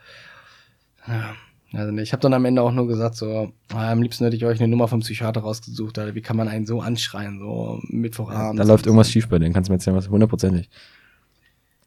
Ja, 1.06 1.34
also 1.72 1.90
nee, 1.90 2.02
ich 2.02 2.12
habe 2.12 2.20
dann 2.20 2.34
am 2.34 2.44
Ende 2.44 2.62
auch 2.62 2.72
nur 2.72 2.87
gesagt, 2.87 3.16
so, 3.16 3.52
ah, 3.72 3.90
am 3.90 4.02
liebsten 4.02 4.25
hätte 4.25 4.37
ich 4.37 4.44
euch 4.44 4.61
eine 4.61 4.68
Nummer 4.68 4.88
vom 4.88 5.00
Psychiater 5.00 5.40
rausgesucht, 5.40 5.99
Alter. 5.99 6.14
Wie 6.14 6.20
kann 6.20 6.37
man 6.37 6.49
einen 6.49 6.66
so 6.66 6.80
anschreien, 6.80 7.38
so 7.38 7.80
Mittwochabend. 7.88 8.61
Da 8.61 8.64
läuft 8.64 8.87
irgendwas 8.87 9.11
schief 9.11 9.28
bei 9.28 9.38
denen, 9.38 9.54
kannst 9.54 9.68
du 9.68 9.72
mir 9.72 9.76
erzählen, 9.76 9.96
was 9.96 10.08
hundertprozentig. 10.08 10.68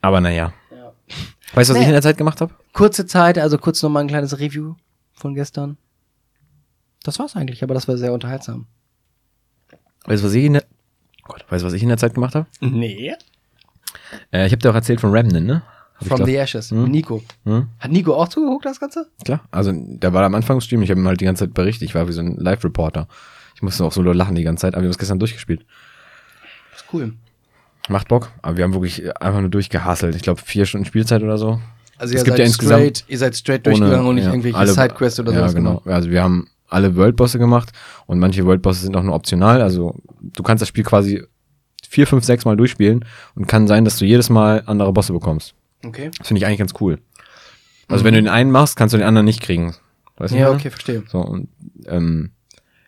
Aber 0.01 0.21
naja. 0.21 0.53
Ja. 0.71 0.93
Weißt 1.55 1.69
du, 1.69 1.74
was 1.74 1.77
Nee. 1.79 1.81
ich 1.83 1.88
in 1.88 1.93
der 1.93 2.01
Zeit 2.01 2.17
gemacht 2.17 2.41
habe? 2.41 2.53
Kurze 2.74 3.05
Zeit, 3.05 3.38
also 3.38 3.57
kurz 3.57 3.81
nochmal 3.81 4.03
ein 4.03 4.07
kleines 4.07 4.38
Review 4.39 4.75
von 5.13 5.33
gestern. 5.33 5.77
Das 7.03 7.17
war's 7.19 7.35
eigentlich, 7.35 7.63
aber 7.63 7.74
das 7.74 7.88
war 7.88 7.97
sehr 7.97 8.13
unterhaltsam. 8.13 8.67
Weißt 10.05 10.21
du, 10.24 10.27
was 10.27 10.33
ich 10.33 10.43
in 10.45 10.53
der, 10.53 10.65
Gott, 11.24 11.45
weißt 11.50 11.63
du, 11.63 11.67
was 11.67 11.74
ich 11.74 11.81
in 11.83 11.89
der 11.89 11.97
Zeit 11.97 12.13
gemacht 12.13 12.35
habe? 12.35 12.47
Nee. 12.59 13.13
Äh, 14.31 14.45
ich 14.45 14.51
habe 14.51 14.57
dir 14.57 14.69
auch 14.69 14.75
erzählt 14.75 15.01
von 15.01 15.12
Remnant, 15.12 15.45
ne? 15.47 15.63
Hab 15.97 16.07
From 16.09 16.25
the 16.25 16.35
Ashes. 16.35 16.71
Hm? 16.71 16.91
Nico. 16.91 17.24
Hm? 17.45 17.69
Hat 17.79 17.91
Nico 17.91 18.13
auch 18.13 18.27
zugeguckt, 18.27 18.65
das 18.65 18.79
Ganze? 18.79 19.07
Klar. 19.24 19.41
Also, 19.51 19.71
der 19.74 20.12
war 20.13 20.24
am 20.24 20.35
Anfang 20.35 20.57
im 20.57 20.62
Stream, 20.62 20.81
ich 20.81 20.89
habe 20.91 21.00
ihm 21.00 21.07
halt 21.07 21.21
die 21.21 21.25
ganze 21.25 21.45
Zeit 21.45 21.53
berichtet, 21.53 21.88
ich 21.88 21.95
war 21.95 22.07
wie 22.07 22.12
so 22.12 22.21
ein 22.21 22.35
Live-Reporter. 22.35 23.07
Ich 23.55 23.62
musste 23.62 23.85
auch 23.85 23.93
so 23.93 24.01
lachen 24.01 24.35
die 24.35 24.43
ganze 24.43 24.62
Zeit, 24.62 24.74
aber 24.74 24.81
wir 24.81 24.88
haben 24.88 24.91
es 24.91 24.97
gestern 24.97 25.19
durchgespielt. 25.19 25.65
Das 26.71 26.81
ist 26.81 26.88
cool. 26.93 27.13
Macht 27.87 28.07
Bock, 28.07 28.31
aber 28.41 28.57
wir 28.57 28.63
haben 28.63 28.73
wirklich 28.73 29.03
einfach 29.21 29.41
nur 29.41 29.49
durchgehasselt. 29.49 30.15
Ich 30.15 30.23
glaube, 30.23 30.41
vier 30.43 30.65
Stunden 30.65 30.85
Spielzeit 30.85 31.21
oder 31.21 31.37
so. 31.37 31.59
Also 31.97 32.13
Es 32.13 32.21
ihr 32.21 32.25
gibt 32.25 32.27
seid 32.29 32.39
ja 32.39 32.45
insgesamt 32.45 32.79
straight, 32.81 33.05
ihr 33.07 33.17
seid 33.17 33.35
straight 33.35 33.65
durchgegangen 33.65 34.05
und 34.07 34.15
nicht 34.15 34.25
ja, 34.25 34.31
irgendwelche 34.31 34.57
alle- 34.57 34.73
Sidequests 34.73 35.19
oder 35.19 35.31
ja, 35.31 35.39
sowas 35.39 35.55
genau. 35.55 35.77
gemacht. 35.77 35.87
Also 35.87 36.09
wir 36.09 36.23
haben 36.23 36.49
alle 36.67 36.95
Worldbosse 36.95 37.37
gemacht 37.39 37.71
und 38.07 38.19
manche 38.19 38.43
Worldbosse 38.45 38.81
sind 38.81 38.95
auch 38.97 39.03
nur 39.03 39.13
optional. 39.13 39.61
Also 39.61 39.95
du 40.21 40.43
kannst 40.43 40.61
das 40.61 40.67
Spiel 40.69 40.83
quasi 40.83 41.23
vier, 41.87 42.07
fünf, 42.07 42.25
sechs 42.25 42.43
Mal 42.43 42.57
durchspielen 42.57 43.05
und 43.35 43.47
kann 43.47 43.67
sein, 43.67 43.85
dass 43.85 43.97
du 43.97 44.05
jedes 44.05 44.29
Mal 44.29 44.63
andere 44.65 44.91
Bosse 44.91 45.13
bekommst. 45.13 45.53
Okay. 45.85 46.09
Das 46.17 46.27
finde 46.27 46.39
ich 46.39 46.45
eigentlich 46.47 46.59
ganz 46.59 46.73
cool. 46.81 46.97
Also 47.87 48.03
wenn 48.03 48.15
du 48.15 48.21
den 48.21 48.29
einen 48.29 48.49
machst, 48.51 48.75
kannst 48.75 48.93
du 48.93 48.97
den 48.97 49.05
anderen 49.07 49.25
nicht 49.25 49.41
kriegen. 49.41 49.75
Weißt 50.17 50.33
du, 50.33 50.37
Ja, 50.39 50.49
ich 50.49 50.55
okay, 50.55 50.69
verstehe. 50.71 51.03
So, 51.07 51.19
und 51.19 51.49
ähm, 51.85 52.31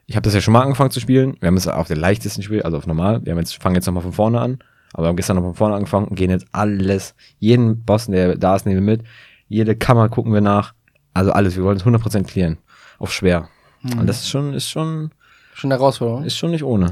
ich 0.07 0.15
habe 0.15 0.23
das 0.23 0.33
ja 0.33 0.41
schon 0.41 0.53
mal 0.53 0.63
angefangen 0.63 0.89
zu 0.91 0.99
spielen. 0.99 1.37
Wir 1.39 1.47
haben 1.47 1.57
es 1.57 1.67
auf 1.67 1.87
der 1.87 1.97
leichtesten 1.97 2.41
Spiel, 2.41 2.63
also 2.63 2.77
auf 2.77 2.87
normal. 2.87 3.23
Wir 3.23 3.31
haben 3.33 3.39
jetzt, 3.39 3.61
fangen 3.61 3.75
jetzt 3.75 3.85
nochmal 3.85 4.03
von 4.03 4.13
vorne 4.13 4.41
an. 4.41 4.59
Aber 4.93 5.03
wir 5.03 5.07
haben 5.09 5.15
gestern 5.15 5.35
noch 5.37 5.43
von 5.43 5.53
vorne 5.55 5.75
angefangen 5.75 6.07
und 6.07 6.15
gehen 6.15 6.29
jetzt 6.31 6.45
alles, 6.51 7.13
jeden 7.39 7.83
Boss, 7.83 8.07
der 8.07 8.35
da 8.37 8.55
ist, 8.55 8.65
nehmen 8.65 8.85
wir 8.85 8.97
mit. 8.97 9.05
Jede 9.47 9.75
Kammer 9.75 10.09
gucken 10.09 10.33
wir 10.33 10.41
nach. 10.41 10.73
Also 11.13 11.31
alles, 11.31 11.55
wir 11.55 11.63
wollen 11.63 11.77
es 11.77 11.83
100% 11.85 12.23
clearen. 12.23 12.57
Auf 12.99 13.13
schwer. 13.13 13.49
Und 13.83 14.07
das 14.07 14.21
ist 14.21 14.29
schon, 14.29 14.53
ist 14.53 14.69
schon, 14.69 15.11
Schon 15.53 15.71
eine 15.71 15.79
Herausforderung. 15.79 16.23
ist 16.23 16.37
schon 16.37 16.51
nicht 16.51 16.63
ohne. 16.63 16.91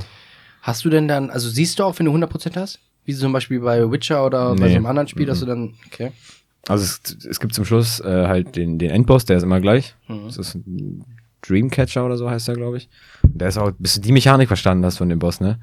Hast 0.62 0.84
du 0.86 0.90
denn 0.90 1.08
dann, 1.08 1.30
also 1.30 1.50
siehst 1.50 1.78
du 1.80 1.84
auch, 1.84 1.98
wenn 2.00 2.06
du 2.06 2.12
100% 2.16 2.56
hast? 2.56 2.80
Wie 3.06 3.14
zum 3.14 3.32
Beispiel 3.34 3.60
bei 3.60 3.90
Witcher 3.92 4.26
oder 4.26 4.56
bei 4.56 4.66
Nee. 4.66 4.70
so 4.72 4.76
einem 4.78 4.86
anderen 4.88 5.08
Spiel, 5.08 5.26
dass 5.28 5.40
du 5.42 5.46
dann, 5.46 5.74
okay. 5.88 6.12
Also 6.68 6.84
es, 6.84 7.26
es 7.26 7.40
gibt 7.40 7.54
zum 7.54 7.66
Schluss 7.66 8.00
äh, 8.00 8.28
halt 8.28 8.56
den, 8.56 8.80
den 8.80 8.90
Endboss, 8.90 9.26
der 9.26 9.38
ist 9.38 9.44
immer 9.44 9.60
gleich. 9.62 9.96
Mhm. 10.08 10.26
Das 10.26 10.38
ist 10.38 10.56
ein 10.56 11.06
Dreamcatcher 11.48 12.04
oder 12.04 12.18
so 12.18 12.28
heißt 12.30 12.48
der, 12.48 12.56
glaube 12.56 12.78
ich. 12.78 12.90
Und 13.22 13.40
Der 13.40 13.50
ist 13.50 13.58
auch, 13.60 13.72
bis 13.78 13.94
du 13.96 14.02
die 14.02 14.12
Mechanik 14.12 14.48
verstanden 14.48 14.84
hast 14.86 14.98
von 14.98 15.10
dem 15.10 15.20
Boss, 15.20 15.40
ne? 15.40 15.60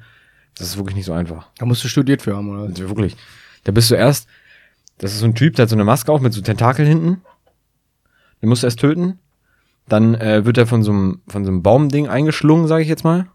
Das 0.57 0.67
ist 0.67 0.77
wirklich 0.77 0.95
nicht 0.95 1.05
so 1.05 1.13
einfach. 1.13 1.47
Da 1.57 1.65
musst 1.65 1.83
du 1.83 1.87
studiert 1.87 2.21
für 2.21 2.35
haben, 2.35 2.49
oder? 2.49 2.63
Also 2.63 2.87
wirklich. 2.89 3.15
Da 3.63 3.71
bist 3.71 3.89
du 3.89 3.95
erst, 3.95 4.27
das 4.99 5.13
ist 5.13 5.19
so 5.19 5.25
ein 5.25 5.35
Typ, 5.35 5.55
der 5.55 5.63
hat 5.63 5.69
so 5.69 5.75
eine 5.75 5.83
Maske 5.83 6.11
auf 6.11 6.21
mit 6.21 6.33
so 6.33 6.41
Tentakeln 6.41 6.87
hinten. 6.87 7.21
Den 8.41 8.49
musst 8.49 8.63
du 8.63 8.67
erst 8.67 8.79
töten. 8.79 9.19
Dann 9.87 10.15
äh, 10.15 10.45
wird 10.45 10.57
er 10.57 10.67
von 10.67 10.83
so 10.83 10.91
einem, 10.91 11.21
von 11.27 11.43
so 11.43 11.51
einem 11.51 11.63
Baumding 11.63 12.07
eingeschlungen, 12.07 12.67
sage 12.67 12.83
ich 12.83 12.89
jetzt 12.89 13.03
mal. 13.03 13.27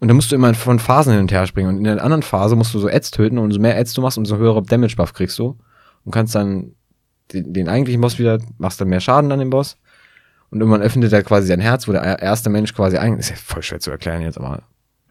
Und 0.00 0.08
dann 0.08 0.16
musst 0.16 0.32
du 0.32 0.34
immer 0.36 0.52
von 0.54 0.78
Phasen 0.78 1.12
hin 1.12 1.20
und 1.22 1.32
her 1.32 1.46
springen. 1.46 1.68
Und 1.68 1.76
in 1.78 1.84
der 1.84 2.02
anderen 2.02 2.22
Phase 2.22 2.56
musst 2.56 2.74
du 2.74 2.78
so 2.78 2.88
Ads 2.88 3.10
töten. 3.12 3.38
Und 3.38 3.44
umso 3.44 3.60
mehr 3.60 3.78
Ads 3.78 3.94
du 3.94 4.02
machst, 4.02 4.18
umso 4.18 4.36
höhere 4.36 4.62
Damage-Buff 4.62 5.14
kriegst 5.14 5.38
du. 5.38 5.56
Und 6.04 6.12
kannst 6.12 6.34
dann 6.34 6.74
den, 7.32 7.52
den 7.54 7.68
eigentlichen 7.68 8.00
Boss 8.02 8.18
wieder, 8.18 8.38
machst 8.58 8.80
dann 8.80 8.88
mehr 8.88 9.00
Schaden 9.00 9.32
an 9.32 9.38
dem 9.38 9.50
Boss. 9.50 9.78
Und 10.50 10.60
irgendwann 10.60 10.82
öffnet 10.82 11.12
er 11.12 11.22
quasi 11.22 11.46
sein 11.46 11.60
Herz, 11.60 11.88
wo 11.88 11.92
der 11.92 12.02
er- 12.02 12.20
erste 12.20 12.50
Mensch 12.50 12.74
quasi 12.74 12.98
ein, 12.98 13.18
ist 13.18 13.30
ja 13.30 13.36
voll 13.36 13.62
schwer 13.62 13.80
zu 13.80 13.90
erklären 13.90 14.20
jetzt, 14.22 14.36
aber 14.38 14.62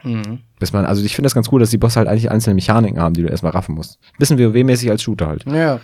Mhm. 0.04 0.40
bis 0.60 0.74
man, 0.74 0.86
also 0.86 1.04
ich 1.04 1.16
finde 1.16 1.28
das 1.28 1.36
ganz 1.36 1.50
cool, 1.52 1.60
dass 1.60 1.70
die 1.70 1.78
Bosse 1.78 1.98
halt 2.00 2.08
eigentlich 2.08 2.30
einzelne 2.32 2.56
Mechaniken 2.56 3.00
haben, 3.00 3.14
die 3.14 3.22
du 3.22 3.28
erstmal 3.30 3.52
raffen 3.54 3.76
musst. 3.76 4.00
Bisschen 4.20 4.38
WoW-mäßig 4.38 4.90
als 4.90 5.02
Shooter 5.04 5.28
halt. 5.28 5.46
Ja. 5.46 5.80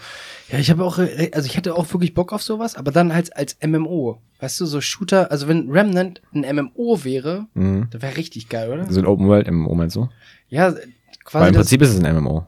Ja, 0.52 0.58
ich 0.58 0.72
habe 0.72 0.84
auch, 0.84 0.98
äh, 0.98 1.30
also 1.34 1.46
ich 1.46 1.56
hätte 1.58 1.76
auch 1.76 1.94
wirklich 1.94 2.16
Bock 2.16 2.34
auf 2.34 2.42
sowas, 2.42 2.76
aber 2.76 2.92
dann 2.92 3.14
halt 3.14 3.36
als 3.38 3.56
MMO. 3.66 4.20
Weißt 4.40 4.60
du, 4.60 4.66
so 4.66 4.82
Shooter, 4.82 5.30
also 5.32 5.48
wenn 5.48 5.70
Remnant 5.70 6.22
ein 6.34 6.42
MMO 6.56 7.04
wäre, 7.04 7.46
Mhm. 7.54 7.88
das 7.92 8.02
wäre 8.02 8.18
richtig 8.18 8.50
geil, 8.50 8.72
oder? 8.72 8.92
So 8.92 9.00
ein 9.00 9.06
Open 9.06 9.28
World 9.28 9.48
MMO 9.50 9.76
meinst 9.76 9.96
du? 9.96 10.10
Ja, 10.48 10.74
Weil 10.74 10.82
quasi 11.24 11.48
im 11.50 11.54
das, 11.54 11.62
Prinzip 11.62 11.82
ist 11.84 11.90
es 11.94 12.04
ein 12.04 12.16
MMO. 12.16 12.48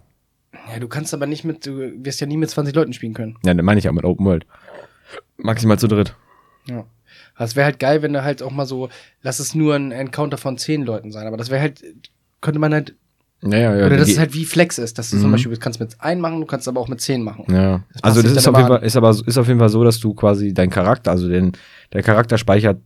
ja, 0.74 0.80
du 0.80 0.88
kannst 0.88 1.13
aber 1.13 1.28
nicht 1.28 1.44
mit, 1.44 1.63
du 1.68 1.92
wirst 2.04 2.20
ja 2.22 2.25
nie 2.28 2.38
mit 2.38 2.50
20 2.50 2.74
Leuten 2.74 2.94
spielen 2.94 3.13
können. 3.13 3.38
Ja, 3.46 3.54
dann 3.54 3.63
meine 3.63 3.78
ich 3.80 3.88
auch 3.88 3.94
mit 3.94 4.04
Open 4.04 4.25
World. 4.25 4.48
Maximal 5.38 5.78
zu 5.78 5.88
dritt. 5.88 6.16
Ja. 6.68 6.86
Das 7.38 7.56
wäre 7.56 7.66
halt 7.66 7.80
geil, 7.80 8.02
wenn 8.02 8.14
da 8.14 8.24
halt 8.24 8.44
auch 8.44 8.52
mal 8.52 8.66
so, 8.66 8.90
lass 9.24 9.40
es 9.40 9.56
nur 9.56 9.76
ein 9.76 9.92
Encounter 9.92 10.38
von 10.38 10.58
10 10.58 10.84
Leuten 10.84 11.12
sein, 11.12 11.26
aber 11.28 11.38
das 11.38 11.50
wäre 11.50 11.62
halt, 11.62 11.84
könnte 12.42 12.60
man 12.60 12.74
halt, 12.74 12.96
Ja, 13.44 13.58
ja, 13.58 13.76
ja. 13.76 13.86
oder 13.88 13.98
dass 13.98 14.06
die- 14.08 14.14
es 14.14 14.20
halt 14.20 14.34
wie 14.36 14.46
Flex 14.46 14.78
ist, 14.78 15.00
dass 15.00 15.10
du 15.10 15.18
zum 15.18 15.30
Mhm. 15.30 15.32
Beispiel, 15.34 15.54
du 15.54 15.60
kannst 15.60 15.80
mit 15.80 16.00
einem 16.02 16.22
machen, 16.22 16.40
du 16.40 16.46
kannst 16.46 16.68
aber 16.68 16.80
auch 16.80 16.88
mit 16.88 17.02
10 17.02 17.24
machen. 17.24 17.46
ja. 17.50 17.84
Das 17.94 18.04
Also 18.04 18.22
das 18.22 18.34
ist 18.34 18.48
auf, 18.48 18.56
jeden 18.56 18.68
Fall, 18.68 18.84
ist 18.84 18.96
aber 18.96 19.10
ist 19.10 19.38
auf 19.38 19.48
jeden 19.48 19.60
Fall 19.60 19.70
so, 19.70 19.84
dass 19.84 20.00
du 20.00 20.14
quasi 20.14 20.54
dein 20.54 20.70
Charakter, 20.70 21.10
also 21.12 21.28
den, 21.28 21.54
der 21.94 22.04
Charakter 22.04 22.38
speichert 22.38 22.80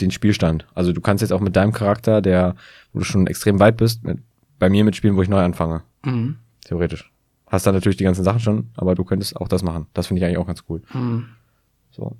den 0.00 0.10
Spielstand. 0.10 0.66
Also 0.74 0.92
du 0.92 1.00
kannst 1.00 1.22
jetzt 1.22 1.32
auch 1.32 1.40
mit 1.40 1.56
deinem 1.56 1.72
Charakter, 1.72 2.20
der, 2.22 2.56
wo 2.92 2.98
du 3.00 3.04
schon 3.04 3.26
extrem 3.26 3.60
weit 3.60 3.76
bist, 3.76 4.02
mit, 4.04 4.18
bei 4.58 4.68
mir 4.68 4.84
mitspielen, 4.84 5.16
wo 5.16 5.22
ich 5.22 5.28
neu 5.28 5.40
anfange. 5.40 5.82
Mhm. 6.04 6.36
Theoretisch. 6.64 7.10
Hast 7.46 7.66
dann 7.66 7.74
natürlich 7.74 7.96
die 7.98 8.04
ganzen 8.04 8.24
Sachen 8.24 8.40
schon, 8.40 8.70
aber 8.76 8.94
du 8.94 9.04
könntest 9.04 9.36
auch 9.36 9.48
das 9.48 9.62
machen. 9.62 9.86
Das 9.92 10.06
finde 10.06 10.20
ich 10.20 10.24
eigentlich 10.26 10.38
auch 10.38 10.46
ganz 10.46 10.62
cool. 10.68 10.82
Mhm. 10.94 11.26
So. 11.90 12.16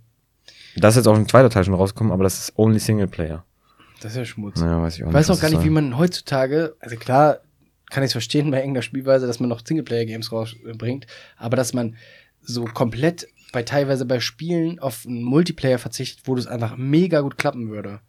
Da 0.76 0.88
ist 0.88 0.96
jetzt 0.96 1.06
auch 1.06 1.16
ein 1.16 1.28
zweiter 1.28 1.50
Teil 1.50 1.64
schon 1.64 1.74
rausgekommen, 1.74 2.12
aber 2.12 2.24
das 2.24 2.38
ist 2.38 2.58
only 2.58 2.78
Singleplayer. 2.78 3.44
Das 4.00 4.12
ist 4.12 4.18
ja 4.18 4.24
Schmutz. 4.24 4.60
Naja, 4.60 4.80
weiß 4.80 4.96
ich 4.96 5.04
auch 5.04 5.08
Ich 5.08 5.14
weiß 5.14 5.30
auch 5.30 5.40
gar 5.40 5.50
nicht, 5.50 5.64
wie 5.64 5.70
man 5.70 5.98
heutzutage, 5.98 6.74
also 6.80 6.96
klar, 6.96 7.40
kann 7.90 8.02
ich 8.02 8.08
es 8.08 8.12
verstehen 8.12 8.50
bei 8.50 8.58
irgendeiner 8.58 8.82
Spielweise, 8.82 9.26
dass 9.26 9.40
man 9.40 9.48
noch 9.48 9.66
Singleplayer-Games 9.66 10.32
rausbringt, 10.32 11.06
aber 11.36 11.56
dass 11.56 11.74
man 11.74 11.96
so 12.40 12.64
komplett 12.64 13.26
bei 13.52 13.62
teilweise 13.62 14.06
bei 14.06 14.20
Spielen 14.20 14.78
auf 14.78 15.04
einen 15.06 15.22
Multiplayer 15.22 15.78
verzichtet, 15.78 16.22
wo 16.26 16.34
das 16.34 16.46
einfach 16.46 16.76
mega 16.76 17.20
gut 17.20 17.36
klappen 17.36 17.68
würde. 17.68 18.00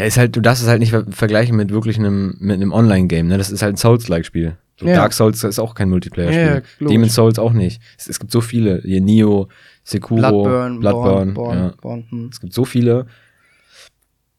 Ja, 0.00 0.06
ist 0.06 0.16
halt, 0.18 0.34
du 0.34 0.40
darfst 0.40 0.62
es 0.62 0.68
halt 0.68 0.80
nicht 0.80 0.90
ver 0.90 1.04
vergleichen 1.10 1.56
mit 1.56 1.70
wirklich 1.70 1.98
einem, 1.98 2.36
mit 2.40 2.54
einem 2.56 2.72
Online-Game, 2.72 3.26
ne? 3.28 3.38
Das 3.38 3.50
ist 3.50 3.62
halt 3.62 3.74
ein 3.74 3.76
Souls-like-Spiel. 3.76 4.56
So 4.78 4.86
Ja. 4.86 4.94
Dark 4.96 5.12
Souls 5.12 5.44
ist 5.44 5.58
auch 5.58 5.74
kein 5.74 5.90
Multiplayer-Spiel. 5.90 6.62
ja. 6.80 6.88
Demon's 6.88 7.14
Souls 7.14 7.38
auch 7.38 7.52
nicht. 7.52 7.80
Es, 7.98 8.08
es 8.08 8.18
gibt 8.18 8.32
so 8.32 8.40
viele. 8.40 8.80
Hier 8.82 9.00
Nio, 9.00 9.48
Sekuro, 9.84 10.16
Bloodburn, 10.20 10.80
Bloodburn. 10.80 11.34
Born, 11.34 11.58
ja. 11.58 11.64
Born, 11.68 11.76
Born, 11.80 12.04
hm. 12.10 12.28
Es 12.32 12.40
gibt 12.40 12.52
so 12.54 12.64
viele. 12.64 13.06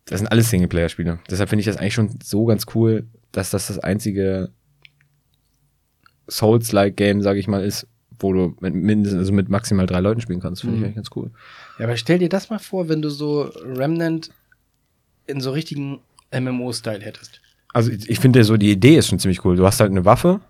Das 0.05 0.19
sind 0.19 0.27
alles 0.27 0.49
Singleplayer-Spiele. 0.49 1.19
Deshalb 1.29 1.49
finde 1.49 1.61
ich 1.61 1.67
das 1.67 1.77
eigentlich 1.77 1.93
schon 1.93 2.09
so 2.23 2.45
ganz 2.45 2.65
cool, 2.75 3.05
dass 3.31 3.49
das 3.51 3.67
das 3.67 3.79
einzige 3.79 4.49
Souls-like-Game, 6.29 7.21
sage 7.21 7.39
ich 7.39 7.47
mal, 7.47 7.63
ist, 7.63 7.87
wo 8.19 8.33
du 8.33 8.55
mit 8.59 8.73
mindestens, 8.75 9.19
also 9.19 9.33
mit 9.33 9.49
maximal 9.49 9.85
drei 9.85 9.99
Leuten 9.99 10.21
spielen 10.21 10.39
kannst. 10.39 10.61
Finde 10.61 10.75
ich 10.75 10.79
Mhm. 10.79 10.85
eigentlich 10.85 10.95
ganz 10.95 11.09
cool. 11.15 11.31
Ja, 11.79 11.85
aber 11.85 11.97
stell 11.97 12.19
dir 12.19 12.29
das 12.29 12.49
mal 12.49 12.59
vor, 12.59 12.89
wenn 12.89 13.01
du 13.01 13.09
so 13.09 13.51
Remnant 13.63 14.31
in 15.31 15.41
so 15.41 15.51
richtigen 15.51 15.99
MMO-Style 16.37 16.99
hättest. 17.01 17.41
Also 17.73 17.91
ich, 17.91 18.09
ich 18.09 18.19
finde 18.19 18.43
so, 18.43 18.57
die 18.57 18.71
Idee 18.71 18.97
ist 18.97 19.07
schon 19.07 19.19
ziemlich 19.19 19.43
cool. 19.45 19.55
Du 19.55 19.65
hast 19.65 19.79
halt 19.79 19.91
eine 19.91 20.05
Waffe 20.05 20.41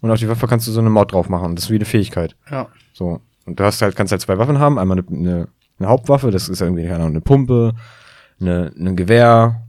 und 0.00 0.10
auf 0.10 0.18
die 0.18 0.28
Waffe 0.28 0.46
kannst 0.46 0.66
du 0.68 0.72
so 0.72 0.80
eine 0.80 0.90
Mod 0.90 1.12
drauf 1.12 1.28
machen. 1.28 1.56
Das 1.56 1.64
ist 1.64 1.70
wie 1.70 1.76
eine 1.76 1.84
Fähigkeit. 1.84 2.36
Ja. 2.50 2.68
So. 2.92 3.20
Und 3.46 3.58
du 3.58 3.64
hast 3.64 3.80
halt, 3.82 3.96
kannst 3.96 4.12
halt 4.12 4.20
zwei 4.22 4.38
Waffen 4.38 4.58
haben. 4.58 4.78
Einmal 4.78 4.98
eine, 4.98 5.08
eine, 5.08 5.48
eine 5.78 5.88
Hauptwaffe, 5.88 6.30
das 6.30 6.48
ist 6.48 6.60
irgendwie, 6.60 6.82
keine 6.84 6.96
Ahnung, 6.96 7.08
eine 7.10 7.20
Pumpe, 7.20 7.74
eine, 8.40 8.72
ein 8.78 8.96
Gewehr. 8.96 9.62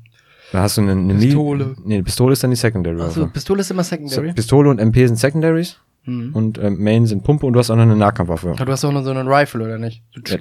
Da 0.51 0.61
hast 0.61 0.77
du 0.77 0.81
eine, 0.81 0.91
eine 0.91 1.13
Pistole. 1.15 1.65
Mil- 1.65 1.75
Nee, 1.85 1.93
eine 1.95 2.03
Pistole 2.03 2.33
ist 2.33 2.43
dann 2.43 2.49
die 2.49 2.55
Secondary 2.57 2.99
Also 3.01 3.21
Waffe. 3.21 3.31
Pistole 3.31 3.61
ist 3.61 3.71
immer 3.71 3.83
So, 3.83 3.89
Secondary. 3.91 4.33
Pistole 4.33 4.69
und 4.69 4.79
MP 4.79 5.05
sind 5.07 5.15
Secondaries 5.17 5.77
Mhm. 6.05 6.31
und 6.33 6.57
ähm, 6.57 6.81
Main 6.81 7.05
sind 7.05 7.23
Pumpe 7.23 7.45
und 7.45 7.51
du 7.53 7.59
hast 7.59 7.69
auch 7.69 7.75
noch 7.75 7.83
eine 7.83 7.95
Nahkampfwaffe. 7.95 8.55
Ja, 8.57 8.65
du 8.65 8.71
hast 8.71 8.83
auch 8.85 8.91
noch 8.91 9.03
so 9.03 9.11
einen 9.11 9.27
Rifle, 9.27 9.63
oder 9.65 9.77
nicht? 9.77 10.01
Ja, 10.27 10.37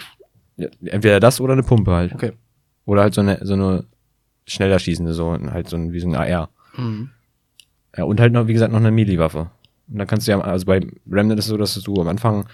ja, 0.56 0.68
entweder 0.86 1.18
das 1.18 1.40
oder 1.40 1.52
eine 1.54 1.64
Pumpe 1.64 1.90
halt. 1.92 2.14
Okay. 2.14 2.32
Oder 2.86 3.02
halt 3.02 3.12
so 3.14 3.20
eine, 3.22 3.40
so 3.42 3.54
eine 3.54 3.84
schneller 4.48 4.78
schießende, 4.78 5.14
so 5.14 5.32
halt 5.50 5.68
so 5.68 5.76
ein, 5.76 5.92
wie 5.92 6.00
so 6.00 6.08
ein 6.08 6.14
AR. 6.14 6.48
Mhm. 6.76 7.10
Ja, 7.96 8.04
und 8.04 8.20
halt 8.20 8.32
noch, 8.32 8.46
wie 8.46 8.52
gesagt, 8.52 8.72
noch 8.72 8.80
eine 8.80 8.90
Melee-Waffe. 8.90 9.50
Und 9.88 9.98
dann 9.98 10.06
kannst 10.06 10.26
du 10.26 10.32
ja, 10.32 10.40
also 10.40 10.66
bei 10.66 10.86
Remnant 11.10 11.38
ist 11.38 11.46
es 11.46 11.50
so, 11.50 11.56
dass 11.56 11.74
du 11.74 12.00
am 12.00 12.08
Anfang 12.08 12.46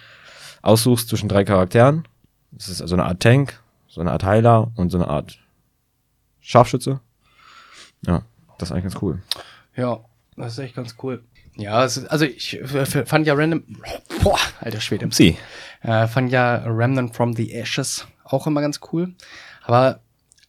aussuchst 0.63 1.09
zwischen 1.09 1.29
drei 1.29 1.45
Charakteren. 1.45 2.07
Das 2.53 2.69
ist 2.69 2.81
also 2.81 2.95
eine 2.95 3.05
Art 3.05 3.21
Tank, 3.21 3.61
so 3.89 4.01
eine 4.01 4.13
Art 4.13 4.25
Heiler 4.25 4.71
und 4.77 4.91
so 4.91 4.99
eine 4.99 5.09
Art 5.09 5.39
Scharfschütze. 6.41 7.01
Ja, 8.07 8.23
das 8.59 8.69
ist 8.69 8.73
eigentlich 8.73 8.85
ganz 8.85 9.03
cool. 9.03 9.23
Ja, 9.77 10.01
das 10.37 10.53
ist 10.53 10.59
echt 10.59 10.77
ganz 10.77 10.97
cool. 11.03 11.23
Ja, 11.57 11.85
ist, 11.85 12.07
also 12.11 12.25
ich 12.25 12.61
fand 12.65 13.27
ja 13.27 13.35
Random. 13.35 13.63
Boah, 14.23 14.39
alter 14.61 14.81
Schwede. 14.81 15.09
Sie. 15.11 15.37
Äh, 15.83 16.07
fand 16.09 16.33
ja 16.33 16.57
Remnant 16.65 17.15
from 17.15 17.35
the 17.35 17.53
Ashes 17.53 18.07
auch 18.25 18.47
immer 18.47 18.61
ganz 18.61 18.81
cool. 18.93 19.15
Aber 19.63 20.01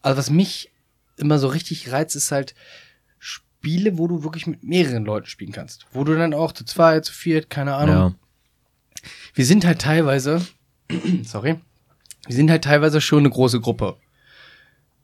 also 0.02 0.18
was 0.18 0.30
mich 0.30 0.72
immer 1.18 1.40
so 1.40 1.48
richtig 1.48 1.92
reizt, 1.92 2.16
ist 2.16 2.32
halt 2.32 2.56
Spiele, 3.20 3.98
wo 3.98 4.08
du 4.08 4.24
wirklich 4.24 4.48
mit 4.48 4.64
mehreren 4.64 5.06
Leuten 5.06 5.28
spielen 5.28 5.52
kannst. 5.52 5.86
Wo 5.92 6.04
du 6.04 6.16
dann 6.16 6.34
auch 6.34 6.52
zu 6.52 6.66
zweit, 6.66 7.06
zu 7.06 7.14
viert, 7.14 7.50
keine 7.50 7.76
Ahnung. 7.76 7.96
Ja. 7.96 8.16
Wir 9.34 9.46
sind 9.46 9.66
halt 9.66 9.82
teilweise, 9.82 10.46
sorry, 11.24 11.56
wir 12.28 12.36
sind 12.36 12.50
halt 12.50 12.64
teilweise 12.64 13.02
schon 13.02 13.20
eine 13.20 13.30
große 13.30 13.60
Gruppe. 13.60 13.98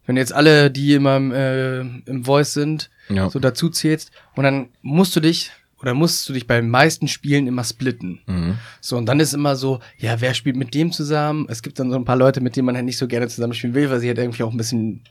Wenn 0.06 0.18
jetzt 0.18 0.34
alle, 0.34 0.72
die 0.72 0.94
immer 0.96 1.18
im, 1.18 1.32
äh, 1.32 1.80
im 1.82 2.26
Voice 2.26 2.54
sind, 2.54 2.90
Ja. 3.10 3.30
so 3.30 3.40
dazu 3.40 3.70
zählst 3.70 4.12
und 4.36 4.44
dann 4.44 4.70
musst 4.82 5.16
du 5.16 5.20
dich 5.20 5.52
oder 5.80 5.94
musst 5.94 6.28
du 6.30 6.34
dich 6.34 6.48
bei 6.48 6.60
den 6.60 6.70
meisten 6.70 7.08
Spielen 7.08 7.48
immer 7.48 7.64
splitten. 7.64 8.22
Mhm. 8.28 8.58
So, 8.82 8.98
und 8.98 9.06
dann 9.08 9.20
ist 9.20 9.34
immer 9.34 9.56
so, 9.56 9.80
ja, 9.98 10.20
wer 10.22 10.34
spielt 10.34 10.56
mit 10.56 10.74
dem 10.74 10.92
zusammen? 10.92 11.46
Es 11.50 11.62
gibt 11.64 11.80
dann 11.80 11.90
so 11.92 11.96
ein 11.98 12.06
paar 12.06 12.16
Leute, 12.18 12.42
mit 12.42 12.56
denen 12.56 12.66
man 12.68 12.76
halt 12.76 12.86
nicht 12.86 12.98
so 12.98 13.08
gerne 13.08 13.28
zusammen 13.28 13.54
spielen 13.54 13.74
will, 13.74 13.90
weil 13.90 14.00
sie 14.00 14.08
halt 14.08 14.18
irgendwie 14.20 14.44
auch 14.44 14.52
ein 14.52 14.58
bisschen 14.58 15.04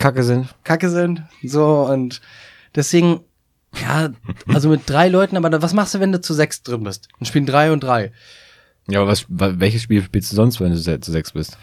Kacke 0.00 0.22
sind. 0.24 0.52
kacke 0.64 0.90
sind. 0.90 1.22
So, 1.44 1.82
und 1.86 2.20
deswegen, 2.74 3.20
ja, 3.80 4.10
also 4.48 4.68
mit 4.68 4.88
drei 4.90 5.08
Leuten, 5.08 5.36
aber 5.36 5.62
was 5.62 5.74
machst 5.74 5.94
du, 5.94 6.00
wenn 6.00 6.10
du 6.10 6.20
zu 6.20 6.34
sechs 6.34 6.62
drin 6.64 6.82
bist? 6.82 7.08
Dann 7.18 7.26
spielen 7.26 7.46
drei 7.46 7.70
und 7.70 7.84
drei. 7.84 8.10
Ja, 8.88 9.00
aber 9.02 9.10
was, 9.10 9.26
wa- 9.28 9.52
welches 9.58 9.82
Spiel 9.82 10.02
spielst 10.02 10.32
du 10.32 10.36
sonst, 10.36 10.58
wenn 10.60 10.72
du 10.72 10.76
zu 11.00 11.12
sechs 11.12 11.32
bist? 11.32 11.56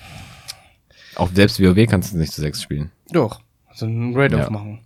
Auch 1.15 1.29
selbst 1.33 1.59
WoW 1.59 1.85
kannst 1.87 2.13
du 2.13 2.17
nicht 2.17 2.31
zu 2.31 2.39
sechs 2.41 2.61
spielen. 2.61 2.91
Doch. 3.11 3.41
So 3.73 3.85
ein 3.87 4.15
Raid 4.15 4.31
Ja. 4.31 4.43
aufmachen. 4.45 4.79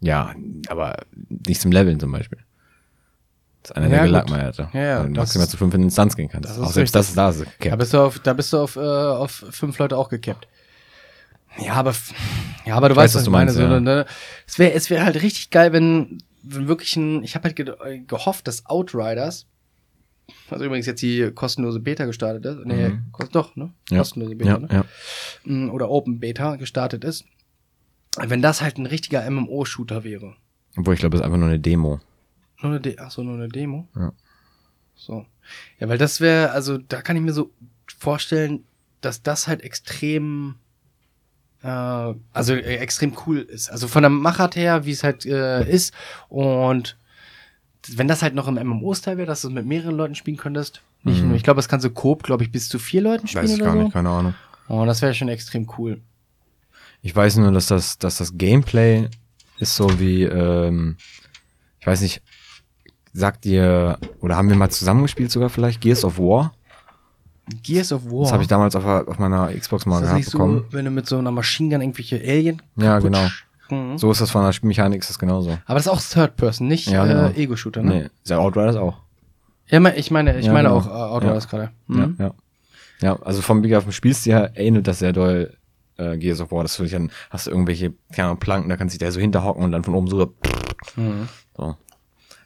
Ja, 0.00 0.34
aber 0.68 0.96
nicht 1.46 1.60
zum 1.60 1.70
Leveln 1.72 2.00
zum 2.00 2.10
Beispiel. 2.10 2.38
Das 3.62 3.70
ist 3.70 3.76
einer 3.76 3.86
Ja, 3.86 3.96
der. 3.98 4.04
Gelackmeierte. 4.06 4.68
Ja, 4.72 4.80
ja, 4.80 4.98
Weil 5.00 5.08
du 5.08 5.12
das 5.12 5.26
maximal 5.28 5.44
ist- 5.44 5.50
zu 5.52 5.56
fünf 5.58 5.74
in 5.74 5.82
Instanz 5.82 6.16
gehen 6.16 6.28
kannst. 6.28 6.50
Auch 6.52 6.72
selbst 6.72 6.76
richtig. 6.76 6.92
das 6.92 7.08
ist 7.10 7.16
da. 7.16 7.28
Ist 7.30 7.44
Da 7.60 7.76
bist 7.76 7.92
du 7.94 7.98
auf, 8.00 8.18
da 8.18 8.32
bist 8.32 8.52
du 8.52 8.58
auf, 8.58 8.76
äh, 8.76 8.80
auf 8.80 9.44
fünf 9.50 9.78
Leute 9.78 9.96
auch 9.96 10.08
gekappt. 10.08 10.48
Ja, 11.58 11.74
aber, 11.74 11.94
ja, 12.64 12.76
aber 12.76 12.88
du 12.88 12.96
weißt, 12.96 13.14
was, 13.14 13.24
du 13.24 13.28
ich 13.28 13.32
meine. 13.32 13.46
meinst, 13.52 13.56
so, 13.56 13.62
ja. 13.62 13.80
ne? 13.80 14.06
Es 14.46 14.58
wäre, 14.58 14.72
es 14.72 14.88
wäre 14.90 15.04
halt 15.04 15.20
richtig 15.22 15.50
geil, 15.50 15.72
wenn, 15.72 16.22
wenn 16.42 16.68
wirklich 16.68 16.96
ein, 16.96 17.22
ich 17.22 17.34
habe 17.34 17.44
halt 17.44 17.56
ge 17.56 17.72
gehofft, 18.06 18.46
dass 18.48 18.66
Outriders, 18.66 19.46
also 20.50 20.64
übrigens 20.64 20.86
jetzt 20.86 21.02
die 21.02 21.30
kostenlose 21.34 21.80
Beta 21.80 22.06
gestartet 22.06 22.44
ist, 22.46 22.64
nee, 22.66 22.88
Mhm. 22.88 23.12
doch, 23.32 23.54
ne? 23.56 23.72
Ja. 23.90 23.98
Kostenlose 23.98 24.34
Beta, 24.36 24.50
ja, 24.52 24.58
ne? 24.58 24.68
ja. 24.70 24.84
Mm, 25.44 25.70
Oder 25.70 25.90
Open 25.90 26.20
Beta 26.20 26.56
gestartet 26.56 27.04
ist. 27.04 27.24
Wenn 28.16 28.42
das 28.42 28.60
halt 28.62 28.78
ein 28.78 28.86
richtiger 28.86 29.28
MMO-Shooter 29.30 30.04
wäre. 30.04 30.36
Obwohl 30.76 30.94
ich 30.94 31.00
glaube, 31.00 31.12
das 31.16 31.20
ist 31.20 31.24
einfach 31.26 31.38
nur 31.38 31.48
eine 31.48 31.58
Demo. 31.60 32.00
Nur 32.60 32.72
eine, 32.72 32.80
De 32.80 32.96
ach 32.98 33.10
so, 33.10 33.22
nur 33.22 33.34
eine 33.34 33.48
Demo? 33.48 33.88
Ja. 33.96 34.12
So. 34.94 35.26
Ja, 35.80 35.88
weil 35.88 35.98
das 35.98 36.20
wäre, 36.20 36.52
also 36.52 36.78
da 36.78 37.02
kann 37.02 37.16
ich 37.16 37.22
mir 37.22 37.32
so 37.32 37.50
vorstellen, 37.98 38.64
dass 39.00 39.22
das 39.22 39.48
halt 39.48 39.62
extrem 39.62 40.56
äh, 41.62 42.14
also 42.32 42.54
äh, 42.54 42.76
extrem 42.76 43.16
cool 43.26 43.38
ist. 43.38 43.70
Also 43.70 43.88
von 43.88 44.02
der 44.02 44.10
Machart 44.10 44.56
her, 44.56 44.84
wie 44.84 44.92
es 44.92 45.02
halt 45.04 45.24
äh, 45.26 45.68
ist. 45.68 45.94
Und 46.28 46.96
wenn 47.88 48.08
das 48.08 48.22
halt 48.22 48.34
noch 48.34 48.48
im 48.48 48.54
MMO-Style 48.54 49.16
wäre, 49.16 49.26
dass 49.26 49.42
du 49.42 49.48
es 49.48 49.54
mit 49.54 49.66
mehreren 49.66 49.96
Leuten 49.96 50.14
spielen 50.14 50.36
könntest. 50.36 50.82
Nicht 51.04 51.24
nur, 51.24 51.34
ich 51.34 51.42
glaube, 51.42 51.58
das 51.58 51.68
kannst 51.68 51.84
du 51.84 51.90
Coop, 51.90 52.22
glaube 52.22 52.44
ich, 52.44 52.52
bis 52.52 52.68
zu 52.68 52.78
vier 52.78 53.00
Leuten 53.02 53.26
spielen 53.26 53.44
Mhm. 53.44 53.48
Weiß 53.50 53.56
ich 53.58 53.64
gar 53.64 53.72
so. 53.72 53.82
nicht, 53.82 53.92
keine 53.92 54.08
Ahnung. 54.10 54.34
Oh, 54.68 54.84
das 54.86 55.02
wäre 55.02 55.14
schon 55.14 55.28
extrem 55.28 55.68
cool. 55.78 56.00
Ich 57.02 57.14
weiß 57.14 57.36
nur, 57.38 57.50
dass 57.50 57.66
das, 57.66 57.98
dass 57.98 58.18
das 58.18 58.38
Gameplay 58.38 59.08
ist 59.58 59.74
so 59.74 59.98
wie, 59.98 60.22
ähm, 60.22 60.96
ich 61.80 61.86
weiß 61.86 62.00
nicht, 62.02 62.22
sagt 63.12 63.44
ihr, 63.46 63.98
oder 64.20 64.36
haben 64.36 64.48
wir 64.48 64.56
mal 64.56 64.70
zusammengespielt 64.70 65.32
sogar 65.32 65.50
vielleicht, 65.50 65.80
Gears 65.80 66.04
of 66.04 66.18
War? 66.18 66.54
Gears 67.62 67.92
of 67.92 68.04
War. 68.06 68.22
Das 68.22 68.32
habe 68.32 68.42
ich 68.42 68.48
damals 68.48 68.76
auf, 68.76 68.84
auf 68.84 69.18
meiner 69.18 69.48
Xbox 69.52 69.84
mal 69.86 69.96
ist 69.96 70.02
das 70.02 70.08
gehabt 70.08 70.18
nicht 70.18 70.30
so, 70.30 70.38
bekommen. 70.38 70.64
wenn 70.70 70.84
du 70.84 70.90
mit 70.90 71.06
so 71.06 71.18
einer 71.18 71.30
Machine 71.30 71.70
Gun 71.70 71.80
irgendwelche 71.80 72.16
Alien 72.20 72.62
Ja, 72.76 72.98
genau. 73.00 73.26
Mhm. 73.70 73.98
So 73.98 74.10
ist 74.10 74.20
das 74.20 74.30
von 74.30 74.44
der 74.44 74.52
Spielmechanik, 74.52 75.00
ist 75.00 75.10
das 75.10 75.18
genauso. 75.18 75.58
Aber 75.64 75.74
das 75.76 75.86
ist 75.86 75.92
auch 75.92 76.00
Third 76.00 76.36
Person, 76.36 76.68
nicht 76.68 76.88
Ja, 76.88 77.04
genau. 77.04 77.28
äh, 77.28 77.42
Ego-Shooter, 77.42 77.82
ne? 77.82 77.94
Nee, 77.94 78.06
der 78.28 78.38
Outriders 78.40 78.76
auch. 78.76 78.98
Ja, 79.68 79.78
ich 79.94 80.10
meine, 80.10 80.38
ich 80.38 80.46
Ja, 80.46 80.52
meine 80.52 80.68
genau. 80.68 80.80
auch 80.80 80.86
äh, 80.86 80.90
Outriders 80.90 81.48
gerade. 81.48 81.70
Mhm. 81.86 82.16
Ja, 82.18 82.26
ja. 82.26 82.34
Ja, 83.00 83.22
also 83.22 83.42
vom 83.42 83.62
Big 83.62 83.74
auf 83.74 83.82
dem 83.84 83.92
Spielstil 83.92 84.32
her 84.34 84.52
ähnelt 84.54 84.86
das 84.86 85.00
sehr 85.00 85.12
doll 85.12 85.56
äh, 85.96 86.16
Gears 86.18 86.40
of 86.40 86.52
War. 86.52 86.62
Das 86.62 86.76
finde 86.76 86.86
ich 86.86 86.92
dann, 86.92 87.10
hast 87.30 87.46
du 87.46 87.50
irgendwelche, 87.50 87.92
keine 88.14 88.28
Ahnung, 88.28 88.38
Planken, 88.38 88.68
da 88.68 88.76
kannst 88.76 88.94
du 88.94 88.98
dich 88.98 89.06
da 89.06 89.10
so 89.10 89.18
hinterhocken 89.20 89.64
und 89.64 89.72
dann 89.72 89.82
von 89.82 89.94
oben 89.94 90.06
so. 90.06 90.32
Mhm. 90.96 91.28
So. 91.56 91.76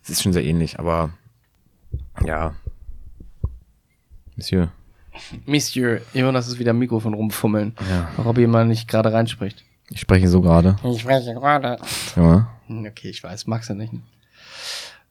Es 0.02 0.10
ist 0.10 0.22
schon 0.22 0.32
sehr 0.32 0.44
ähnlich, 0.44 0.78
aber 0.78 1.10
ja. 2.24 2.54
Monsieur. 4.36 4.70
Monsieur, 5.46 6.00
Jonas 6.14 6.48
ist 6.48 6.58
wieder 6.58 6.70
am 6.70 6.78
Mikrofon 6.78 7.14
rumfummeln. 7.14 7.74
Ja. 7.90 8.10
Robby 8.22 8.46
mal 8.46 8.66
nicht 8.66 8.88
gerade 8.88 9.12
reinspricht. 9.12 9.64
Ich 9.90 10.00
spreche 10.00 10.28
so 10.28 10.40
gerade. 10.40 10.76
Ich 10.84 11.00
spreche 11.02 11.34
gerade. 11.34 11.78
Ja. 12.16 12.48
Hm, 12.66 12.86
Okay, 12.86 13.08
ich 13.10 13.22
weiß, 13.22 13.46
magst 13.46 13.70
du 13.70 13.74
nicht. 13.74 13.92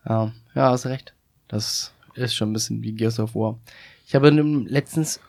Ähm, 0.07 0.31
ja, 0.53 0.69
hast 0.71 0.85
recht. 0.85 1.13
Das 1.47 1.93
ist 2.15 2.35
schon 2.35 2.49
ein 2.49 2.53
bisschen 2.53 2.81
wie 2.83 2.91
Gears 2.93 3.19
of 3.19 3.35
War. 3.35 3.57
Ich 4.07 4.15
habe 4.15 4.29
letztens 4.29 5.19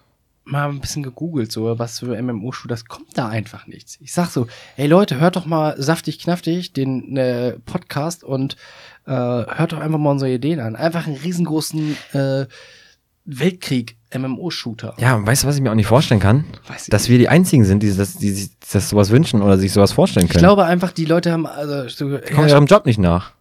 mal 0.45 0.69
ein 0.69 0.81
bisschen 0.81 1.03
gegoogelt, 1.03 1.51
so 1.51 1.77
was 1.79 1.99
für 1.99 2.21
MMO-Shooters 2.21 2.85
kommt 2.85 3.19
da 3.19 3.29
einfach 3.29 3.67
nichts. 3.67 3.99
Ich 4.01 4.13
sag 4.13 4.29
so, 4.29 4.47
ey 4.77 4.87
Leute, 4.87 5.19
hört 5.19 5.35
doch 5.37 5.47
mal 5.47 5.75
saftig 5.81 6.21
knaftig 6.21 6.73
den 6.73 7.17
äh, 7.17 7.59
Podcast 7.65 8.23
und 8.23 8.57
äh, 9.07 9.11
hört 9.11 9.73
doch 9.73 9.79
einfach 9.81 9.99
mal 9.99 10.11
unsere 10.13 10.33
Ideen 10.33 10.61
an. 10.61 10.77
Einfach 10.77 11.07
einen 11.09 11.17
riesengroßen 11.17 11.97
äh, 12.13 12.47
Weltkrieg 13.27 13.97
MMO-Shooter. 14.17 14.95
Ja, 14.99 15.25
weißt 15.27 15.43
du, 15.43 15.49
was 15.49 15.57
ich 15.57 15.63
mir 15.63 15.71
auch 15.71 15.75
nicht 15.77 15.87
vorstellen 15.89 16.21
kann? 16.21 16.45
Weiß 16.69 16.85
ich 16.85 16.91
Dass 16.91 17.09
wir 17.09 17.19
die 17.19 17.29
Einzigen 17.29 17.65
sind, 17.65 17.83
die, 17.83 17.95
das, 17.95 18.15
die 18.15 18.31
sich 18.31 18.51
das 18.73 18.89
sowas 18.89 19.11
wünschen 19.11 19.43
oder 19.43 19.59
sich 19.59 19.73
sowas 19.73 19.93
vorstellen 19.93 20.27
Ich 20.27 20.33
können. 20.33 20.43
glaube 20.43 20.65
einfach, 20.65 20.93
die 20.93 21.05
Leute 21.05 21.33
haben 21.33 21.47
also 21.47 21.89
so, 21.89 22.19
die 22.19 22.33
kommen 22.33 22.49
ihrem 22.49 22.67
Job 22.67 22.87
nicht 22.87 22.99
nach. 22.99 23.33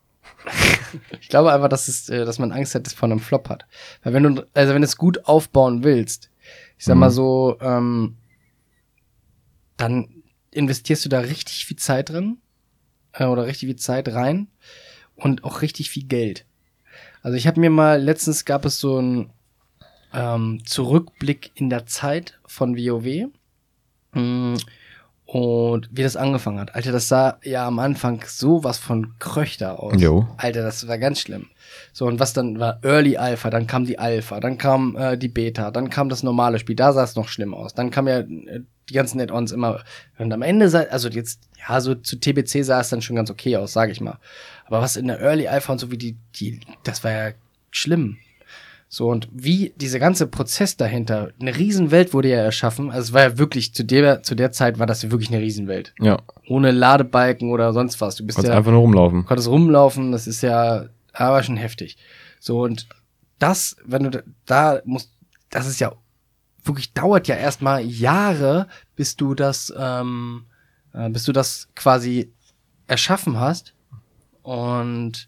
Ich 1.19 1.27
glaube 1.27 1.51
einfach, 1.51 1.67
dass, 1.67 1.89
es, 1.89 2.07
äh, 2.07 2.23
dass 2.23 2.39
man 2.39 2.53
Angst 2.53 2.73
hat, 2.73 2.85
dass 2.85 2.93
von 2.93 3.11
einem 3.11 3.19
Flop 3.19 3.49
hat. 3.49 3.65
Weil 4.03 4.13
wenn 4.13 4.23
du, 4.23 4.47
also 4.53 4.73
wenn 4.73 4.81
du 4.81 4.85
es 4.87 4.95
gut 4.95 5.25
aufbauen 5.25 5.83
willst, 5.83 6.29
ich 6.77 6.85
sag 6.85 6.95
mal 6.95 7.09
so, 7.09 7.57
ähm, 7.59 8.15
dann 9.75 10.07
investierst 10.51 11.03
du 11.03 11.09
da 11.09 11.19
richtig 11.19 11.65
viel 11.65 11.75
Zeit 11.77 12.09
drin 12.11 12.37
äh, 13.13 13.25
oder 13.25 13.45
richtig 13.45 13.67
viel 13.67 13.75
Zeit 13.75 14.07
rein 14.13 14.47
und 15.15 15.43
auch 15.43 15.61
richtig 15.61 15.89
viel 15.89 16.05
Geld. 16.05 16.45
Also 17.21 17.35
ich 17.35 17.45
habe 17.47 17.59
mir 17.59 17.69
mal, 17.69 18.01
letztens 18.01 18.45
gab 18.45 18.63
es 18.63 18.79
so 18.79 18.99
einen 18.99 19.31
ähm, 20.15 20.61
Zurückblick 20.65 21.51
in 21.55 21.69
der 21.69 21.85
Zeit 21.85 22.39
von 22.45 22.75
WoW. 22.77 23.27
Mm, 24.13 24.55
Und 25.25 25.89
wie 25.91 26.03
das 26.03 26.15
angefangen 26.15 26.59
hat. 26.59 26.75
Alter, 26.75 26.91
das 26.91 27.07
sah 27.07 27.39
ja 27.43 27.67
am 27.67 27.79
Anfang 27.79 28.23
sowas 28.27 28.77
von 28.77 29.17
Kröchter 29.19 29.79
aus. 29.79 29.99
Jo. 29.99 30.27
Alter, 30.37 30.61
das 30.61 30.87
war 30.87 30.97
ganz 30.99 31.19
schlimm. 31.19 31.47
So, 31.93 32.05
und 32.05 32.19
was 32.19 32.33
dann 32.33 32.59
war 32.59 32.79
Early 32.83 33.17
Alpha, 33.17 33.49
dann 33.49 33.65
kam 33.67 33.85
die 33.85 33.97
Alpha, 33.97 34.39
dann 34.39 34.57
kam 34.57 34.95
äh, 34.95 35.17
die 35.17 35.27
Beta, 35.27 35.71
dann 35.71 35.89
kam 35.89 36.09
das 36.09 36.21
normale 36.23 36.59
Spiel, 36.59 36.75
da 36.75 36.93
sah 36.93 37.03
es 37.03 37.15
noch 37.15 37.27
schlimm 37.27 37.53
aus. 37.55 37.73
Dann 37.73 37.89
kam 37.89 38.07
ja 38.07 38.19
äh, 38.19 38.61
die 38.87 38.93
ganzen 38.93 39.19
Add-ons 39.19 39.51
immer. 39.51 39.83
Und 40.19 40.31
am 40.31 40.43
Ende 40.43 40.69
sah, 40.69 40.81
also 40.83 41.09
jetzt, 41.09 41.41
ja, 41.67 41.81
so 41.81 41.95
zu 41.95 42.17
TBC 42.19 42.63
sah 42.63 42.81
es 42.81 42.89
dann 42.89 43.01
schon 43.01 43.15
ganz 43.15 43.31
okay 43.31 43.57
aus, 43.57 43.73
sage 43.73 43.91
ich 43.91 43.99
mal. 43.99 44.19
Aber 44.67 44.79
was 44.81 44.95
in 44.95 45.07
der 45.07 45.19
Early 45.19 45.47
Alpha 45.47 45.73
und 45.73 45.79
so 45.79 45.89
wie 45.91 45.97
die, 45.97 46.17
die, 46.35 46.59
das 46.83 47.03
war 47.03 47.11
ja 47.11 47.31
schlimm. 47.71 48.17
So, 48.87 49.09
und 49.09 49.27
wie 49.31 49.73
dieser 49.75 49.99
ganze 49.99 50.27
Prozess 50.27 50.77
dahinter, 50.77 51.31
eine 51.39 51.55
Riesenwelt 51.55 52.13
wurde 52.13 52.29
ja 52.29 52.37
erschaffen. 52.37 52.91
Also 52.91 53.09
es 53.09 53.13
war 53.13 53.21
ja 53.23 53.37
wirklich, 53.37 53.73
zu 53.73 53.83
der, 53.83 54.23
zu 54.23 54.35
der 54.35 54.51
Zeit 54.51 54.79
war 54.79 54.85
das 54.85 55.01
ja 55.01 55.11
wirklich 55.11 55.29
eine 55.29 55.41
Riesenwelt. 55.41 55.93
Ja. 55.99 56.21
Ohne 56.47 56.71
Ladebalken 56.71 57.49
oder 57.49 57.73
sonst 57.73 57.99
was. 57.99 58.15
Du 58.15 58.25
bist 58.25 58.37
Kannst 58.37 58.49
ja 58.49 58.57
einfach 58.57 58.71
nur 58.71 58.81
rumlaufen. 58.81 59.25
konntest 59.25 59.49
rumlaufen, 59.49 60.11
das 60.11 60.27
ist 60.27 60.41
ja 60.41 60.85
aber 61.13 61.43
schon 61.43 61.57
heftig. 61.57 61.97
So, 62.39 62.61
und 62.61 62.87
das, 63.39 63.75
wenn 63.85 64.03
du 64.03 64.11
da, 64.11 64.21
da 64.45 64.81
musst, 64.85 65.11
das 65.49 65.67
ist 65.67 65.79
ja 65.79 65.91
wirklich, 66.63 66.93
dauert 66.93 67.27
ja 67.27 67.35
erstmal 67.35 67.81
Jahre, 67.83 68.67
bis 68.95 69.15
du 69.15 69.33
das, 69.33 69.73
ähm, 69.77 70.45
äh, 70.93 71.09
bis 71.09 71.23
du 71.23 71.31
das 71.31 71.69
quasi 71.75 72.31
erschaffen 72.87 73.39
hast. 73.39 73.73
Und 74.41 75.27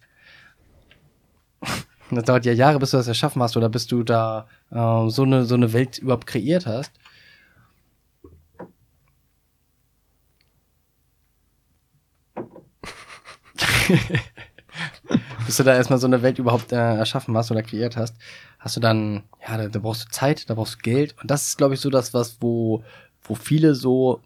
das 2.12 2.24
dauert 2.26 2.46
ja 2.46 2.54
Jahre, 2.54 2.80
bis 2.80 2.92
du 2.92 2.98
das 2.98 3.08
erschaffen 3.08 3.42
hast 3.42 3.58
oder 3.58 3.70
bis 3.70 3.88
du 3.88 4.04
da 4.04 4.48
äh, 4.72 5.10
so 5.10 5.24
eine 5.24 5.46
so 5.46 5.56
eine 5.56 5.74
Welt 5.74 5.98
überhaupt 5.98 6.28
kreiert 6.28 6.66
hast. 6.66 6.92
bis 15.46 15.58
du 15.58 15.64
da 15.64 15.76
erstmal 15.76 16.00
so 16.00 16.08
eine 16.08 16.22
Welt 16.22 16.40
überhaupt 16.40 16.72
äh, 16.72 16.76
erschaffen 16.76 17.36
hast 17.38 17.52
oder 17.52 17.64
kreiert 17.64 17.98
hast, 17.98 18.16
hast 18.60 18.76
du 18.76 18.80
dann, 18.80 19.24
ja, 19.48 19.58
da, 19.58 19.68
da 19.68 19.80
brauchst 19.80 20.06
du 20.06 20.10
Zeit, 20.10 20.50
da 20.50 20.56
brauchst 20.56 20.76
du 20.76 20.80
Geld. 20.80 21.16
Und 21.22 21.32
das 21.32 21.48
ist, 21.48 21.58
glaube 21.58 21.74
ich, 21.74 21.80
so 21.80 21.90
das, 21.90 22.14
was, 22.14 22.38
wo, 22.42 22.84
wo 23.24 23.36
viele 23.36 23.76
so 23.76 24.22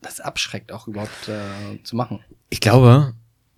das 0.00 0.20
abschreckt, 0.20 0.72
auch 0.72 0.88
überhaupt 0.88 1.28
äh, 1.28 1.82
zu 1.82 1.96
machen. 1.96 2.20
Ich 2.50 2.60
glaube, 2.60 3.14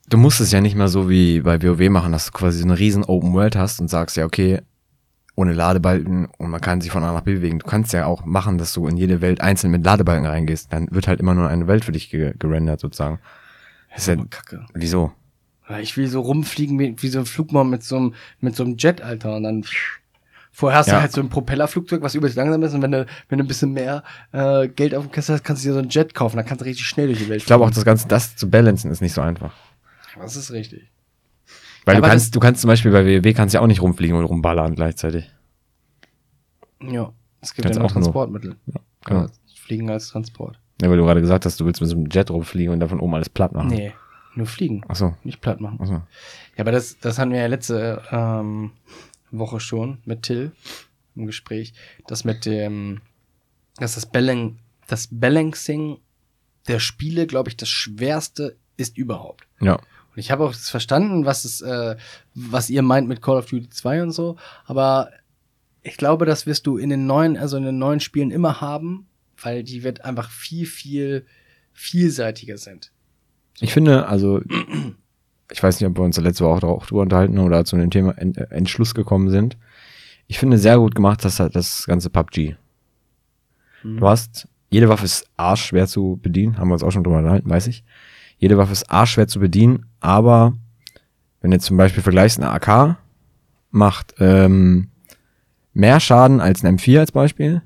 du 0.08 0.16
musst 0.16 0.40
es 0.40 0.52
ja 0.52 0.60
nicht 0.60 0.76
mal 0.76 0.88
so 0.88 1.08
wie 1.08 1.40
bei 1.40 1.62
WoW 1.62 1.88
machen, 1.90 2.12
dass 2.12 2.26
du 2.26 2.32
quasi 2.32 2.58
so 2.58 2.64
eine 2.64 2.78
riesen 2.78 3.04
Open 3.04 3.32
World 3.32 3.56
hast 3.56 3.80
und 3.80 3.88
sagst 3.88 4.16
ja, 4.16 4.24
okay, 4.24 4.60
ohne 5.36 5.52
Ladebalken 5.52 6.28
und 6.38 6.50
man 6.50 6.60
kann 6.60 6.80
sich 6.80 6.92
von 6.92 7.02
A 7.02 7.12
nach 7.12 7.22
B 7.22 7.34
bewegen. 7.34 7.58
Du 7.58 7.66
kannst 7.66 7.92
ja 7.92 8.06
auch 8.06 8.24
machen, 8.24 8.56
dass 8.56 8.72
du 8.72 8.86
in 8.86 8.96
jede 8.96 9.20
Welt 9.20 9.40
einzeln 9.40 9.70
mit 9.72 9.84
Ladebalken 9.84 10.26
reingehst. 10.26 10.72
Dann 10.72 10.86
wird 10.92 11.08
halt 11.08 11.18
immer 11.20 11.34
nur 11.34 11.48
eine 11.48 11.66
Welt 11.66 11.84
für 11.84 11.92
dich 11.92 12.08
ge 12.10 12.34
gerendert 12.38 12.78
sozusagen. 12.80 13.18
Das 13.92 14.06
ist 14.06 14.16
ja, 14.16 14.24
Kacke. 14.30 14.64
wieso? 14.74 15.12
Ich 15.80 15.96
will 15.96 16.06
so 16.08 16.20
rumfliegen 16.20 16.78
wie, 16.78 16.94
wie 17.00 17.08
so 17.08 17.20
ein 17.20 17.26
Flugmann 17.26 17.70
mit 17.70 17.82
so 17.82 17.96
einem, 17.96 18.14
mit 18.40 18.54
so 18.54 18.62
einem 18.64 18.76
Jet, 18.76 19.00
Alter. 19.02 19.34
Und 19.36 19.44
dann 19.44 19.64
vorher 20.52 20.78
hast 20.78 20.86
Ja. 20.88 20.94
du 20.96 21.00
halt 21.00 21.12
so 21.12 21.20
ein 21.20 21.30
Propellerflugzeug, 21.30 22.02
was 22.02 22.14
übelst 22.14 22.36
langsam 22.36 22.62
ist. 22.62 22.74
Und 22.74 22.82
wenn 22.82 22.92
du, 22.92 23.06
wenn 23.28 23.38
du 23.38 23.44
ein 23.44 23.48
bisschen 23.48 23.72
mehr 23.72 24.04
äh, 24.32 24.68
Geld 24.68 24.94
auf 24.94 25.04
dem 25.04 25.10
Kasse 25.10 25.32
hast, 25.32 25.42
kannst 25.42 25.64
du 25.64 25.68
dir 25.68 25.74
so 25.74 25.80
ein 25.80 25.88
Jet 25.88 26.14
kaufen. 26.14 26.36
Dann 26.36 26.44
kannst 26.46 26.60
du 26.60 26.66
richtig 26.66 26.86
schnell 26.86 27.06
durch 27.08 27.18
die 27.18 27.28
Welt 27.28 27.40
Ich 27.40 27.46
glaube 27.46 27.64
auch, 27.64 27.70
das 27.70 27.84
Ganze, 27.84 28.06
das 28.06 28.36
zu 28.36 28.48
balancen, 28.50 28.90
ist 28.90 29.00
nicht 29.00 29.14
so 29.14 29.20
einfach. 29.22 29.52
Das 30.16 30.36
ist 30.36 30.50
richtig. 30.52 30.90
Weil 31.84 31.96
Ja, 31.96 32.00
du 32.00 32.06
kannst, 32.08 32.34
du 32.34 32.40
kannst 32.40 32.60
zum 32.62 32.68
Beispiel 32.68 32.90
bei 32.92 33.04
WoW 33.04 33.34
kannst 33.34 33.54
ja 33.54 33.60
auch 33.60 33.66
nicht 33.66 33.82
rumfliegen 33.82 34.16
und 34.16 34.24
rumballern 34.24 34.74
gleichzeitig. 34.74 35.30
Ja. 36.82 37.12
Es 37.40 37.52
gibt 37.54 37.64
Kannst 37.66 37.76
ja 37.76 37.82
noch 37.82 37.90
auch 37.90 37.94
nur- 37.94 38.02
Transportmittel. 38.04 38.56
genau. 38.66 39.20
Ja, 39.20 39.30
Fliegen 39.56 39.90
als 39.90 40.08
Transport. 40.08 40.58
Ja, 40.80 40.88
weil 40.90 40.96
du 40.96 41.04
gerade 41.04 41.20
gesagt 41.20 41.44
hast, 41.46 41.60
du 41.60 41.66
willst 41.66 41.80
mit 41.80 41.90
so 41.90 41.96
einem 41.96 42.06
Jet 42.10 42.30
rumfliegen 42.30 42.72
und 42.72 42.80
davon 42.80 43.00
oben 43.00 43.14
alles 43.14 43.28
platt 43.28 43.52
machen. 43.52 43.68
Nee, 43.68 43.92
nur 44.34 44.46
fliegen. 44.46 44.82
Ach 44.88 44.96
so. 44.96 45.14
Nicht 45.24 45.40
platt 45.40 45.60
machen. 45.60 45.78
Ach 45.80 45.86
so. 45.86 45.92
Ja, 45.92 46.02
aber 46.58 46.72
das, 46.72 46.98
das 46.98 47.18
hatten 47.18 47.32
wir 47.32 47.40
ja 47.40 47.46
letzte 47.46 48.02
ähm, 48.10 48.72
Woche 49.30 49.60
schon 49.60 49.98
mit 50.04 50.22
Till 50.22 50.52
im 51.16 51.26
Gespräch, 51.26 51.74
dass 52.06 52.24
mit 52.24 52.44
dem, 52.46 53.00
dass 53.76 53.94
das 53.94 54.06
Balan 54.06 54.58
das 54.86 55.08
Balancing 55.10 55.98
der 56.68 56.78
Spiele, 56.78 57.26
glaube 57.26 57.48
ich, 57.50 57.56
das 57.56 57.68
schwerste 57.68 58.56
ist 58.76 58.98
überhaupt. 58.98 59.46
Ja. 59.60 59.78
Und 60.14 60.20
ich 60.20 60.30
habe 60.30 60.44
auch 60.44 60.54
verstanden, 60.54 61.24
was 61.24 61.44
es, 61.44 61.60
äh, 61.60 61.96
was 62.34 62.70
ihr 62.70 62.82
meint 62.82 63.08
mit 63.08 63.20
Call 63.20 63.36
of 63.36 63.46
Duty 63.46 63.68
2 63.68 64.02
und 64.04 64.12
so, 64.12 64.36
aber 64.64 65.10
ich 65.82 65.96
glaube, 65.96 66.24
das 66.24 66.46
wirst 66.46 66.66
du 66.66 66.78
in 66.78 66.88
den 66.88 67.06
neuen, 67.06 67.36
also 67.36 67.56
in 67.56 67.64
den 67.64 67.78
neuen 67.78 68.00
Spielen 68.00 68.30
immer 68.30 68.60
haben, 68.60 69.06
weil 69.42 69.62
die 69.62 69.82
wird 69.82 70.04
einfach 70.04 70.30
viel, 70.30 70.66
viel 70.66 71.26
vielseitiger 71.72 72.56
sind. 72.56 72.92
Ich 73.60 73.72
finde, 73.72 74.06
also, 74.06 74.40
ich 75.50 75.62
weiß 75.62 75.80
nicht, 75.80 75.88
ob 75.88 75.98
wir 75.98 76.04
uns 76.04 76.16
letzte 76.18 76.44
Woche 76.44 76.66
auch 76.66 76.86
drüber 76.86 77.02
unterhalten 77.02 77.38
oder 77.38 77.64
zu 77.64 77.76
dem 77.76 77.90
Thema 77.90 78.16
Ent 78.16 78.38
äh, 78.38 78.46
Entschluss 78.50 78.94
gekommen 78.94 79.30
sind. 79.30 79.56
Ich 80.26 80.38
finde 80.38 80.56
sehr 80.58 80.78
gut 80.78 80.94
gemacht, 80.94 81.24
dass 81.24 81.36
das 81.36 81.86
ganze 81.86 82.08
PUBG. 82.08 82.56
Du 83.82 84.08
hast, 84.08 84.48
jede 84.70 84.88
Waffe 84.88 85.04
ist 85.04 85.26
arschschwer 85.36 85.86
zu 85.86 86.18
bedienen, 86.22 86.56
haben 86.56 86.68
wir 86.68 86.72
uns 86.72 86.82
auch 86.82 86.90
schon 86.90 87.04
drüber 87.04 87.18
unterhalten, 87.18 87.50
weiß 87.50 87.66
ich. 87.66 87.84
Jede 88.44 88.58
Waffe 88.58 88.72
ist 88.72 88.90
arschschwer 88.90 89.26
zu 89.26 89.40
bedienen, 89.40 89.86
aber 90.00 90.52
wenn 91.40 91.50
du 91.50 91.54
jetzt 91.56 91.64
zum 91.64 91.78
Beispiel 91.78 92.02
vergleichst, 92.02 92.38
eine 92.38 92.50
AK 92.50 92.96
macht 93.70 94.14
ähm, 94.18 94.88
mehr 95.72 95.98
Schaden 95.98 96.42
als 96.42 96.62
ein 96.62 96.76
M4 96.78 96.98
als 97.00 97.10
Beispiel, 97.12 97.62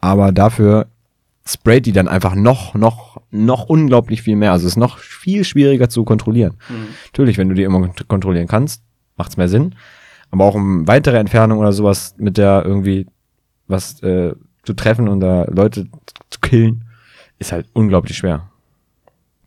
aber 0.00 0.32
dafür 0.32 0.86
sprayt 1.44 1.84
die 1.84 1.92
dann 1.92 2.08
einfach 2.08 2.34
noch, 2.34 2.74
noch, 2.74 3.18
noch 3.30 3.64
unglaublich 3.68 4.22
viel 4.22 4.36
mehr. 4.36 4.52
Also 4.52 4.66
es 4.66 4.72
ist 4.72 4.78
noch 4.78 4.96
viel 4.98 5.44
schwieriger 5.44 5.90
zu 5.90 6.02
kontrollieren. 6.04 6.54
Natürlich, 7.12 7.36
wenn 7.36 7.50
du 7.50 7.54
die 7.54 7.64
immer 7.64 7.78
kont- 7.80 8.06
kontrollieren 8.08 8.48
kannst, 8.48 8.82
macht's 9.18 9.36
mehr 9.36 9.48
Sinn. 9.50 9.74
Aber 10.30 10.46
auch 10.46 10.54
um 10.54 10.88
weitere 10.88 11.18
Entfernung 11.18 11.58
oder 11.58 11.72
sowas 11.74 12.14
mit 12.16 12.38
der 12.38 12.62
irgendwie 12.64 13.06
was 13.68 14.02
äh, 14.02 14.32
zu 14.64 14.72
treffen 14.72 15.08
und 15.08 15.20
da 15.20 15.44
Leute 15.44 15.86
zu 16.30 16.40
killen, 16.40 16.84
ist 17.38 17.52
halt 17.52 17.66
unglaublich 17.74 18.16
schwer. 18.16 18.50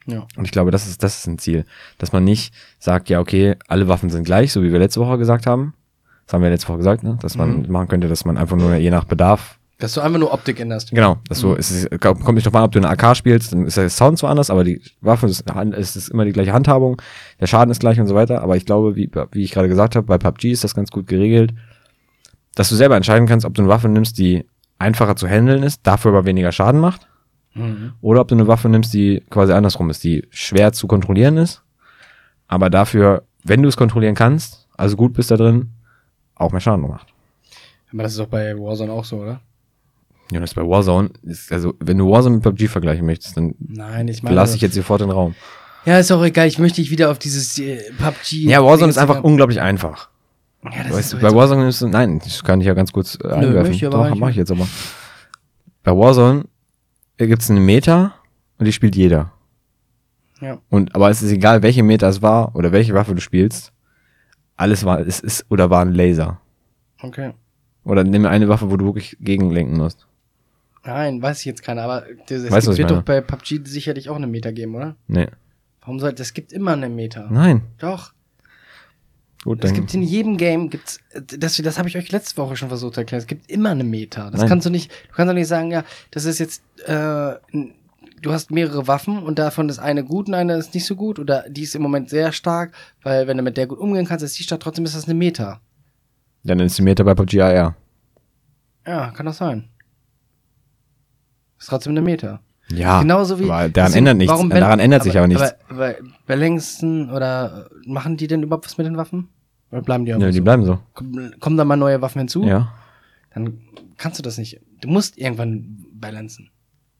Ja. 0.10 0.28
Und 0.36 0.46
ich 0.46 0.52
glaube, 0.52 0.72
das 0.72 0.88
ist, 0.88 1.04
das 1.04 1.20
ist 1.20 1.28
ein 1.28 1.40
Ziel. 1.40 1.66
Dass 1.98 2.12
man 2.12 2.24
nicht 2.24 2.54
sagt, 2.80 3.10
ja, 3.10 3.20
okay, 3.20 3.56
alle 3.68 3.88
Waffen 3.88 4.10
sind 4.10 4.24
gleich, 4.24 4.52
so 4.52 4.64
wie 4.64 4.72
wir 4.72 4.80
letzte 4.80 5.00
Woche 5.00 5.18
gesagt 5.18 5.46
haben. 5.46 5.74
Das 6.26 6.36
haben 6.36 6.44
wir 6.44 6.50
letzte 6.52 6.68
Woche 6.70 6.78
gesagt, 6.78 7.04
ne? 7.04 7.18
Dass 7.22 7.38
man 7.38 7.66
machen 7.72 7.88
könnte, 7.88 8.08
dass 8.08 8.24
man 8.24 8.38
einfach 8.38 8.56
nur 8.56 8.76
je 8.76 8.92
nach 8.92 9.06
Bedarf 9.06 9.58
Dass 9.80 9.94
du 9.96 10.02
einfach 10.02 10.20
nur 10.20 10.32
Optik 10.32 10.60
änderst. 10.60 10.92
Genau, 10.92 11.18
das 11.28 11.40
so, 11.40 11.56
es 11.56 11.72
ist, 11.72 12.02
kommt 12.02 12.36
nicht 12.36 12.46
drauf 12.46 12.54
an, 12.54 12.66
ob 12.66 12.72
du 12.72 12.78
eine 12.78 12.90
AK 12.90 13.18
spielst, 13.18 13.52
dann 13.52 13.66
ist 13.66 13.78
der 13.78 13.90
Sound 13.90 14.20
zwar 14.20 14.30
anders, 14.30 14.52
aber 14.52 14.64
die 14.64 14.80
Waffe 15.02 15.26
ist, 15.26 15.44
es 15.74 15.96
ist 15.96 16.10
immer 16.10 16.26
die 16.26 16.32
gleiche 16.32 16.54
Handhabung, 16.54 17.02
der 17.40 17.48
Schaden 17.48 17.72
ist 17.72 17.80
gleich 17.80 18.00
und 18.00 18.06
so 18.06 18.14
weiter, 18.14 18.44
aber 18.44 18.58
ich 18.58 18.68
glaube, 18.68 18.96
wie, 18.96 19.10
wie 19.32 19.44
ich 19.44 19.52
gerade 19.52 19.70
gesagt 19.70 19.96
habe, 19.96 20.06
bei 20.06 20.20
PUBG 20.20 20.52
ist 20.52 20.64
das 20.64 20.76
ganz 20.76 20.92
gut 20.92 21.08
geregelt, 21.08 21.54
dass 22.54 22.70
du 22.70 22.76
selber 22.76 22.96
entscheiden 22.96 23.28
kannst, 23.28 23.46
ob 23.46 23.56
du 23.56 23.64
eine 23.64 23.70
Waffe 23.70 23.90
nimmst, 23.90 24.20
die 24.20 24.46
einfacher 24.78 25.16
zu 25.16 25.28
handeln 25.28 25.64
ist, 25.64 25.88
dafür 25.88 26.12
aber 26.12 26.26
weniger 26.26 26.52
Schaden 26.52 26.80
macht, 26.80 27.08
Mhm. 27.56 27.94
oder 28.02 28.22
ob 28.22 28.28
du 28.28 28.36
eine 28.36 28.48
Waffe 28.48 28.70
nimmst, 28.70 28.94
die 28.94 29.24
quasi 29.30 29.54
andersrum 29.54 29.90
ist, 29.90 30.04
die 30.04 30.28
schwer 30.30 30.72
zu 30.72 30.88
kontrollieren 30.88 31.38
ist, 31.38 31.64
aber 32.48 32.70
dafür, 32.70 33.24
wenn 33.44 33.62
du 33.64 33.68
es 33.70 33.78
kontrollieren 33.78 34.16
kannst, 34.16 34.68
also 34.78 34.96
gut 34.96 35.14
bist 35.14 35.32
da 35.32 35.38
drin, 35.38 35.70
auch 36.36 36.52
mehr 36.52 36.62
Schaden 36.62 36.88
macht. 36.88 37.08
Aber 37.92 38.04
das 38.04 38.12
ist 38.14 38.20
doch 38.20 38.28
bei 38.28 38.56
Warzone 38.58 38.92
auch 38.92 39.04
so, 39.04 39.18
oder? 39.18 39.42
Ja, 40.32 40.40
das 40.40 40.52
ist 40.52 40.56
bei 40.56 40.62
Warzone, 40.62 41.10
ist, 41.24 41.52
also 41.52 41.74
wenn 41.80 41.98
du 41.98 42.10
Warzone 42.12 42.36
mit 42.36 42.44
PUBG 42.44 42.68
vergleichen 42.68 43.06
möchtest, 43.06 43.36
dann 43.36 43.56
Nein, 43.60 44.08
ich 44.08 44.22
meine. 44.22 44.36
lasse 44.36 44.56
ich 44.56 44.62
jetzt 44.62 44.76
sofort 44.76 45.02
den 45.02 45.10
Raum. 45.10 45.34
Ja, 45.86 45.98
ist 45.98 46.12
auch 46.12 46.24
egal. 46.24 46.46
Ich 46.48 46.60
möchte 46.60 46.82
dich 46.82 46.92
wieder 46.92 47.10
auf 47.10 47.18
dieses 47.18 47.58
äh, 47.58 47.92
PUBG. 47.98 48.44
Ja, 48.48 48.64
Warzone 48.64 48.90
ist 48.90 48.98
einfach 49.00 49.24
unglaublich 49.24 49.60
einfach. 49.60 50.10
Ja, 50.64 50.84
das 50.84 50.92
Weißt 50.94 51.14
ist 51.14 51.22
bei 51.22 51.34
Warzone 51.34 51.68
ist 51.68 51.82
nein, 51.82 52.20
das 52.20 52.44
kann 52.44 52.60
ich 52.62 52.68
ja 52.68 52.74
ganz 52.74 52.92
kurz 52.92 53.18
äh, 53.24 53.28
einwerfen. 53.28 53.74
ich 53.74 53.86
aber 53.86 53.98
Doch, 54.04 54.10
nicht. 54.12 54.20
mach 54.20 54.30
ich 54.30 54.36
jetzt 54.36 54.52
aber. 54.52 54.68
Bei 55.84 55.92
Warzone 55.96 56.46
gibt 57.28 57.42
es 57.42 57.50
eine 57.50 57.60
Meta 57.60 58.16
und 58.58 58.66
die 58.66 58.72
spielt 58.72 58.96
jeder. 58.96 59.32
Ja. 60.42 60.60
Und 60.70 60.96
aber 60.96 61.10
es 61.10 61.22
ist 61.22 61.32
egal, 61.32 61.62
welche 61.64 61.84
Meta 61.84 62.08
es 62.08 62.22
war 62.22 62.56
oder 62.56 62.72
welche 62.72 62.94
Waffe 62.94 63.14
du 63.16 63.22
spielst. 63.22 63.74
Alles 64.56 64.84
war, 64.86 65.00
es 65.00 65.20
ist 65.20 65.46
oder 65.50 65.70
war 65.70 65.82
ein 65.82 65.94
Laser. 65.94 66.40
Okay. 67.02 67.34
Oder 67.84 68.04
nimm 68.04 68.26
eine 68.26 68.50
Waffe, 68.50 68.70
wo 68.70 68.78
du 68.78 68.86
wirklich 68.86 69.18
gegenlenken 69.20 69.78
musst. 69.78 70.08
Nein, 70.84 71.22
weiß 71.22 71.40
ich 71.40 71.46
jetzt 71.46 71.64
keiner, 71.64 71.84
aber 71.84 72.06
das, 72.28 72.44
es 72.44 72.52
Weißt 72.52 72.68
gibt, 72.68 72.78
wird 72.78 72.92
doch 72.92 73.04
bei 73.04 73.22
PUBG 73.22 73.66
sicherlich 73.66 74.10
auch 74.10 74.16
eine 74.16 74.28
Meta 74.28 74.52
geben, 74.52 74.76
oder? 74.76 74.96
Nee. 75.08 75.28
Warum 75.82 76.00
soll 76.00 76.14
es 76.18 76.34
gibt 76.34 76.54
immer 76.54 76.74
eine 76.74 76.90
Meta? 76.90 77.28
Nein. 77.30 77.62
Doch. 77.78 78.14
Gut, 79.50 79.64
Es 79.64 79.74
gibt 79.74 79.92
in 79.96 80.04
jedem 80.04 80.38
Game 80.38 80.70
gibt's 80.70 81.00
das 81.16 81.58
das 81.58 81.80
habe 81.80 81.90
ich 81.90 81.98
euch 81.98 82.12
letzte 82.12 82.38
Woche 82.38 82.56
schon 82.56 82.68
versucht 82.68 82.94
zu 82.94 83.00
erklären. 83.00 83.20
Es 83.20 83.26
gibt 83.26 83.50
immer 83.50 83.72
eine 83.72 83.84
Meta. 83.84 84.30
Das 84.30 84.42
Nein. 84.42 84.48
kannst 84.48 84.68
du 84.68 84.70
nicht 84.70 84.92
du 84.92 85.16
kannst 85.16 85.28
doch 85.28 85.34
nicht 85.34 85.48
sagen, 85.48 85.72
ja, 85.72 85.84
das 86.12 86.26
ist 86.26 86.38
jetzt 86.38 86.62
äh, 86.86 87.34
du 88.22 88.32
hast 88.32 88.52
mehrere 88.52 88.88
Waffen 88.88 89.24
und 89.24 89.40
davon 89.40 89.68
ist 89.68 89.80
eine 89.80 90.04
gut 90.04 90.28
und 90.28 90.36
eine 90.36 90.54
ist 90.54 90.76
nicht 90.76 90.86
so 90.86 90.96
gut 90.96 91.18
oder 91.18 91.46
die 91.50 91.64
ist 91.64 91.74
im 91.74 91.82
Moment 91.82 92.12
sehr 92.12 92.32
stark, 92.32 92.74
weil 93.02 93.26
wenn 93.26 93.38
du 93.38 93.42
mit 93.42 93.58
der 93.58 93.66
gut 93.66 93.80
umgehen 93.80 94.06
kannst, 94.06 94.24
ist 94.24 94.38
die 94.38 94.44
stark, 94.44 94.60
trotzdem 94.60 94.86
ist 94.86 94.96
das 94.96 95.06
eine 95.06 95.16
Meta. 95.16 95.60
Dann 96.44 96.60
ist 96.60 96.78
die 96.78 96.84
Meta 96.84 97.02
bei 97.02 97.16
PUBG 97.16 97.42
AR. 97.42 97.76
Ja, 98.86 99.10
kann 99.10 99.26
das 99.26 99.38
sein. 99.38 99.68
Ist 101.58 101.70
trotzdem 101.70 101.94
eine 101.94 102.02
Meta. 102.02 102.40
Ja. 102.72 103.02
Genauso 103.02 103.40
wie. 103.40 103.46
Aber 103.46 103.68
daran 103.68 103.72
deswegen, 103.74 103.98
ändert 103.98 104.18
nichts. 104.18 104.32
warum 104.32 104.52
daran 104.52 104.80
ändert 104.80 105.02
sich 105.02 105.18
aber 105.18 105.28
nichts. 105.28 105.42
Aber, 105.42 105.56
aber 105.70 105.96
bei 106.28 106.36
längsten 106.36 107.10
oder 107.10 107.68
äh, 107.72 107.90
machen 107.90 108.16
die 108.16 108.28
denn 108.28 108.44
überhaupt 108.44 108.68
was 108.68 108.78
mit 108.78 108.86
den 108.86 108.96
Waffen? 108.96 109.30
Oder 109.72 109.82
bleiben 109.82 110.06
die 110.06 110.10
Ja, 110.12 110.16
einfach 110.18 110.30
die 110.30 110.38
so? 110.38 110.44
bleiben 110.44 110.66
so. 110.66 110.80
Kommen 110.94 111.58
da 111.58 111.66
mal 111.66 111.76
neue 111.78 112.02
Waffen 112.02 112.20
hinzu? 112.20 112.44
Ja. 112.44 112.74
Dann 113.34 113.62
kannst 113.98 114.18
du 114.20 114.24
das 114.24 114.38
nicht. 114.38 114.60
Du 114.82 114.88
musst 114.90 115.18
irgendwann 115.18 115.86
balancen. 115.94 116.50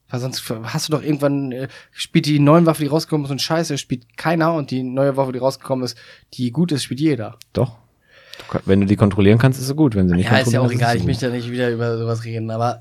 Weil 0.08 0.20
sonst 0.20 0.48
hast 0.64 0.88
du 0.88 0.92
doch 0.92 1.02
irgendwann, 1.02 1.52
äh, 1.52 1.68
spielt 1.92 2.26
die 2.26 2.40
neue 2.40 2.66
Waffe, 2.66 2.82
die 2.82 2.88
rausgekommen 2.88 3.24
ist 3.26 3.30
und 3.30 3.40
scheiße, 3.40 3.78
spielt 3.78 4.16
keiner 4.16 4.54
und 4.54 4.70
die 4.72 4.82
neue 4.82 5.16
Waffe, 5.16 5.32
die 5.32 5.38
rausgekommen 5.38 5.84
ist, 5.84 5.96
die 6.34 6.50
gut 6.50 6.72
ist, 6.72 6.82
spielt 6.82 7.00
jeder. 7.00 7.36
Doch. 7.52 7.78
Du, 8.52 8.58
wenn 8.64 8.80
du 8.80 8.86
die 8.86 8.96
kontrollieren 8.96 9.38
kannst, 9.38 9.60
ist 9.60 9.68
sie 9.68 9.74
gut. 9.74 9.94
Wenn 9.94 10.08
sie 10.08 10.16
nicht 10.16 10.30
Ja, 10.30 10.38
ist 10.38 10.52
ja 10.52 10.60
auch 10.60 10.70
egal. 10.72 10.96
Ich 10.96 11.04
möchte 11.04 11.26
ja 11.26 11.32
nicht 11.32 11.50
wieder 11.50 11.70
über 11.70 11.96
sowas 11.96 12.24
reden, 12.24 12.50
aber 12.50 12.80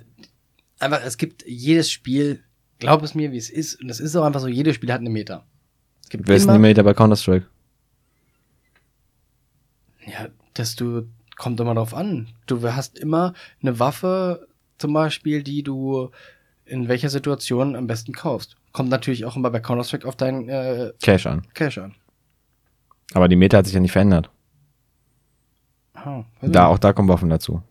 einfach, 0.80 1.02
es 1.06 1.17
gibt 1.17 1.45
jedes 1.45 1.91
Spiel, 1.91 2.39
glaub 2.80 3.04
es 3.04 3.13
mir, 3.13 3.32
wie 3.32 3.38
es 3.38 3.49
ist, 3.49 3.80
und 3.82 3.89
es 3.89 3.99
ist 3.99 4.15
auch 4.15 4.23
einfach 4.23 4.39
so, 4.39 4.47
jedes 4.47 4.75
Spiel 4.75 4.91
hat 4.91 5.02
eine 5.02 5.10
Meta. 5.12 5.45
Es 6.02 6.10
gibt. 6.10 6.28
Wer 6.28 6.36
ist 6.36 6.47
denn 6.47 6.56
die 6.56 6.60
Meta 6.60 6.82
bei 6.82 6.93
Counter-Strike? 6.95 7.45
Ja, 10.11 10.27
dass 10.53 10.75
du, 10.75 11.07
kommt 11.37 11.59
immer 11.59 11.75
drauf 11.75 11.93
an. 11.93 12.27
Du 12.47 12.61
hast 12.63 12.97
immer 12.99 13.33
eine 13.61 13.79
Waffe, 13.79 14.47
zum 14.77 14.93
Beispiel, 14.93 15.43
die 15.43 15.61
du 15.63 16.09
in 16.65 16.87
welcher 16.87 17.09
Situation 17.09 17.75
am 17.75 17.87
besten 17.87 18.13
kaufst. 18.13 18.55
Kommt 18.71 18.89
natürlich 18.89 19.25
auch 19.25 19.35
immer 19.35 19.49
bei 19.49 19.59
Counter-Strike 19.59 20.07
auf 20.07 20.15
deinen 20.15 20.47
äh, 20.49 20.93
Cash 21.01 21.25
an. 21.27 21.45
Cash 21.53 21.77
an. 21.79 21.95
Aber 23.13 23.27
die 23.27 23.35
Meta 23.35 23.57
hat 23.57 23.65
sich 23.65 23.73
ja 23.73 23.79
nicht 23.79 23.91
verändert. 23.91 24.29
Weiß 25.93 26.23
Da, 26.41 26.47
nicht. 26.47 26.57
auch 26.59 26.77
da 26.79 26.93
kommen 26.93 27.09
Waffen 27.09 27.29
dazu. 27.29 27.61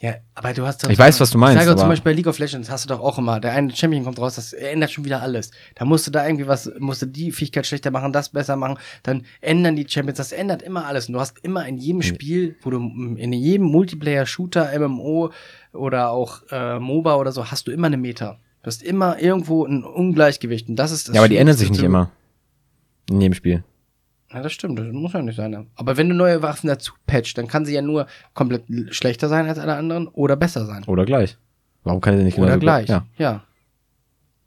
Ja, 0.00 0.14
aber 0.34 0.54
du 0.54 0.64
hast 0.64 0.82
doch 0.82 0.88
Ich 0.88 0.98
weiß, 0.98 1.20
was 1.20 1.30
du 1.30 1.36
meinst, 1.36 1.60
Ich 1.60 1.66
sage 1.66 1.78
zum 1.78 1.88
Beispiel 1.88 2.12
bei 2.12 2.16
League 2.16 2.26
of 2.26 2.38
Legends 2.38 2.70
hast 2.70 2.84
du 2.84 2.88
doch 2.88 3.00
auch 3.00 3.18
immer, 3.18 3.38
der 3.38 3.52
eine 3.52 3.74
Champion 3.76 4.02
kommt 4.02 4.18
raus, 4.18 4.36
das 4.36 4.54
ändert 4.54 4.90
schon 4.90 5.04
wieder 5.04 5.20
alles. 5.20 5.50
Da 5.74 5.84
musst 5.84 6.06
du 6.06 6.10
da 6.10 6.26
irgendwie 6.26 6.46
was, 6.46 6.70
musst 6.78 7.02
du 7.02 7.06
die 7.06 7.32
Fähigkeit 7.32 7.66
schlechter 7.66 7.90
machen, 7.90 8.10
das 8.10 8.30
besser 8.30 8.56
machen, 8.56 8.78
dann 9.02 9.26
ändern 9.42 9.76
die 9.76 9.86
Champions, 9.86 10.16
das 10.16 10.32
ändert 10.32 10.62
immer 10.62 10.86
alles. 10.86 11.08
Und 11.08 11.14
du 11.14 11.20
hast 11.20 11.38
immer 11.42 11.66
in 11.66 11.76
jedem 11.76 12.00
Spiel, 12.00 12.56
wo 12.62 12.70
du 12.70 12.78
in 12.78 13.32
jedem 13.34 13.66
Multiplayer-Shooter, 13.66 14.70
MMO 14.78 15.32
oder 15.74 16.10
auch 16.10 16.42
äh, 16.50 16.78
MOBA 16.78 17.16
oder 17.16 17.32
so, 17.32 17.50
hast 17.50 17.66
du 17.66 17.70
immer 17.70 17.88
eine 17.88 17.98
Meta. 17.98 18.38
Du 18.62 18.68
hast 18.68 18.82
immer 18.82 19.20
irgendwo 19.20 19.66
ein 19.66 19.84
Ungleichgewicht. 19.84 20.68
Und 20.70 20.76
das 20.76 20.92
ist 20.92 21.08
das 21.08 21.14
ja, 21.14 21.20
aber 21.20 21.28
die 21.28 21.36
ändern 21.36 21.56
sich 21.56 21.70
nicht 21.70 21.82
immer. 21.82 22.10
In 23.10 23.20
jedem 23.20 23.34
Spiel. 23.34 23.64
Ja, 24.32 24.42
das 24.42 24.52
stimmt, 24.52 24.78
das 24.78 24.86
muss 24.92 25.12
ja 25.12 25.22
nicht 25.22 25.36
sein. 25.36 25.66
Aber 25.74 25.96
wenn 25.96 26.08
du 26.08 26.14
neue 26.14 26.40
Waffen 26.42 26.68
dazu 26.68 26.92
patcht, 27.06 27.36
dann 27.36 27.48
kann 27.48 27.64
sie 27.64 27.74
ja 27.74 27.82
nur 27.82 28.06
komplett 28.34 28.64
schlechter 28.90 29.28
sein 29.28 29.48
als 29.48 29.58
alle 29.58 29.74
anderen 29.74 30.06
oder 30.08 30.36
besser 30.36 30.66
sein. 30.66 30.84
Oder 30.84 31.04
gleich. 31.04 31.36
Warum 31.82 32.00
kann 32.00 32.16
sie 32.16 32.24
nicht 32.24 32.38
Oder 32.38 32.58
genauso 32.58 32.60
gleich. 32.60 32.88
Ja. 32.88 33.06
ja. 33.18 33.42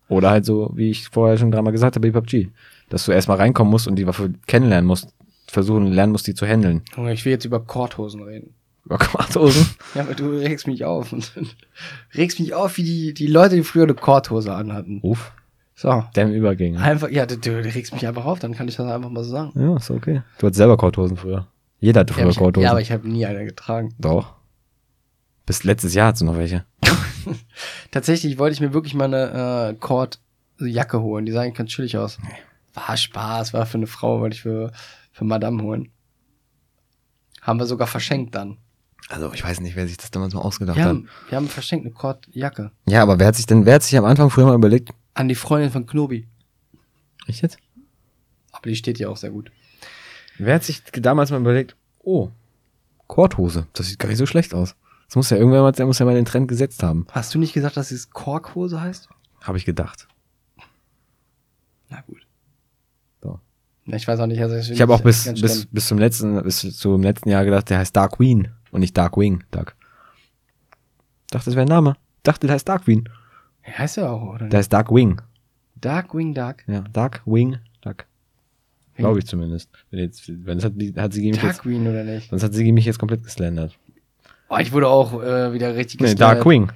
Oder 0.08 0.30
halt 0.30 0.46
so, 0.46 0.72
wie 0.76 0.89
ich 0.91 1.10
vorher 1.10 1.38
schon 1.38 1.52
dreimal 1.52 1.74
gesagt 1.74 1.96
habe, 1.96 2.12
bei 2.12 2.19
PUBG. 2.19 2.50
Dass 2.89 3.06
du 3.06 3.12
erstmal 3.12 3.38
reinkommen 3.38 3.72
musst 3.72 3.88
und 3.88 3.96
die 3.96 4.08
Waffe 4.08 4.34
kennenlernen 4.48 4.88
musst. 4.88 5.13
Versuchen, 5.48 5.91
lernen 5.91 6.12
musst, 6.12 6.28
die 6.28 6.34
zu 6.34 6.46
handeln. 6.46 6.82
Junge, 6.96 7.13
ich 7.13 7.26
will 7.26 7.32
jetzt 7.32 7.46
über 7.46 7.60
Korthosen 7.60 8.24
reden. 8.24 8.54
Über 8.86 8.98
Quarthosen. 8.98 9.67
Ja, 9.96 10.02
aber 10.02 10.13
du 10.13 10.30
regst 10.38 10.67
mich 10.67 10.86
auf. 10.86 11.12
Und 11.13 11.34
regst 12.15 12.39
mich 12.39 12.54
auf, 12.54 12.78
wie 12.78 12.84
die, 12.84 13.13
die 13.13 13.28
Leute, 13.28 13.56
die 13.56 13.63
früher 13.63 13.84
eine 13.84 13.93
Korthose 13.93 14.54
anhatten. 14.54 15.00
Uff. 15.02 15.32
So. 15.76 16.04
Dämm 16.16 16.32
Übergänge. 16.32 16.80
Einfach, 16.80 17.10
ja, 17.10 17.26
du, 17.26 17.38
du 17.38 17.52
regst 17.64 17.94
mich 17.94 18.06
einfach 18.08 18.26
auf, 18.26 18.40
dann 18.40 18.54
kann 18.54 18.68
ich 18.68 18.76
das 18.76 18.86
einfach 18.88 19.10
mal 19.10 19.24
so 19.24 19.32
sagen. 19.32 19.52
Ja, 19.60 19.76
ist 19.78 19.90
okay. 19.90 20.22
Du 20.38 20.46
hattest 20.48 20.58
selber 20.58 20.78
Korthosen 20.78 21.18
früher. 21.18 21.48
Jeder 21.80 22.02
hatte 22.02 22.14
Ja, 22.14 22.20
früher 22.20 22.30
ich, 22.30 22.38
Korthosen. 22.38 22.64
ja, 22.66 22.72
aber 22.72 22.82
ich 22.82 22.92
habe 22.92 23.08
nie 23.10 23.26
eine 23.26 23.44
getragen. 23.46 23.94
Doch. 24.00 24.36
Bis 25.46 25.64
letztes 25.64 25.94
Jahr 25.94 26.08
hattest 26.08 26.22
du 26.22 26.26
noch 26.26 26.38
welche. 26.38 26.64
Tatsächlich 27.92 28.38
wollte 28.38 28.54
ich 28.54 28.62
mir 28.62 28.74
wirklich 28.74 28.94
mal 28.94 29.06
eine 29.06 29.72
äh, 29.72 29.74
Kord-Jacke 29.76 31.02
holen. 31.02 31.26
Die 31.26 31.32
sah 31.32 31.42
eigentlich 31.42 31.56
ganz 31.56 31.72
chillig 31.72 31.98
aus. 31.98 32.18
War 32.74 32.96
Spaß, 32.96 33.54
war 33.54 33.66
für 33.66 33.78
eine 33.78 33.88
Frau, 33.88 34.20
wollte 34.22 34.36
ich 34.36 34.42
für, 34.42 34.72
für 35.12 35.26
Madame 35.26 35.62
holen. 35.64 35.90
Haben 37.42 37.60
wir 37.60 37.66
sogar 37.66 37.88
verschenkt 37.88 38.36
dann. 38.36 38.58
Also, 39.10 39.32
ich 39.34 39.44
weiß 39.44 39.60
nicht, 39.60 39.76
wer 39.76 39.86
sich 39.86 39.98
das 39.98 40.12
damals 40.12 40.34
mal 40.34 40.42
ausgedacht 40.42 40.78
Wir 40.78 40.84
hat. 40.86 40.90
haben, 40.90 41.10
wir 41.30 41.36
haben 41.36 41.50
verschenkt 41.50 41.86
eine 41.86 41.94
Kord-Jacke. 41.94 42.72
Ja, 42.88 43.02
aber 43.04 43.20
wer 43.20 43.28
hat 43.28 43.36
sich 43.36 43.46
denn, 43.46 43.66
wer 43.66 43.76
hat 43.76 43.84
sich 43.84 43.98
am 43.98 44.06
Anfang 44.06 44.30
früher 44.30 44.46
mal 44.46 44.56
überlegt? 44.56 44.92
An 45.13 45.28
die 45.28 45.36
Freundin 45.36 45.71
von 45.71 45.86
Knobi. 45.86 46.28
Ich 47.28 47.41
jetzt? 47.41 47.58
Aber 48.52 48.69
die 48.69 48.76
steht 48.76 48.99
ja 48.99 49.10
auch 49.10 49.17
sehr 49.17 49.32
gut. 49.32 49.52
Wer 50.38 50.56
hat 50.56 50.63
sich 50.63 50.82
damals 50.84 51.32
mal 51.32 51.39
überlegt, 51.39 51.76
oh, 51.99 52.30
Korthose, 53.08 53.67
das 53.73 53.88
sieht 53.88 53.99
gar 53.99 54.10
nicht 54.10 54.17
so 54.17 54.26
schlecht 54.26 54.54
aus. 54.54 54.76
Das 55.08 55.15
muss 55.15 55.30
ja 55.30 55.38
irgendwer 55.38 55.62
mal, 55.62 55.71
der 55.71 55.86
muss 55.86 55.99
ja 55.99 56.06
mal 56.06 56.15
den 56.15 56.26
Trend 56.26 56.47
gesetzt 56.47 56.82
haben. 56.82 57.06
Hast 57.12 57.34
du 57.36 57.39
nicht 57.39 57.54
gesagt, 57.54 57.78
dass 57.78 57.91
es 57.91 58.10
Korkhose 58.10 58.82
heißt? 58.82 59.10
Habe 59.41 59.58
ich 59.58 59.65
gedacht. 59.65 60.08
Na 61.89 62.02
gut. 62.02 62.26
So. 63.21 63.39
Ich 63.86 64.08
weiß 64.08 64.19
auch 64.19 64.26
nicht, 64.26 64.41
also 64.41 64.56
Ich 64.71 64.82
habe 64.82 64.93
auch 64.95 65.02
bis, 65.02 65.32
bis, 65.39 65.67
bis 65.67 65.88
zum 65.88 65.99
letzten, 65.99 66.41
bis 66.41 66.62
zum 66.78 67.04
letzten 67.04 67.30
Jahr 67.30 67.45
gedacht, 67.45 67.69
der 67.69 67.78
heißt 67.78 67.95
Dark 67.95 68.13
Queen 68.13 68.49
und 68.71 68.80
nicht 68.80 68.97
Dark 68.97 69.17
Wing, 69.17 69.43
Dark. 69.52 69.76
Dachte, 71.30 71.45
das 71.45 71.56
wäre 71.56 71.65
ein 71.65 71.69
Name. 71.69 71.95
Dachte, 72.23 72.47
der 72.47 72.56
heißt 72.56 72.67
Dark 72.67 72.86
Queen. 72.86 73.08
Ja, 73.65 73.78
heißt 73.80 73.97
ja 73.97 74.10
auch, 74.10 74.36
oder? 74.36 74.47
Der 74.47 74.60
heißt 74.60 74.71
Dark 74.73 74.91
Wing. 74.93 75.21
Darkwing 75.76 76.34
Dark. 76.34 76.63
Ja, 76.67 76.82
Dark 76.93 77.21
Wing, 77.26 77.58
Dark. 77.82 78.06
Glaube 78.95 79.19
ich 79.19 79.26
zumindest. 79.28 79.69
Wenn 79.89 79.99
jetzt, 80.02 80.30
wenn 80.45 80.58
es 80.60 80.63
hat, 80.63 80.73
hat 80.97 81.13
sie 81.13 81.30
mich 81.32 81.41
jetzt, 81.41 81.58
Darkwing 81.58 81.88
oder 81.88 82.04
nicht? 82.04 82.30
sonst 82.30 82.43
hat 82.43 82.54
sie 82.54 82.71
mich 82.71 82.86
jetzt 82.86 82.99
komplett 82.99 83.23
geslandert. 83.23 83.78
Oh, 84.49 84.58
ich 84.60 84.71
wurde 84.71 84.88
auch 84.88 85.21
äh, 85.21 85.52
wieder 85.54 85.76
richtig 85.76 85.99
Nee, 85.99 86.12
geslayert. 86.12 86.38
Dark 86.39 86.45
Wing. 86.45 86.71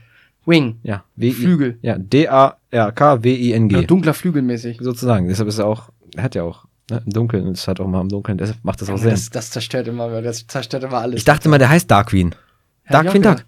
Ja, 0.84 1.04
W 1.16 1.32
Flügel. 1.32 1.78
Ja, 1.82 1.98
D-A-R-K-W-I-N-G. 1.98 3.76
Ja, 3.76 3.82
dunkler 3.84 4.14
Flügelmäßig. 4.14 4.78
sozusagen. 4.82 5.28
Deshalb 5.28 5.50
ist 5.50 5.60
er 5.60 5.68
auch, 5.68 5.90
er 6.16 6.24
hat 6.24 6.36
ja 6.36 6.44
auch 6.44 6.66
ne, 6.90 7.02
im 7.06 7.12
Dunkeln, 7.12 7.48
es 7.48 7.68
hat 7.68 7.80
auch 7.82 7.88
mal 7.88 8.02
im 8.02 8.10
Dunkeln, 8.10 8.38
deshalb 8.38 8.64
macht 8.64 8.82
das 8.82 8.90
auch 8.90 8.98
Sinn. 8.98 9.10
Das, 9.12 9.30
das 9.30 9.52
zerstört 9.52 9.88
immer, 9.88 10.22
das 10.22 10.48
zerstört 10.48 10.84
immer 10.84 10.98
alles. 11.00 11.18
Ich 11.20 11.26
dachte 11.26 11.50
mal, 11.50 11.58
der 11.60 11.70
heißt 11.70 11.92
Darkwing. 11.92 12.30
Hätte 12.32 12.38
ich 12.84 12.90
auch 12.90 13.04
Darkwing 13.04 13.22
Duck. 13.22 13.32
gedacht. 13.34 13.46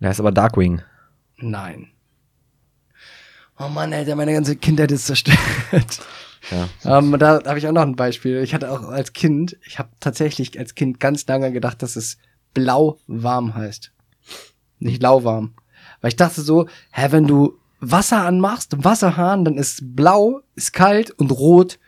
Der 0.00 0.08
heißt 0.10 0.20
aber 0.20 0.32
Darkwing. 0.32 0.82
Nein. 1.38 1.86
Oh 3.58 3.68
Mann, 3.68 3.92
Alter, 3.92 4.16
meine 4.16 4.32
ganze 4.32 4.56
Kindheit 4.56 4.90
ist 4.90 5.06
zerstört. 5.06 5.38
Ja. 6.50 6.98
Ähm, 6.98 7.18
da 7.18 7.42
habe 7.44 7.58
ich 7.58 7.66
auch 7.66 7.72
noch 7.72 7.82
ein 7.82 7.96
Beispiel. 7.96 8.42
Ich 8.42 8.52
hatte 8.52 8.70
auch 8.70 8.88
als 8.88 9.12
Kind, 9.12 9.56
ich 9.66 9.78
habe 9.78 9.88
tatsächlich 10.00 10.58
als 10.58 10.74
Kind 10.74 11.00
ganz 11.00 11.26
lange 11.26 11.52
gedacht, 11.52 11.82
dass 11.82 11.96
es 11.96 12.18
blau 12.52 12.98
warm 13.06 13.54
heißt. 13.54 13.92
Nicht 14.78 15.02
lauwarm. 15.02 15.54
Weil 16.00 16.08
ich 16.08 16.16
dachte 16.16 16.42
so, 16.42 16.68
hä, 16.92 17.06
wenn 17.10 17.26
du 17.26 17.58
Wasser 17.80 18.24
anmachst, 18.24 18.84
Wasserhahn, 18.84 19.44
dann 19.44 19.56
ist 19.56 19.96
blau, 19.96 20.40
ist 20.54 20.72
kalt 20.72 21.10
und 21.12 21.30
rot 21.30 21.78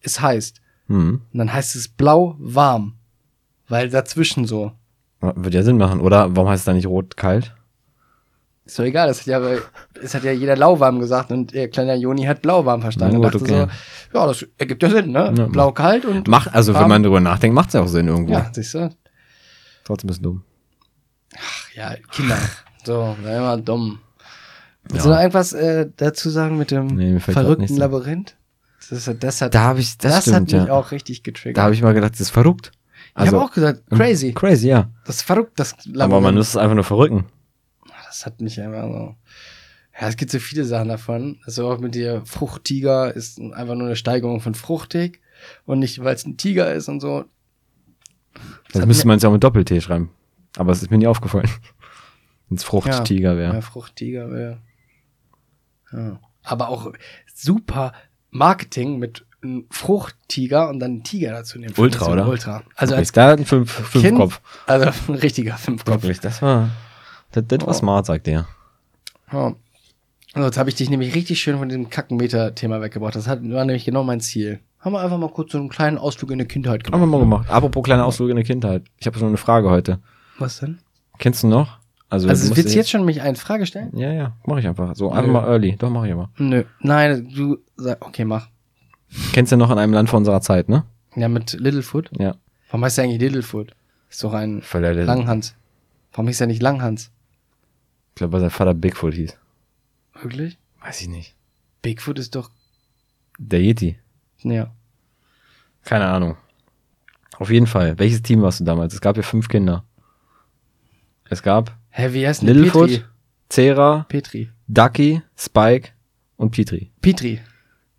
ist 0.00 0.20
heiß. 0.20 0.54
Hm. 0.86 1.22
Und 1.32 1.38
dann 1.38 1.52
heißt 1.52 1.74
es 1.74 1.88
blau 1.88 2.36
warm. 2.38 2.94
Weil 3.68 3.88
dazwischen 3.88 4.46
so. 4.46 4.72
Wird 5.20 5.54
ja 5.54 5.62
Sinn 5.62 5.78
machen, 5.78 6.00
oder? 6.00 6.36
Warum 6.36 6.48
heißt 6.48 6.60
es 6.60 6.64
da 6.66 6.72
nicht 6.72 6.86
rot 6.86 7.16
kalt? 7.16 7.55
Ist 8.66 8.78
doch 8.80 8.84
egal, 8.84 9.06
das 9.06 9.20
hat 9.20 9.26
ja, 9.28 9.40
es 10.02 10.12
hat 10.14 10.24
ja 10.24 10.32
jeder 10.32 10.56
lauwarm 10.56 10.98
gesagt 10.98 11.30
und 11.30 11.54
der 11.54 11.68
kleine 11.68 11.94
Joni 11.94 12.24
hat 12.24 12.42
blauwarm 12.42 12.80
verstanden. 12.82 13.16
Und 13.16 13.22
gut, 13.22 13.34
dachte 13.34 13.44
okay. 13.44 13.68
so, 14.12 14.18
ja, 14.18 14.26
das 14.26 14.44
ergibt 14.58 14.82
ja 14.82 14.90
Sinn, 14.90 15.12
ne? 15.12 15.32
Ja. 15.38 15.46
Blau 15.46 15.70
kalt 15.70 16.04
und 16.04 16.26
Macht, 16.26 16.52
also 16.52 16.74
wenn 16.74 16.80
warm. 16.80 16.88
man 16.90 17.02
drüber 17.04 17.20
nachdenkt, 17.20 17.54
macht 17.54 17.68
es 17.68 17.74
ja 17.74 17.82
auch 17.82 17.86
Sinn 17.86 18.08
irgendwo. 18.08 18.32
Ja, 18.32 18.50
siehst 18.52 18.74
du? 18.74 18.90
Trotzdem 19.84 20.08
ein 20.08 20.10
bisschen 20.10 20.22
dumm. 20.24 20.42
Ach, 21.36 21.68
ja, 21.76 21.94
Kinder. 22.10 22.38
so, 22.84 23.16
sei 23.22 23.36
immer 23.36 23.56
dumm. 23.56 24.00
Willst 24.88 25.04
Ja. 25.06 25.10
du 25.10 25.14
noch 25.14 25.20
irgendwas 25.20 25.52
äh, 25.52 25.88
dazu 25.96 26.30
sagen 26.30 26.58
mit 26.58 26.70
dem 26.72 26.86
Nee, 26.88 27.20
verrückten. 27.20 27.76
Labyrinth? 27.76 28.36
Das, 28.90 29.06
hat- 29.06 29.22
das 29.22 29.40
hat, 29.42 29.54
Da 29.54 29.60
habe 29.62 29.78
ich, 29.80 29.96
das, 29.98 30.12
das 30.12 30.16
hat 30.34 30.42
stimmt, 30.44 30.52
mich 30.52 30.68
ja. 30.68 30.74
auch 30.74 30.90
richtig 30.90 31.22
getriggert. 31.22 31.58
Da 31.58 31.62
habe 31.62 31.74
ich 31.74 31.82
mal 31.82 31.94
gedacht, 31.94 32.12
das 32.14 32.20
ist 32.20 32.30
verrückt. 32.30 32.72
ich 33.18 33.26
habe 33.28 33.40
auch 33.40 33.50
gesagt, 33.52 33.82
crazy. 33.90 34.32
Crazy, 34.32 34.68
ja. 34.68 34.88
Das 35.06 35.16
ist 35.16 35.22
verrückt, 35.22 35.52
das 35.58 35.72
Labyrinth. 35.86 36.02
Aber 36.02 36.20
man 36.20 36.34
muss 36.34 36.48
es 36.48 36.56
einfach 36.56 36.74
nur 36.74 36.84
verrücken. 36.84 37.26
Das 38.16 38.24
hat 38.24 38.40
mich 38.40 38.58
einfach 38.60 38.84
so. 38.84 39.14
Ja, 40.00 40.08
es 40.08 40.16
gibt 40.16 40.30
so 40.30 40.38
viele 40.38 40.64
Sachen 40.64 40.88
davon. 40.88 41.38
Also 41.44 41.70
auch 41.70 41.78
mit 41.78 41.94
der 41.94 42.24
Fruchttiger 42.24 43.14
ist 43.14 43.38
einfach 43.38 43.74
nur 43.74 43.86
eine 43.86 43.96
Steigerung 43.96 44.40
von 44.40 44.54
fruchtig 44.54 45.20
und 45.66 45.80
nicht, 45.80 46.02
weil 46.02 46.14
es 46.14 46.24
ein 46.24 46.38
Tiger 46.38 46.72
ist 46.72 46.88
und 46.88 47.00
so. 47.00 47.26
Das 48.72 48.80
hat 48.80 48.88
müsste 48.88 49.06
man 49.06 49.18
sich 49.18 49.26
auch 49.26 49.32
mit 49.32 49.44
Doppel-T 49.44 49.82
schreiben. 49.82 50.10
Aber 50.56 50.72
es 50.72 50.82
ist 50.82 50.90
mir 50.90 50.96
nie 50.96 51.06
aufgefallen. 51.06 51.48
Wenn 52.48 52.56
es 52.56 52.64
Fruchttiger 52.64 53.36
wäre. 53.36 53.54
Ja, 53.54 53.60
Fruchttiger 53.60 54.30
wäre. 54.30 54.62
Ja. 55.92 56.18
Aber 56.42 56.68
auch 56.68 56.92
super 57.34 57.92
Marketing 58.30 58.98
mit 58.98 59.26
einem 59.42 59.66
Fruchttiger 59.70 60.70
und 60.70 60.80
dann 60.80 60.90
einen 60.92 61.04
Tiger 61.04 61.32
dazu 61.32 61.58
nehmen. 61.58 61.74
Ultra, 61.76 62.10
oder? 62.12 62.26
Ultra. 62.28 62.62
Also 62.76 62.94
Okay, 62.94 63.00
als 63.00 63.12
da 63.12 63.32
ein 63.32 63.44
fünf, 63.44 63.70
fünf 63.70 64.04
Kind, 64.04 64.18
Kopf. 64.18 64.40
also 64.66 64.90
ein 65.12 65.18
richtiger 65.18 65.56
Fünfkopf. 65.58 66.02
Wirklich, 66.02 66.20
das 66.20 66.40
war, 66.40 66.70
das, 67.36 67.44
das 67.46 67.60
war 67.60 67.68
Oh. 67.68 67.72
smart, 67.72 68.06
sagt 68.06 68.26
der. 68.26 68.46
Ja. 69.32 69.54
So, 70.34 70.42
jetzt 70.42 70.58
habe 70.58 70.68
ich 70.68 70.74
dich 70.74 70.90
nämlich 70.90 71.14
richtig 71.14 71.40
schön 71.40 71.58
von 71.58 71.68
diesem 71.68 71.88
Kackenmeter-Thema 71.88 72.80
weggebracht. 72.82 73.16
Das 73.16 73.26
hat, 73.26 73.40
war 73.50 73.64
nämlich 73.64 73.84
genau 73.84 74.04
mein 74.04 74.20
Ziel. 74.20 74.60
Haben 74.80 74.92
wir 74.92 75.00
einfach 75.00 75.18
mal 75.18 75.30
kurz 75.30 75.52
so 75.52 75.58
einen 75.58 75.68
kleinen 75.68 75.98
Ausflug 75.98 76.30
in 76.30 76.38
die 76.38 76.44
Kindheit 76.44 76.84
Haben 76.84 76.92
wir 76.92 77.06
gemacht. 77.06 77.10
mal 77.10 77.18
gemacht. 77.38 77.50
Apropos 77.50 77.82
kleine 77.82 78.04
Ausflüge 78.04 78.30
in 78.32 78.36
der 78.36 78.44
Kindheit. 78.44 78.84
Ich 78.98 79.06
habe 79.06 79.18
schon 79.18 79.28
eine 79.28 79.36
Frage 79.38 79.70
heute. 79.70 79.98
Was 80.38 80.60
denn? 80.60 80.78
Kennst 81.18 81.42
du 81.42 81.48
noch? 81.48 81.78
Also, 82.08 82.28
Also 82.28 82.54
willst 82.54 82.72
du 82.72 82.76
jetzt 82.76 82.90
schon 82.90 83.04
mich 83.04 83.22
eine 83.22 83.36
Frage 83.36 83.66
stellen? 83.66 83.90
Ja, 83.96 84.12
ja, 84.12 84.36
mache 84.44 84.60
ich 84.60 84.68
einfach. 84.68 84.94
So, 84.94 85.10
einfach 85.10 85.26
Nö. 85.26 85.32
mal 85.32 85.44
early. 85.48 85.74
Doch, 85.76 85.90
mache 85.90 86.06
ich 86.06 86.12
aber. 86.12 86.30
Nö. 86.38 86.62
Nein, 86.80 87.28
du 87.34 87.56
sag, 87.76 88.06
okay, 88.06 88.24
mach. 88.24 88.48
Kennst 89.32 89.50
du 89.50 89.56
noch 89.56 89.70
in 89.70 89.78
einem 89.78 89.92
Land 89.92 90.10
vor 90.10 90.18
unserer 90.18 90.40
Zeit, 90.40 90.68
ne? 90.68 90.84
Ja, 91.16 91.28
mit 91.28 91.54
Littlefoot. 91.54 92.10
Ja. 92.18 92.34
Warum 92.68 92.84
heißt 92.84 92.98
der 92.98 93.04
eigentlich 93.04 93.20
Littlefoot? 93.20 93.72
Ist 94.10 94.22
doch 94.22 94.34
ein 94.34 94.62
Langhans. 94.72 95.54
Warum 96.12 96.28
hieß 96.28 96.40
er 96.42 96.46
nicht 96.46 96.62
Langhans? 96.62 97.10
Ich 98.16 98.18
glaube, 98.18 98.32
weil 98.32 98.40
sein 98.40 98.48
Vater 98.50 98.72
Bigfoot 98.72 99.12
hieß. 99.12 99.36
Wirklich? 100.22 100.56
Weiß 100.80 101.02
ich 101.02 101.08
nicht. 101.08 101.34
Bigfoot 101.82 102.18
ist 102.18 102.34
doch. 102.34 102.50
Der 103.38 103.60
Yeti. 103.60 103.98
Ja. 104.38 104.72
Keine 105.84 106.06
Ahnung. 106.06 106.38
Auf 107.36 107.50
jeden 107.50 107.66
Fall. 107.66 107.98
Welches 107.98 108.22
Team 108.22 108.40
warst 108.40 108.60
du 108.60 108.64
damals? 108.64 108.94
Es 108.94 109.02
gab 109.02 109.18
ja 109.18 109.22
fünf 109.22 109.48
Kinder. 109.48 109.84
Es 111.28 111.42
gab 111.42 111.76
Hä, 111.90 112.14
wie 112.14 112.26
heißt 112.26 112.40
denn 112.40 112.48
Littlefoot, 112.48 112.88
Petri? 112.88 113.04
Cera, 113.50 114.06
Petri. 114.08 114.48
Ducky, 114.66 115.20
Spike 115.36 115.90
und 116.38 116.52
Petri. 116.52 116.90
Petri. 117.02 117.40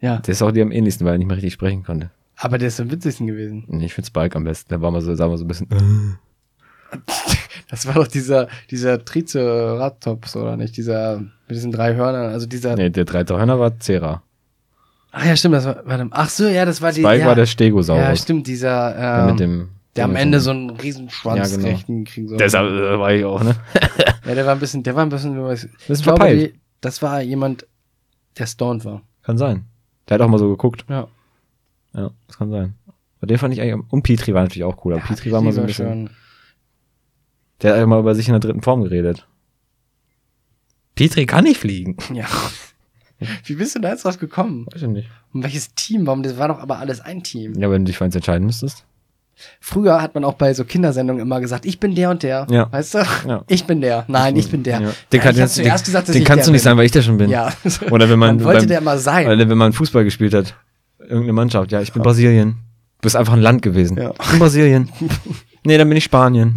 Ja. 0.02 0.18
Der 0.18 0.32
ist 0.32 0.42
auch 0.42 0.52
die 0.52 0.64
am 0.64 0.72
ähnlichsten, 0.72 1.06
weil 1.06 1.14
er 1.14 1.18
nicht 1.20 1.28
mehr 1.28 1.38
richtig 1.38 1.54
sprechen 1.54 1.84
konnte. 1.84 2.10
Aber 2.38 2.58
der 2.58 2.70
ist 2.70 2.80
am 2.80 2.90
witzigsten 2.90 3.28
gewesen. 3.28 3.66
Nee, 3.68 3.86
Ich 3.86 3.94
finde 3.94 4.08
Spike 4.08 4.36
am 4.36 4.46
besten. 4.46 4.70
Der 4.70 4.82
war 4.82 4.90
mal 4.90 5.02
so, 5.02 5.14
sagen 5.14 5.32
wir 5.32 5.38
so 5.38 5.46
ein 5.46 5.48
bisschen. 5.48 6.18
Das 7.70 7.86
war 7.86 7.96
doch 7.96 8.08
dieser, 8.08 8.48
dieser 8.72 9.04
Triceratops, 9.04 10.38
oder 10.38 10.56
nicht? 10.56 10.78
Dieser, 10.78 11.18
mit 11.20 11.30
diesen 11.50 11.74
drei 11.74 11.96
Hörnern, 11.96 12.32
also 12.32 12.46
dieser. 12.46 12.76
Nee, 12.76 12.90
der 12.90 13.04
Dreitauhörner 13.04 13.60
war 13.60 13.78
Cera. 13.80 14.24
Ach 15.12 15.26
ja, 15.26 15.36
stimmt, 15.36 15.56
das 15.56 15.66
war, 15.66 15.82
warte, 15.86 16.08
ach 16.12 16.30
so, 16.30 16.48
ja, 16.48 16.64
das 16.64 16.82
war 16.82 16.94
die. 16.94 17.02
Spike 17.02 17.20
ja, 17.20 17.26
war 17.26 17.36
der 17.36 17.46
Stegosaurus. 17.46 18.02
Ja, 18.02 18.16
stimmt, 18.16 18.48
dieser, 18.48 18.94
Der 18.94 19.20
ähm, 19.20 19.26
mit 19.32 19.40
dem. 19.42 19.70
der 19.98 20.06
am 20.06 20.16
Ende 20.16 20.40
so 20.40 20.52
einen 20.52 20.70
riesen 20.70 21.10
Schwanz 21.10 21.52
Ja, 21.52 21.58
genau. 21.58 21.68
rechten 21.70 22.06
kriegen 22.06 22.30
soll. 22.30 22.38
Deshalb 22.38 22.70
äh, 22.72 23.00
war 23.00 23.12
ich 23.12 23.26
auch, 23.26 23.44
ne? 23.44 23.56
Ja, 24.26 24.36
der 24.36 24.46
war 24.46 24.54
ein 24.54 24.60
bisschen, 24.60 24.84
der 24.84 24.96
war 24.96 25.04
ein 25.04 25.10
bisschen, 25.10 25.38
ich 25.90 26.04
glaube, 26.04 26.36
die, 26.36 26.54
das 26.82 27.02
war 27.02 27.22
jemand, 27.22 27.66
der 28.38 28.46
stoned 28.46 28.86
war. 28.86 29.02
Kann 29.24 29.38
sein. 29.38 29.66
Der 30.08 30.16
hat 30.16 30.22
auch 30.22 30.28
mal 30.30 30.38
so 30.38 30.50
geguckt. 30.50 30.86
Ja. 30.90 31.08
Ja, 31.94 32.12
das 32.28 32.38
kann 32.38 32.50
sein. 32.52 32.76
Aber 33.20 33.28
den 33.28 33.38
fand 33.38 33.54
ich 33.54 33.62
eigentlich. 33.62 33.84
Und 33.90 34.04
Petri 34.04 34.34
war 34.34 34.44
natürlich 34.44 34.64
auch 34.64 34.86
cool. 34.86 34.94
Aber 34.94 35.02
Petri 35.04 35.32
war 35.32 35.42
mal 35.42 35.52
so 35.52 35.62
ein 35.62 35.68
bisschen. 35.68 35.88
schon. 35.88 36.10
Der 37.62 37.76
hat 37.76 37.82
immer 37.82 38.00
über 38.00 38.16
sich 38.16 38.28
in 38.28 38.34
der 38.34 38.40
dritten 38.40 38.62
Form 38.62 38.84
geredet. 38.84 39.28
Petri 40.96 41.26
kann 41.26 41.44
nicht 41.44 41.60
fliegen. 41.60 41.98
Ja. 42.14 42.26
Wie 43.46 43.56
bist 43.56 43.76
du 43.76 43.80
da 43.80 43.90
jetzt 43.90 44.06
drauf 44.06 44.20
gekommen? 44.20 44.68
Weiß 44.72 44.82
ich 44.82 44.88
nicht. 44.88 45.10
Und 45.34 45.44
welches 45.44 45.74
Team? 45.74 46.06
Warum? 46.06 46.24
Das 46.24 46.38
war 46.38 46.48
doch 46.48 46.60
aber 46.60 46.80
alles 46.80 47.02
ein 47.02 47.24
Team. 47.24 47.54
Ja, 47.60 47.70
wenn 47.72 47.84
du 47.84 47.90
dich 47.90 47.98
für 47.98 48.06
eins 48.06 48.16
entscheiden 48.16 48.46
müsstest. 48.46 48.86
Früher 49.60 50.02
hat 50.02 50.16
man 50.16 50.24
auch 50.24 50.34
bei 50.34 50.54
so 50.54 50.64
Kindersendungen 50.66 51.22
immer 51.22 51.40
gesagt, 51.40 51.66
ich 51.66 51.80
bin 51.80 51.94
der 51.94 52.10
und 52.10 52.24
der. 52.24 52.48
Ja. 52.50 52.72
Weißt 52.72 52.96
du? 52.96 53.00
Ja. 53.28 53.44
Ich 53.48 53.66
bin 53.66 53.82
der. 53.82 54.06
Nein, 54.08 54.36
ich 54.36 54.50
bin 54.50 54.64
der. 54.64 54.82
Ja. 54.82 54.92
Den, 55.14 55.22
kann, 55.22 55.36
ich 55.36 55.42
hab 55.42 55.48
den, 55.48 55.64
zuerst 55.64 55.86
gesagt, 55.86 56.08
dass 56.08 56.14
den 56.14 56.24
ich 56.24 56.28
kannst 56.28 56.46
der 56.46 56.46
du 56.46 56.52
nicht 56.54 56.62
bin. 56.62 56.64
sein, 56.64 56.78
weil 56.78 56.86
ich 56.86 56.92
der 56.92 57.02
schon 57.04 57.18
bin. 57.18 57.30
Ja. 57.30 57.54
Oder 57.92 58.10
wenn 58.10 58.18
man, 58.18 58.38
Man 58.38 58.46
wollte 58.46 58.62
beim, 58.62 58.68
der 58.68 58.82
mal 58.82 58.98
sein. 58.98 59.28
Oder 59.28 59.48
wenn 59.48 59.58
man 59.58 59.74
Fußball 59.74 60.04
gespielt 60.04 60.34
hat. 60.34 60.56
Irgendeine 61.00 61.34
Mannschaft. 61.34 61.72
Ja, 61.72 61.82
ich 61.82 61.94
bin 61.94 62.02
Brasilien. 62.02 62.58
Du 62.98 63.04
bist 63.04 63.16
einfach 63.16 63.34
ein 63.34 63.42
Land 63.42 63.62
gewesen. 63.62 63.98
Ja. 63.98 64.12
Ich 64.20 64.30
bin 64.30 64.40
Brasilien. 64.40 64.90
nee, 65.64 65.78
dann 65.78 65.88
bin 65.88 65.98
ich 65.98 66.04
Spanien. 66.04 66.56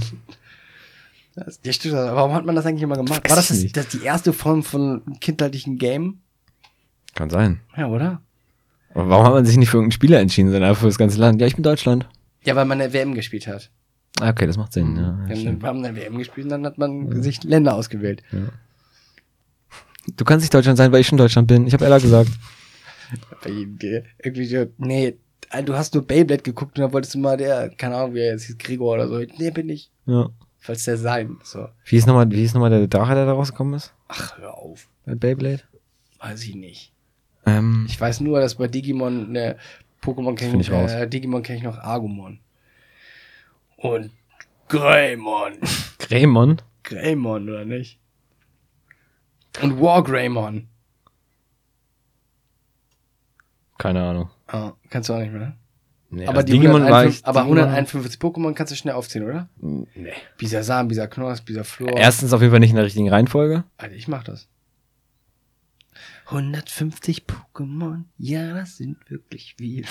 Ja, 1.64 1.72
stimmt. 1.72 1.94
Warum 1.94 2.32
hat 2.34 2.44
man 2.44 2.54
das 2.54 2.66
eigentlich 2.66 2.82
immer 2.82 2.96
gemacht? 2.96 3.28
War 3.28 3.36
das, 3.36 3.48
das, 3.48 3.64
das 3.72 3.88
die 3.88 4.02
erste 4.02 4.32
Form 4.32 4.62
von 4.62 5.02
kindheitlichen 5.20 5.78
Game? 5.78 6.20
Kann 7.14 7.30
sein. 7.30 7.60
Ja, 7.76 7.88
oder? 7.88 8.20
Aber 8.94 9.08
warum 9.08 9.26
hat 9.26 9.32
man 9.34 9.46
sich 9.46 9.56
nicht 9.56 9.70
für 9.70 9.76
irgendeinen 9.78 9.92
Spieler 9.92 10.20
entschieden, 10.20 10.50
sondern 10.50 10.68
einfach 10.70 10.80
für 10.82 10.88
das 10.88 10.98
ganze 10.98 11.18
Land? 11.18 11.40
Ja, 11.40 11.46
ich 11.46 11.54
bin 11.54 11.62
Deutschland. 11.62 12.08
Ja, 12.44 12.56
weil 12.56 12.64
man 12.64 12.80
eine 12.80 12.92
WM 12.92 13.14
gespielt 13.14 13.46
hat. 13.46 13.70
Ah, 14.20 14.30
Okay, 14.30 14.46
das 14.46 14.56
macht 14.56 14.72
Sinn. 14.72 14.96
Ja, 14.96 15.02
Wir 15.02 15.34
haben, 15.34 15.36
stimmt. 15.40 15.62
wir 15.62 15.68
haben 15.68 15.84
eine 15.84 15.96
WM 15.96 16.18
gespielt 16.18 16.44
und 16.46 16.50
dann 16.50 16.66
hat 16.66 16.78
man 16.78 17.22
sich 17.22 17.42
Länder 17.44 17.74
ausgewählt. 17.74 18.22
du 20.16 20.24
kannst 20.24 20.42
nicht 20.44 20.54
Deutschland 20.54 20.76
sein, 20.78 20.92
weil 20.92 21.00
ich 21.00 21.06
schon 21.06 21.18
Deutschland 21.18 21.48
bin. 21.48 21.66
Ich 21.66 21.72
habe 21.72 21.84
Ella 21.84 21.98
gesagt. 21.98 22.30
Irgendwie 23.44 24.46
so, 24.46 24.66
nee, 24.78 25.16
du 25.64 25.74
hast 25.74 25.94
nur 25.94 26.06
Beyblade 26.06 26.42
geguckt 26.42 26.78
und 26.78 26.82
dann 26.82 26.92
wolltest 26.92 27.14
du 27.14 27.18
mal 27.18 27.36
der, 27.36 27.70
keine 27.70 27.96
Ahnung, 27.96 28.14
wie 28.14 28.20
er 28.20 28.32
jetzt 28.32 28.44
hieß, 28.44 28.58
Gregor 28.58 28.94
oder 28.94 29.08
so. 29.08 29.18
Nee, 29.38 29.50
bin 29.50 29.68
ich. 29.68 29.90
Ja. 30.06 30.28
Falls 30.60 30.84
der 30.84 30.98
sein. 30.98 31.38
So. 31.42 31.68
Wie 31.86 31.96
hieß 31.96 32.06
nochmal, 32.06 32.30
wie 32.30 32.36
hieß 32.36 32.52
nochmal 32.54 32.70
der 32.70 32.86
Drache, 32.86 33.14
der 33.14 33.24
da 33.26 33.32
rausgekommen 33.32 33.74
ist? 33.74 33.94
Ach, 34.08 34.38
hör 34.38 34.54
auf. 34.54 34.88
Bei 35.06 35.14
Beyblade? 35.14 35.62
Weiß 36.18 36.44
ich 36.44 36.54
nicht. 36.54 36.92
Ähm, 37.46 37.86
Ich 37.88 37.98
weiß 37.98 38.20
nur, 38.20 38.40
dass 38.40 38.56
bei 38.56 38.68
Digimon, 38.68 39.32
ne, 39.32 39.56
Pokémon 40.02 40.34
kenne 40.36 40.60
ich, 40.60 40.70
äh, 40.70 41.06
Digimon 41.06 41.42
kenne 41.42 41.58
ich 41.58 41.64
noch 41.64 41.78
Agumon. 41.78 42.40
Und 43.76 44.10
Greymon. 44.68 45.54
Greymon? 45.98 46.60
Greymon, 46.82 47.48
oder 47.48 47.64
nicht? 47.64 47.98
Und 49.62 49.80
Wargreymon. 49.80 50.68
Keine 53.78 54.02
Ahnung. 54.02 54.30
Ah, 54.46 54.72
kannst 54.90 55.08
du 55.08 55.14
auch 55.14 55.18
nicht 55.20 55.32
mehr. 55.32 55.56
Nee, 56.12 56.26
aber, 56.26 56.38
also 56.38 56.46
die 56.46 56.52
Digimon 56.52 56.82
war 56.82 57.02
151, 57.04 57.20
ich. 57.20 57.26
aber 57.26 57.40
Digimon- 57.42 57.58
151 57.70 58.20
Pokémon 58.20 58.54
kannst 58.54 58.72
du 58.72 58.76
schnell 58.76 58.94
aufziehen, 58.94 59.24
oder? 59.24 59.48
Nee. 59.60 60.12
Bisa 60.38 60.62
Sam, 60.64 60.88
Bisa 60.88 61.06
Knorrs, 61.06 61.40
Bisa 61.42 61.62
Flor. 61.62 61.96
Erstens 61.96 62.32
auf 62.32 62.40
jeden 62.40 62.50
Fall 62.50 62.60
nicht 62.60 62.70
in 62.70 62.76
der 62.76 62.84
richtigen 62.84 63.08
Reihenfolge. 63.08 63.62
Alter, 63.76 63.94
ich 63.94 64.08
mach 64.08 64.24
das. 64.24 64.48
150 66.26 67.24
Pokémon, 67.26 68.04
ja, 68.18 68.54
das 68.54 68.76
sind 68.76 68.98
wirklich 69.10 69.54
viel. 69.58 69.84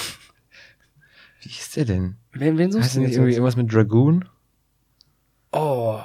Wie 1.41 1.49
ist 1.49 1.75
der 1.77 1.85
denn? 1.85 2.17
Wen, 2.33 2.57
wen 2.57 2.71
suchst 2.71 2.85
Heißt 2.85 2.95
du 2.95 2.99
nicht 2.99 3.09
jetzt? 3.09 3.17
irgendwie 3.17 3.33
irgendwas 3.33 3.55
mit 3.55 3.73
Dragoon? 3.73 4.25
Oh. 5.51 6.01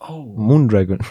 Oh. 0.00 0.34
Moondragon. 0.36 0.98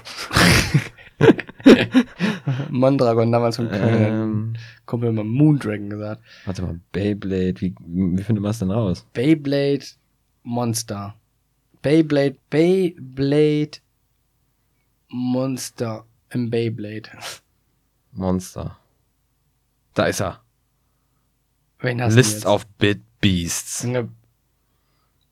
Mondragon 2.70 3.32
damals 3.32 3.56
von 3.56 3.70
ähm, 3.72 4.54
Kumpel 4.86 5.10
immer 5.10 5.24
Moondragon 5.24 5.90
gesagt. 5.90 6.22
warte 6.46 6.62
mal, 6.62 6.80
Beyblade, 6.92 7.62
wie, 7.62 7.76
wie 7.80 8.24
findet 8.24 8.42
man 8.42 8.52
es 8.52 8.60
denn 8.60 8.72
raus? 8.72 9.06
Beyblade 9.14 9.86
Monster. 10.44 11.16
Beyblade, 11.82 12.38
Beyblade 12.50 13.80
Monster 15.10 16.06
im 16.32 16.50
Beyblade. 16.50 17.10
Monster. 18.12 18.78
Da 19.94 20.06
ist 20.06 20.22
er. 20.22 20.42
Wen 21.80 22.02
hast 22.02 22.16
List 22.16 22.46
of 22.46 22.66
Bit 22.78 23.02
Beasts. 23.20 23.86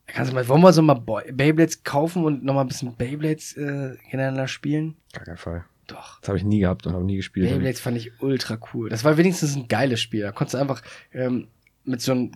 Kannst 0.08 0.32
du 0.32 0.36
mal, 0.36 0.48
wollen 0.48 0.62
wir 0.62 0.74
so 0.74 0.82
mal 0.82 0.96
Beyblades 0.96 1.84
kaufen 1.84 2.26
und 2.26 2.44
nochmal 2.44 2.66
ein 2.66 2.68
bisschen 2.68 2.96
Beyblades 2.96 3.56
äh, 3.56 3.96
gegeneinander 4.04 4.48
spielen? 4.48 4.98
Gar 5.14 5.26
kein 5.26 5.38
Fall. 5.38 5.66
Doch. 5.92 6.20
Das 6.22 6.30
habe 6.30 6.38
ich 6.38 6.44
nie 6.44 6.60
gehabt 6.60 6.86
und 6.88 6.94
habe 6.94 7.04
nie 7.04 7.18
gespielt. 7.18 7.50
Beyblades 7.50 7.80
fand 7.80 7.98
ich 7.98 8.12
ultra 8.22 8.58
cool. 8.74 8.90
Das 8.90 9.04
war 9.04 9.18
wenigstens 9.18 9.56
ein 9.56 9.68
geiles 9.68 10.00
Spiel. 10.00 10.22
Da 10.24 10.32
konntest 10.32 10.56
du 10.56 10.58
einfach 10.60 10.82
ähm, 11.14 11.48
mit 11.84 12.02
so 12.02 12.12
einem 12.12 12.32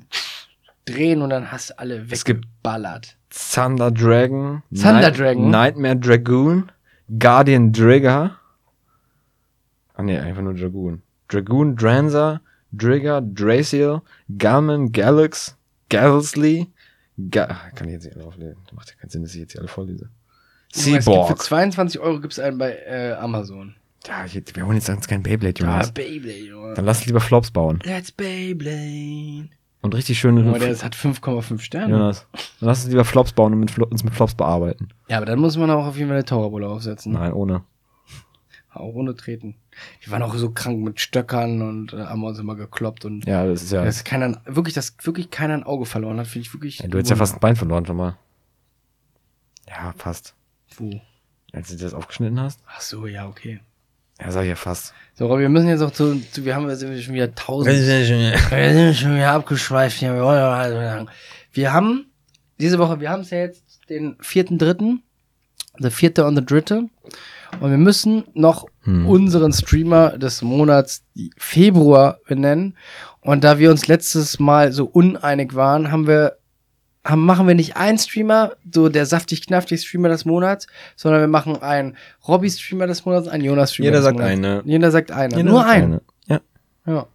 drehen 0.85 1.21
und 1.21 1.29
dann 1.31 1.51
hast 1.51 1.71
du 1.71 1.79
alle 1.79 2.05
Es 2.09 2.23
gibt- 2.25 2.45
weggeballert. 2.45 3.17
Thunder 3.29 3.91
Dragon. 3.91 4.63
Thunder 4.73 4.93
Night- 5.01 5.19
Dragon? 5.19 5.49
Nightmare 5.49 5.95
Dragoon. 5.97 6.71
Guardian 7.19 7.71
Drigger. 7.71 8.37
Ah 9.93 10.03
ne, 10.03 10.21
einfach 10.21 10.41
nur 10.41 10.53
Dragoon. 10.53 11.01
Dragoon, 11.29 11.75
Dranzer, 11.75 12.41
Drigger, 12.71 13.21
Draciel, 13.21 14.01
Galman, 14.37 14.91
Galax, 14.91 15.57
Galsley. 15.89 16.67
Ga 17.31 17.47
kann 17.75 17.87
ich 17.87 17.93
jetzt 17.93 18.05
nicht 18.05 18.17
alle 18.17 18.25
auflesen. 18.25 18.57
Macht 18.73 18.89
ja 18.89 18.95
keinen 18.99 19.09
Sinn, 19.09 19.21
dass 19.23 19.33
ich 19.33 19.39
jetzt 19.39 19.53
hier 19.53 19.61
alle 19.61 19.69
vorlese. 19.69 20.09
Gibt 20.75 20.83
Für 20.95 21.01
Seaborg. 21.01 21.41
22 21.41 21.99
Euro 21.99 22.19
gibt 22.19 22.33
es 22.33 22.39
einen 22.39 22.57
bei 22.57 22.71
äh, 22.73 23.13
Amazon. 23.13 23.75
Ja, 24.07 24.25
wir 24.53 24.65
holen 24.65 24.75
jetzt 24.75 24.85
sonst 24.85 25.07
kein 25.07 25.23
Beyblade, 25.23 25.55
Ah, 25.63 25.71
Jonas. 25.71 25.91
Beyblade, 25.91 26.37
Junge. 26.45 26.73
Dann 26.75 26.85
lass 26.85 27.05
lieber 27.05 27.19
Flops 27.21 27.49
bauen. 27.51 27.79
Let's 27.83 28.11
Beyblade. 28.11 29.49
Und 29.81 29.95
richtig 29.95 30.19
schöne. 30.19 30.47
Aber 30.47 30.59
der 30.59 30.75
hat 30.77 30.95
5,5 30.95 31.59
Sterne. 31.59 31.91
Jonas. 31.93 32.27
Dann 32.33 32.41
lass 32.67 32.83
uns 32.83 32.89
lieber 32.91 33.05
Flops 33.05 33.33
bauen 33.33 33.53
und 33.53 33.59
mit, 33.61 33.71
Flo- 33.71 33.87
uns 33.87 34.03
mit 34.03 34.13
Flops 34.13 34.35
bearbeiten. 34.35 34.89
Ja, 35.07 35.17
aber 35.17 35.25
dann 35.25 35.39
muss 35.39 35.57
man 35.57 35.69
auch 35.71 35.85
auf 35.85 35.95
jeden 35.97 36.09
Fall 36.09 36.17
eine 36.17 36.25
Towerbulle 36.25 36.67
aufsetzen. 36.67 37.13
Nein, 37.13 37.33
ohne. 37.33 37.63
Auch 38.73 38.93
ohne 38.93 39.15
treten. 39.15 39.55
Wir 40.01 40.11
waren 40.11 40.21
auch 40.21 40.35
so 40.35 40.51
krank 40.51 40.81
mit 40.83 40.99
Stöckern 40.99 41.61
und 41.61 41.93
äh, 41.93 41.97
haben 42.05 42.23
uns 42.25 42.37
immer 42.39 42.55
gekloppt 42.55 43.05
und 43.05 43.25
Ja, 43.25 43.45
das 43.45 43.63
ist 43.63 43.71
ja. 43.71 43.85
dass 43.85 44.03
keiner, 44.03 44.41
wirklich, 44.45 44.73
dass 44.73 44.95
wirklich 45.03 45.29
keiner 45.31 45.53
ein 45.53 45.63
Auge 45.63 45.85
verloren 45.85 46.19
hat, 46.19 46.27
finde 46.27 46.45
ich 46.47 46.53
wirklich. 46.53 46.79
ja 46.79 46.87
du 46.87 46.97
hättest 46.97 47.11
ja 47.11 47.15
fast 47.15 47.35
ein 47.35 47.39
Bein 47.39 47.55
verloren 47.55 47.85
schon 47.85 47.95
mal. 47.95 48.17
Ja, 49.69 49.93
fast. 49.97 50.35
Wo? 50.77 51.01
Als 51.53 51.69
du 51.69 51.77
das 51.77 51.93
aufgeschnitten 51.93 52.39
hast? 52.39 52.59
Ach 52.67 52.81
so, 52.81 53.07
ja, 53.07 53.27
okay. 53.27 53.59
Ja, 54.19 54.31
sag 54.31 54.43
ich 54.43 54.49
ja 54.49 54.55
fast. 54.55 54.93
So, 55.15 55.27
Robby, 55.27 55.41
wir 55.43 55.49
müssen 55.49 55.67
jetzt 55.67 55.81
auch 55.81 55.91
zu, 55.91 56.19
zu 56.31 56.45
wir 56.45 56.55
haben 56.55 56.67
wir 56.67 57.01
schon 57.01 57.13
wieder 57.13 57.33
tausend. 57.35 57.73
Wir 57.75 57.83
sind 58.73 58.95
schon 58.95 59.15
wieder 59.15 59.31
abgeschweift 59.31 59.97
hier. 59.97 60.13
Wir 61.53 61.73
haben 61.73 62.05
diese 62.59 62.79
Woche, 62.79 62.99
wir 62.99 63.09
haben 63.09 63.21
es 63.21 63.29
ja 63.29 63.39
jetzt 63.39 63.89
den 63.89 64.15
vierten 64.21 64.57
dritten, 64.57 65.03
der 65.79 65.91
vierte 65.91 66.25
und 66.25 66.35
der 66.35 66.45
dritte. 66.45 66.89
Und 67.59 67.69
wir 67.69 67.77
müssen 67.77 68.25
noch 68.33 68.65
Hm. 68.85 69.07
unseren 69.07 69.51
Streamer 69.51 70.17
des 70.17 70.41
Monats 70.43 71.03
Februar 71.37 72.19
benennen. 72.27 72.77
Und 73.21 73.43
da 73.43 73.57
wir 73.57 73.71
uns 73.71 73.87
letztes 73.87 74.39
Mal 74.39 74.71
so 74.71 74.85
uneinig 74.85 75.55
waren, 75.55 75.91
haben 75.91 76.05
wir, 76.07 76.37
machen 77.15 77.47
wir 77.47 77.53
nicht 77.55 77.77
einen 77.77 77.97
Streamer, 77.99 78.53
so 78.71 78.89
der 78.89 79.05
saftig-knaftig 79.05 79.81
Streamer 79.81 80.09
des 80.09 80.25
Monats, 80.25 80.65
sondern 80.95 81.21
wir 81.21 81.27
machen 81.27 81.61
einen 81.61 81.97
Robby-Streamer 82.27 82.87
des 82.87 83.05
Monats, 83.05 83.27
einen 83.27 83.43
Jonas-Streamer 83.43 83.85
Jeder 83.85 83.97
des 83.97 84.05
sagt 84.05 84.17
Monats. 84.17 84.31
eine. 84.31 84.61
Jeder 84.65 84.91
sagt 84.91 85.11
einer. 85.11 85.37
Jeder 85.37 85.49
Nur 85.49 85.59
sagt 85.59 85.69
einen. 85.71 85.83
eine. 85.93 86.01
Ja, 86.27 86.41
Ja. 86.87 87.07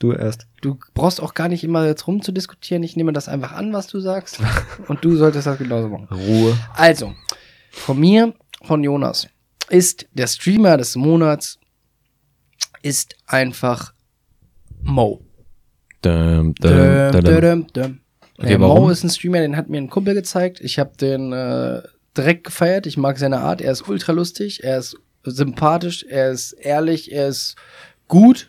du 0.00 0.12
erst. 0.12 0.46
Du 0.60 0.78
brauchst 0.94 1.22
auch 1.22 1.32
gar 1.34 1.48
nicht 1.48 1.64
immer 1.64 1.86
jetzt 1.86 2.06
rumzudiskutieren. 2.06 2.82
Ich 2.82 2.96
nehme 2.96 3.12
das 3.14 3.28
einfach 3.28 3.52
an, 3.52 3.72
was 3.72 3.86
du 3.86 4.00
sagst. 4.00 4.38
Und 4.88 5.02
du 5.04 5.16
solltest 5.16 5.46
das 5.46 5.56
genauso 5.58 5.88
machen. 5.88 6.08
Ruhe. 6.10 6.56
Also, 6.74 7.14
von 7.70 7.98
mir, 7.98 8.34
von 8.64 8.82
Jonas, 8.84 9.28
ist 9.70 10.06
der 10.12 10.26
Streamer 10.26 10.76
des 10.76 10.94
Monats 10.96 11.58
ist 12.82 13.16
einfach 13.26 13.92
Mo. 14.82 15.22
Dum, 16.02 16.54
dum, 16.54 17.12
Dum, 17.72 18.00
Okay, 18.38 18.48
Der 18.48 18.58
Mo 18.58 18.88
ist 18.90 19.02
ein 19.04 19.10
Streamer, 19.10 19.38
den 19.40 19.56
hat 19.56 19.68
mir 19.68 19.78
ein 19.78 19.90
Kumpel 19.90 20.14
gezeigt. 20.14 20.60
Ich 20.60 20.78
habe 20.78 20.92
den 21.00 21.32
äh, 21.32 21.82
direkt 22.16 22.44
gefeiert. 22.44 22.86
Ich 22.86 22.96
mag 22.96 23.18
seine 23.18 23.38
Art. 23.40 23.60
Er 23.60 23.72
ist 23.72 23.88
ultra 23.88 24.12
lustig, 24.12 24.62
er 24.64 24.78
ist 24.78 24.96
sympathisch, 25.24 26.04
er 26.08 26.30
ist 26.30 26.52
ehrlich, 26.52 27.12
er 27.12 27.28
ist 27.28 27.56
gut. 28.08 28.48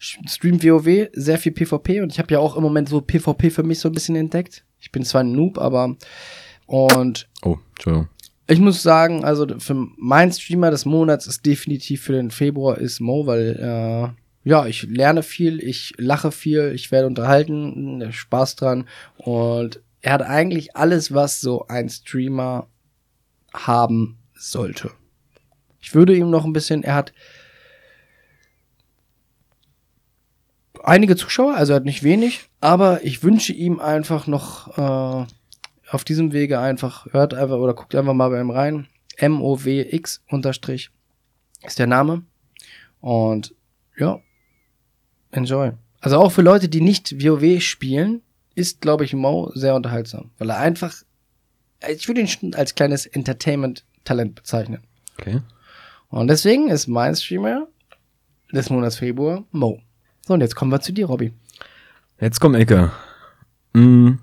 Streamt 0.00 0.62
WoW, 0.64 1.08
sehr 1.12 1.38
viel 1.38 1.50
PvP 1.52 2.00
und 2.02 2.12
ich 2.12 2.20
habe 2.20 2.32
ja 2.32 2.38
auch 2.38 2.56
im 2.56 2.62
Moment 2.62 2.88
so 2.88 3.00
PvP 3.00 3.50
für 3.50 3.64
mich 3.64 3.80
so 3.80 3.88
ein 3.88 3.92
bisschen 3.92 4.14
entdeckt. 4.14 4.64
Ich 4.78 4.92
bin 4.92 5.04
zwar 5.04 5.22
ein 5.22 5.32
Noob, 5.32 5.58
aber 5.58 5.96
und 6.66 7.28
Oh, 7.42 7.56
Entschuldigung. 7.74 8.08
ich 8.46 8.60
muss 8.60 8.80
sagen, 8.80 9.24
also 9.24 9.46
für 9.58 9.74
mein 9.96 10.30
Streamer 10.30 10.70
des 10.70 10.84
Monats 10.84 11.26
ist 11.26 11.44
definitiv 11.44 12.02
für 12.02 12.12
den 12.12 12.30
Februar 12.30 12.78
ist 12.78 13.00
Mo, 13.00 13.26
weil 13.26 13.56
äh, 13.58 14.17
ja, 14.44 14.66
ich 14.66 14.82
lerne 14.84 15.22
viel, 15.22 15.62
ich 15.62 15.94
lache 15.96 16.32
viel, 16.32 16.72
ich 16.74 16.90
werde 16.90 17.06
unterhalten, 17.06 18.00
äh, 18.00 18.12
Spaß 18.12 18.56
dran 18.56 18.88
und 19.16 19.82
er 20.00 20.12
hat 20.12 20.22
eigentlich 20.22 20.76
alles, 20.76 21.12
was 21.12 21.40
so 21.40 21.66
ein 21.66 21.88
Streamer 21.88 22.68
haben 23.52 24.18
sollte. 24.34 24.90
Ich 25.80 25.94
würde 25.94 26.14
ihm 26.14 26.30
noch 26.30 26.44
ein 26.44 26.52
bisschen, 26.52 26.82
er 26.82 26.94
hat 26.94 27.12
einige 30.82 31.16
Zuschauer, 31.16 31.54
also 31.54 31.72
er 31.72 31.76
hat 31.76 31.84
nicht 31.84 32.02
wenig, 32.02 32.48
aber 32.60 33.04
ich 33.04 33.22
wünsche 33.22 33.52
ihm 33.52 33.80
einfach 33.80 34.26
noch 34.26 34.78
äh, 34.78 35.26
auf 35.90 36.04
diesem 36.04 36.32
Wege 36.32 36.58
einfach, 36.58 37.06
hört 37.12 37.34
einfach 37.34 37.56
oder 37.56 37.74
guckt 37.74 37.94
einfach 37.94 38.14
mal 38.14 38.30
bei 38.30 38.40
ihm 38.40 38.50
rein. 38.50 38.88
M-O-W-X 39.16 40.22
unterstrich 40.28 40.90
ist 41.64 41.78
der 41.78 41.86
Name. 41.86 42.22
Und 43.00 43.54
ja, 43.96 44.20
enjoy. 45.30 45.72
Also 46.00 46.18
auch 46.18 46.30
für 46.30 46.42
Leute, 46.42 46.68
die 46.68 46.80
nicht 46.80 47.22
WoW 47.22 47.60
spielen, 47.60 48.22
ist, 48.54 48.80
glaube 48.80 49.04
ich, 49.04 49.14
Mo 49.14 49.50
sehr 49.54 49.74
unterhaltsam. 49.74 50.30
Weil 50.38 50.50
er 50.50 50.58
einfach, 50.58 50.94
ich 51.88 52.08
würde 52.08 52.20
ihn 52.20 52.28
schon 52.28 52.54
als 52.54 52.74
kleines 52.74 53.06
Entertainment-Talent 53.06 54.34
bezeichnen. 54.34 54.82
Okay. 55.18 55.40
Und 56.08 56.28
deswegen 56.28 56.68
ist 56.68 56.86
mein 56.88 57.14
Streamer 57.14 57.66
des 58.52 58.70
Monats 58.70 58.96
Februar 58.96 59.44
Mo. 59.50 59.80
So, 60.26 60.34
und 60.34 60.40
jetzt 60.40 60.56
kommen 60.56 60.72
wir 60.72 60.80
zu 60.80 60.92
dir, 60.92 61.06
Robby. 61.06 61.32
Jetzt 62.20 62.40
kommt 62.40 62.56
Ecke. 62.56 62.90
Mm. 63.72 64.14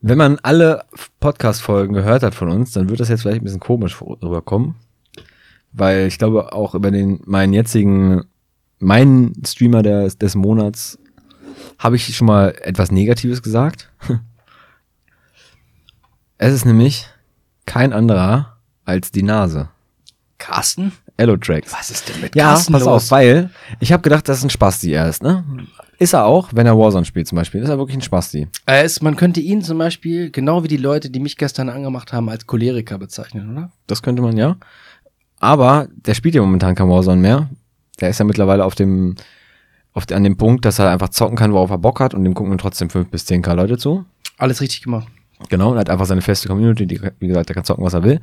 Wenn 0.00 0.18
man 0.18 0.38
alle 0.42 0.84
Podcast-Folgen 1.20 1.94
gehört 1.94 2.22
hat 2.22 2.34
von 2.34 2.48
uns, 2.48 2.72
dann 2.72 2.88
wird 2.88 3.00
das 3.00 3.08
jetzt 3.08 3.22
vielleicht 3.22 3.40
ein 3.40 3.44
bisschen 3.44 3.60
komisch 3.60 4.00
rüberkommen. 4.00 4.76
Weil 5.72 6.06
ich 6.06 6.18
glaube, 6.18 6.52
auch 6.52 6.74
über 6.74 6.90
den, 6.90 7.20
meinen 7.24 7.52
jetzigen, 7.52 8.24
meinen 8.78 9.32
Streamer 9.46 9.82
des, 9.82 10.18
des 10.18 10.34
Monats 10.34 10.98
habe 11.78 11.96
ich 11.96 12.14
schon 12.16 12.26
mal 12.26 12.54
etwas 12.62 12.90
Negatives 12.90 13.42
gesagt. 13.42 13.90
Es 16.38 16.52
ist 16.52 16.66
nämlich 16.66 17.06
kein 17.64 17.92
anderer 17.94 18.58
als 18.84 19.10
die 19.10 19.22
Nase. 19.22 19.70
Carsten? 20.38 20.92
Elotrax. 21.16 21.72
Was 21.72 21.90
ist 21.90 22.08
denn 22.10 22.20
mit 22.20 22.36
Ja, 22.36 22.48
Carsten 22.50 22.74
pass 22.74 22.82
los? 22.84 23.04
auf, 23.04 23.10
weil 23.10 23.48
ich 23.80 23.90
habe 23.90 24.02
gedacht, 24.02 24.28
das 24.28 24.38
ist 24.38 24.44
ein 24.44 24.50
Spasti 24.50 24.90
erst, 24.90 25.22
ne? 25.22 25.44
Ist 25.98 26.12
er 26.12 26.26
auch, 26.26 26.50
wenn 26.52 26.66
er 26.66 26.76
Warzone 26.76 27.06
spielt 27.06 27.26
zum 27.26 27.36
Beispiel. 27.36 27.62
Ist 27.62 27.70
er 27.70 27.78
wirklich 27.78 27.96
ein 27.96 28.02
Spasti. 28.02 28.48
Er 28.66 28.84
ist, 28.84 29.02
man 29.02 29.16
könnte 29.16 29.40
ihn 29.40 29.62
zum 29.62 29.78
Beispiel, 29.78 30.30
genau 30.30 30.62
wie 30.62 30.68
die 30.68 30.76
Leute, 30.76 31.08
die 31.08 31.20
mich 31.20 31.38
gestern 31.38 31.70
angemacht 31.70 32.12
haben, 32.12 32.28
als 32.28 32.46
Choleriker 32.46 32.98
bezeichnen, 32.98 33.50
oder? 33.56 33.72
Das 33.86 34.02
könnte 34.02 34.20
man 34.20 34.36
ja. 34.36 34.56
Aber 35.40 35.88
der 35.94 36.12
spielt 36.12 36.34
ja 36.34 36.42
momentan 36.42 36.74
kein 36.74 36.90
Warzone 36.90 37.22
mehr. 37.22 37.48
Der 38.00 38.10
ist 38.10 38.18
ja 38.18 38.24
mittlerweile 38.24 38.64
auf 38.64 38.74
dem, 38.74 39.14
auf, 39.92 40.04
an 40.12 40.24
dem 40.24 40.36
Punkt, 40.36 40.64
dass 40.64 40.78
er 40.78 40.90
einfach 40.90 41.08
zocken 41.08 41.36
kann, 41.36 41.52
worauf 41.52 41.70
er 41.70 41.78
Bock 41.78 42.00
hat 42.00 42.14
und 42.14 42.24
dem 42.24 42.34
gucken 42.34 42.50
dann 42.50 42.58
trotzdem 42.58 42.90
5 42.90 43.08
bis 43.10 43.26
10k 43.26 43.54
Leute 43.54 43.78
zu. 43.78 44.04
Alles 44.38 44.60
richtig 44.60 44.82
gemacht. 44.82 45.08
Genau, 45.48 45.72
und 45.72 45.78
hat 45.78 45.90
einfach 45.90 46.06
seine 46.06 46.22
feste 46.22 46.48
Community, 46.48 46.86
die, 46.86 47.00
wie 47.18 47.26
gesagt, 47.28 47.48
der 47.48 47.54
kann 47.54 47.64
zocken, 47.64 47.84
was 47.84 47.94
er 47.94 48.02
will. 48.02 48.20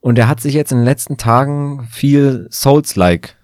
Und 0.00 0.18
er 0.18 0.28
hat 0.28 0.40
sich 0.40 0.54
jetzt 0.54 0.70
in 0.70 0.78
den 0.78 0.84
letzten 0.84 1.16
Tagen 1.16 1.88
viel 1.90 2.48
Souls-like 2.50 3.36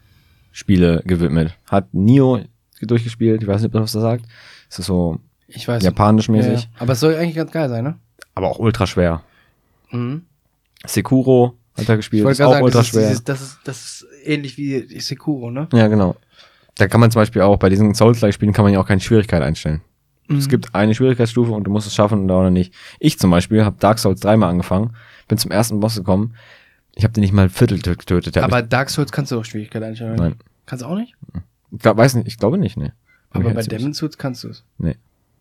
Spiele 0.52 1.02
gewidmet. 1.04 1.56
Hat 1.68 1.92
Nio 1.92 2.40
durchgespielt, 2.80 3.42
ich 3.42 3.48
weiß 3.48 3.62
nicht, 3.62 3.74
was 3.74 3.94
er 3.94 4.00
sagt. 4.00 4.24
Es 4.70 4.78
ist 4.78 4.86
so 4.86 5.18
Ich 5.48 5.66
weiß. 5.66 5.82
japanisch 5.82 6.28
Ja, 6.28 6.32
mäßig, 6.32 6.62
ja. 6.64 6.68
Aber 6.78 6.92
es 6.92 7.00
soll 7.00 7.16
eigentlich 7.16 7.34
ganz 7.34 7.50
geil 7.50 7.68
sein, 7.68 7.82
ne? 7.84 7.98
aber 8.36 8.48
auch 8.50 8.58
ultra 8.58 8.86
schwer. 8.86 9.22
Mhm. 9.90 10.26
Sekuro 10.86 11.54
hat 11.76 11.88
er 11.88 11.96
gespielt, 11.96 12.28
ist 12.28 12.40
auch 12.40 12.52
sagen, 12.52 12.64
ultra 12.64 12.78
das 12.78 12.86
ist, 12.86 12.92
schwer. 12.92 13.08
dieses, 13.08 13.24
das, 13.24 13.40
ist, 13.40 13.58
das 13.64 13.84
ist 13.84 14.06
ähnlich 14.24 14.56
wie 14.56 15.00
Sekuro, 15.00 15.50
ne? 15.50 15.68
Ja, 15.72 15.88
genau. 15.88 16.16
Da 16.76 16.88
kann 16.88 17.00
man 17.00 17.10
zum 17.10 17.20
Beispiel 17.20 17.42
auch, 17.42 17.56
bei 17.58 17.68
diesen 17.68 17.94
Souls-like-Spielen 17.94 18.52
kann 18.52 18.64
man 18.64 18.72
ja 18.72 18.80
auch 18.80 18.86
keine 18.86 19.00
Schwierigkeit 19.00 19.42
einstellen. 19.42 19.80
Mhm. 20.28 20.38
Es 20.38 20.48
gibt 20.48 20.74
eine 20.74 20.94
Schwierigkeitsstufe 20.94 21.52
und 21.52 21.64
du 21.64 21.70
musst 21.70 21.86
es 21.86 21.94
schaffen 21.94 22.30
oder 22.30 22.50
nicht. 22.50 22.72
Ich 22.98 23.18
zum 23.18 23.30
Beispiel 23.30 23.64
habe 23.64 23.76
Dark 23.78 23.98
Souls 23.98 24.20
dreimal 24.20 24.50
angefangen, 24.50 24.94
bin 25.28 25.38
zum 25.38 25.50
ersten 25.50 25.80
Boss 25.80 25.96
gekommen. 25.96 26.34
Ich 26.94 27.04
habe 27.04 27.12
den 27.12 27.22
nicht 27.22 27.32
mal 27.32 27.42
ein 27.42 27.50
Viertel 27.50 27.80
getötet. 27.80 28.36
Aber 28.38 28.62
Dark 28.62 28.90
Souls 28.90 29.10
kannst 29.12 29.32
du 29.32 29.38
auch 29.38 29.44
Schwierigkeit 29.44 29.82
einstellen. 29.82 30.16
Nein. 30.16 30.36
Kannst 30.66 30.82
du 30.82 30.88
auch 30.88 30.96
nicht? 30.96 31.14
ich 31.72 31.80
glaub, 31.80 31.96
weiß 31.96 32.14
nicht, 32.14 32.28
ich 32.28 32.38
glaube 32.38 32.56
nicht, 32.58 32.76
nee. 32.76 32.92
Bin 33.32 33.42
Aber 33.42 33.54
bei 33.54 33.62
Demon's 33.62 33.98
Souls 33.98 34.16
kannst 34.16 34.44
du 34.44 34.48
es. 34.48 34.64
Nee. 34.78 34.96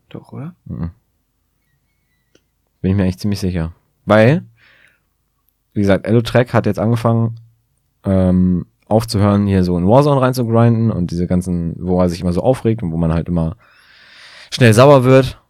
Doch, 0.08 0.32
oder? 0.32 0.54
Bin 0.66 0.90
ich 2.82 2.96
mir 2.96 3.04
echt 3.04 3.20
ziemlich 3.20 3.40
sicher. 3.40 3.72
Weil, 4.04 4.44
wie 5.74 5.80
gesagt, 5.80 6.06
Elotrack 6.06 6.54
hat 6.54 6.66
jetzt 6.66 6.78
angefangen, 6.78 7.36
ähm, 8.04 8.66
aufzuhören, 8.86 9.46
hier 9.46 9.64
so 9.64 9.76
in 9.76 9.86
Warzone 9.86 10.20
reinzugrinden 10.20 10.90
und 10.90 11.10
diese 11.10 11.26
ganzen, 11.26 11.74
wo 11.78 12.00
er 12.00 12.08
sich 12.08 12.20
immer 12.20 12.32
so 12.32 12.42
aufregt 12.42 12.82
und 12.82 12.92
wo 12.92 12.96
man 12.96 13.12
halt 13.12 13.28
immer 13.28 13.56
schnell 14.50 14.72
sauer 14.72 15.04
wird. 15.04 15.40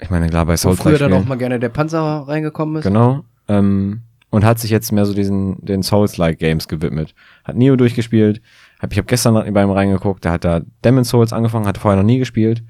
Ich 0.00 0.10
meine, 0.10 0.28
klar, 0.28 0.46
bei 0.46 0.54
Wo 0.54 0.56
Souls 0.56 0.80
früher 0.80 0.98
dann 0.98 1.12
auch 1.12 1.24
mal 1.24 1.38
gerne 1.38 1.58
der 1.58 1.68
Panzer 1.68 2.00
reingekommen 2.00 2.76
ist. 2.76 2.84
Genau. 2.84 3.24
Ähm, 3.48 4.02
und 4.30 4.44
hat 4.44 4.58
sich 4.58 4.70
jetzt 4.70 4.92
mehr 4.92 5.04
so 5.04 5.14
diesen, 5.14 5.62
den 5.64 5.82
Souls-like 5.82 6.38
Games 6.38 6.66
gewidmet. 6.66 7.14
Hat 7.44 7.56
Neo 7.56 7.76
durchgespielt. 7.76 8.40
Hab, 8.80 8.92
ich 8.92 8.98
habe 8.98 9.06
gestern 9.06 9.34
bei 9.52 9.62
ihm 9.62 9.70
reingeguckt, 9.70 10.24
der 10.24 10.32
hat 10.32 10.44
da 10.44 10.60
Demon's 10.84 11.10
Souls 11.10 11.32
angefangen, 11.32 11.66
hat 11.66 11.78
vorher 11.78 12.00
noch 12.00 12.06
nie 12.06 12.18
gespielt. 12.18 12.62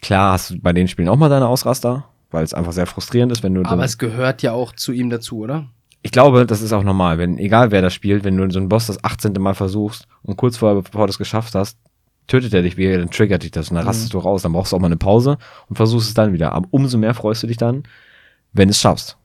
Klar 0.00 0.32
hast 0.32 0.50
du 0.50 0.60
bei 0.60 0.72
den 0.72 0.88
Spielen 0.88 1.08
auch 1.08 1.16
mal 1.16 1.28
deine 1.28 1.46
Ausraster, 1.46 2.06
weil 2.30 2.42
es 2.42 2.54
einfach 2.54 2.72
sehr 2.72 2.86
frustrierend 2.86 3.32
ist, 3.32 3.42
wenn 3.42 3.54
du 3.54 3.64
Aber 3.64 3.84
es 3.84 3.98
gehört 3.98 4.42
ja 4.42 4.52
auch 4.52 4.72
zu 4.72 4.92
ihm 4.92 5.10
dazu, 5.10 5.40
oder? 5.40 5.66
Ich 6.02 6.12
glaube, 6.12 6.46
das 6.46 6.62
ist 6.62 6.72
auch 6.72 6.82
normal, 6.82 7.18
wenn, 7.18 7.38
egal 7.38 7.70
wer 7.70 7.82
das 7.82 7.92
spielt, 7.92 8.24
wenn 8.24 8.36
du 8.36 8.50
so 8.50 8.58
einen 8.58 8.68
Boss 8.68 8.86
das 8.86 9.02
18. 9.04 9.34
Mal 9.34 9.54
versuchst 9.54 10.06
und 10.22 10.36
kurz 10.36 10.56
vorher, 10.56 10.80
bevor 10.80 11.06
du 11.06 11.10
es 11.10 11.18
geschafft 11.18 11.54
hast, 11.54 11.78
tötet 12.26 12.54
er 12.54 12.62
dich 12.62 12.76
wieder, 12.76 12.96
dann 12.98 13.10
triggert 13.10 13.42
dich 13.42 13.50
das 13.50 13.70
und 13.70 13.76
dann 13.76 13.86
rastest 13.86 14.14
du 14.14 14.18
raus, 14.18 14.42
dann 14.42 14.52
brauchst 14.52 14.72
du 14.72 14.76
auch 14.76 14.80
mal 14.80 14.86
eine 14.86 14.96
Pause 14.96 15.36
und 15.68 15.76
versuchst 15.76 16.08
es 16.08 16.14
dann 16.14 16.32
wieder. 16.32 16.52
Aber 16.52 16.68
umso 16.70 16.96
mehr 16.96 17.12
freust 17.12 17.42
du 17.42 17.46
dich 17.46 17.56
dann, 17.56 17.82
wenn 18.52 18.68
du 18.68 18.72
es 18.72 18.80
schaffst. 18.80 19.16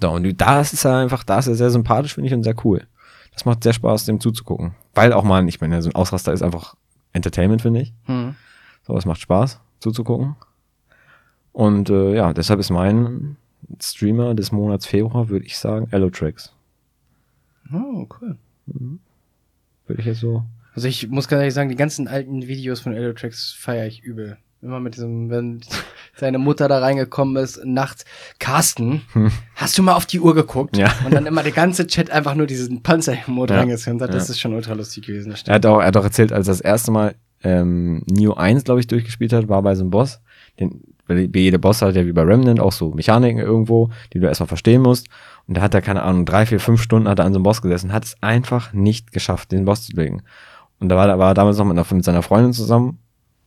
So, 0.00 0.10
und 0.10 0.40
da 0.40 0.60
ist 0.60 0.84
er 0.84 0.98
einfach, 0.98 1.24
da 1.24 1.38
ist 1.38 1.46
er 1.46 1.54
sehr 1.54 1.70
sympathisch, 1.70 2.14
finde 2.14 2.28
ich, 2.28 2.34
und 2.34 2.42
sehr 2.42 2.54
cool. 2.64 2.86
Das 3.32 3.44
macht 3.44 3.62
sehr 3.62 3.72
Spaß, 3.72 4.06
dem 4.06 4.20
zuzugucken. 4.20 4.74
Weil 4.94 5.12
auch 5.12 5.24
mal, 5.24 5.46
ich 5.48 5.60
meine, 5.60 5.82
so 5.82 5.90
ein 5.90 5.94
Ausraster 5.94 6.32
ist 6.32 6.42
einfach 6.42 6.74
Entertainment, 7.12 7.62
finde 7.62 7.80
ich. 7.80 7.92
Hm. 8.04 8.34
So, 8.86 8.94
das 8.94 9.04
macht 9.04 9.20
Spaß, 9.20 9.60
zuzugucken. 9.80 10.36
Und 11.52 11.90
äh, 11.90 12.14
ja, 12.14 12.32
deshalb 12.32 12.60
ist 12.60 12.70
mein 12.70 13.36
Streamer 13.80 14.34
des 14.34 14.52
Monats 14.52 14.86
Februar, 14.86 15.28
würde 15.28 15.46
ich 15.46 15.58
sagen, 15.58 15.88
Allotrax. 15.90 16.52
Oh, 17.72 18.06
cool. 18.20 18.36
Würde 19.86 20.00
ich 20.00 20.06
jetzt 20.06 20.20
so. 20.20 20.44
Also 20.74 20.88
ich 20.88 21.08
muss 21.08 21.28
ganz 21.28 21.40
ehrlich 21.40 21.54
sagen, 21.54 21.68
die 21.68 21.76
ganzen 21.76 22.06
alten 22.08 22.46
Videos 22.46 22.80
von 22.80 22.92
Elotrax 22.92 23.52
feiere 23.52 23.86
ich 23.86 24.02
übel. 24.02 24.36
Immer 24.62 24.80
mit 24.80 24.94
diesem, 24.96 25.30
wenn 25.30 25.60
seine 26.16 26.38
Mutter 26.38 26.68
da 26.68 26.78
reingekommen 26.78 27.36
ist, 27.42 27.64
nachts, 27.64 28.04
Carsten, 28.38 29.02
hast 29.54 29.76
du 29.78 29.82
mal 29.82 29.94
auf 29.94 30.06
die 30.06 30.20
Uhr 30.20 30.34
geguckt? 30.34 30.76
Hm. 30.76 30.82
Ja. 30.84 30.94
Und 31.04 31.12
dann 31.14 31.26
immer 31.26 31.42
der 31.42 31.52
ganze 31.52 31.86
Chat 31.86 32.10
einfach 32.10 32.34
nur 32.34 32.46
diesen 32.46 32.82
Panzer-Mode 32.82 33.54
Ja. 33.54 33.60
reingescannt 33.60 34.00
hat. 34.02 34.12
Das 34.14 34.28
Ja. 34.28 34.32
ist 34.32 34.40
schon 34.40 34.54
ultra 34.54 34.72
lustig 34.74 35.06
gewesen. 35.06 35.34
Er 35.46 35.54
hat 35.54 35.66
auch, 35.66 35.80
er 35.80 35.86
hat 35.86 35.96
auch 35.96 36.04
erzählt, 36.04 36.32
als 36.32 36.48
er 36.48 36.52
das 36.52 36.60
erste 36.60 36.90
Mal 36.90 37.14
ähm, 37.42 38.02
Neo 38.06 38.34
1, 38.34 38.64
glaube 38.64 38.80
ich, 38.80 38.86
durchgespielt 38.86 39.32
hat, 39.32 39.48
war 39.48 39.62
bei 39.62 39.74
so 39.74 39.82
einem 39.82 39.90
Boss. 39.90 40.20
Den, 40.58 40.82
weil 41.06 41.30
jeder 41.34 41.58
Boss 41.58 41.82
hat 41.82 41.94
ja 41.94 42.04
wie 42.04 42.12
bei 42.12 42.22
Remnant 42.22 42.60
auch 42.60 42.72
so 42.72 42.90
Mechaniken 42.90 43.40
irgendwo, 43.40 43.90
die 44.12 44.20
du 44.20 44.26
erstmal 44.26 44.48
verstehen 44.48 44.82
musst. 44.82 45.08
Und 45.46 45.56
da 45.56 45.62
hat 45.62 45.74
er, 45.74 45.82
keine 45.82 46.02
Ahnung, 46.02 46.26
drei, 46.26 46.46
vier, 46.46 46.60
fünf 46.60 46.82
Stunden 46.82 47.08
hat 47.08 47.18
er 47.18 47.24
an 47.24 47.32
so 47.32 47.38
einem 47.38 47.44
Boss 47.44 47.62
gesessen, 47.62 47.92
hat 47.92 48.04
es 48.04 48.16
einfach 48.22 48.72
nicht 48.72 49.12
geschafft, 49.12 49.52
den 49.52 49.64
Boss 49.64 49.86
zu 49.86 49.96
legen. 49.96 50.22
Und 50.80 50.88
da 50.88 50.96
war, 50.96 51.06
da 51.06 51.18
war 51.18 51.30
er 51.30 51.34
damals 51.34 51.58
noch 51.58 51.64
mit, 51.64 51.78
einer, 51.78 51.86
mit 51.94 52.04
seiner 52.04 52.22
Freundin 52.22 52.52
zusammen. 52.52 52.98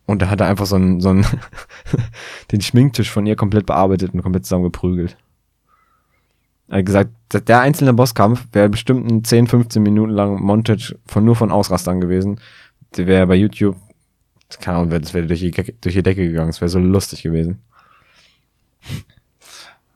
Und 0.05 0.22
da 0.22 0.30
hat 0.30 0.41
er 0.41 0.47
einfach 0.47 0.66
so 0.66 0.76
einen, 0.76 1.01
so 1.01 1.10
einen 1.10 1.26
den 2.51 2.62
Schminktisch 2.62 3.12
von 3.12 3.26
ihr 3.26 3.36
komplett 3.36 3.66
bearbeitet 3.66 4.14
und 4.14 4.24
komplett 4.24 4.45
zusammen 4.45 4.64
geprügelt. 4.64 5.18
Er 6.68 6.80
hat 6.80 6.86
gesagt, 6.86 7.12
der 7.47 7.62
einzelne 7.62 7.93
Bosskampf 7.93 8.47
wäre 8.53 8.70
bestimmt 8.70 9.10
ein 9.10 9.24
10, 9.24 9.47
15 9.47 9.84
Minuten 9.84 10.12
lang 10.12 10.41
Montage 10.41 10.97
von 11.05 11.26
nur 11.26 11.36
von 11.36 11.51
Ausrastern 11.51 11.99
gewesen. 11.99 12.39
Der 12.95 13.07
wäre 13.07 13.28
bei 13.28 13.36
YouTube, 13.36 13.76
keine 14.60 14.78
Ahnung, 14.78 14.89
das 14.89 15.14
wäre 15.14 15.28
durch 15.28 15.41
die, 15.41 15.52
durch 15.52 15.95
die 15.95 16.04
Decke 16.04 16.26
gegangen. 16.28 16.50
Das 16.50 16.62
wäre 16.62 16.70
so 16.70 16.80
lustig 16.80 17.22
gewesen. 17.24 17.60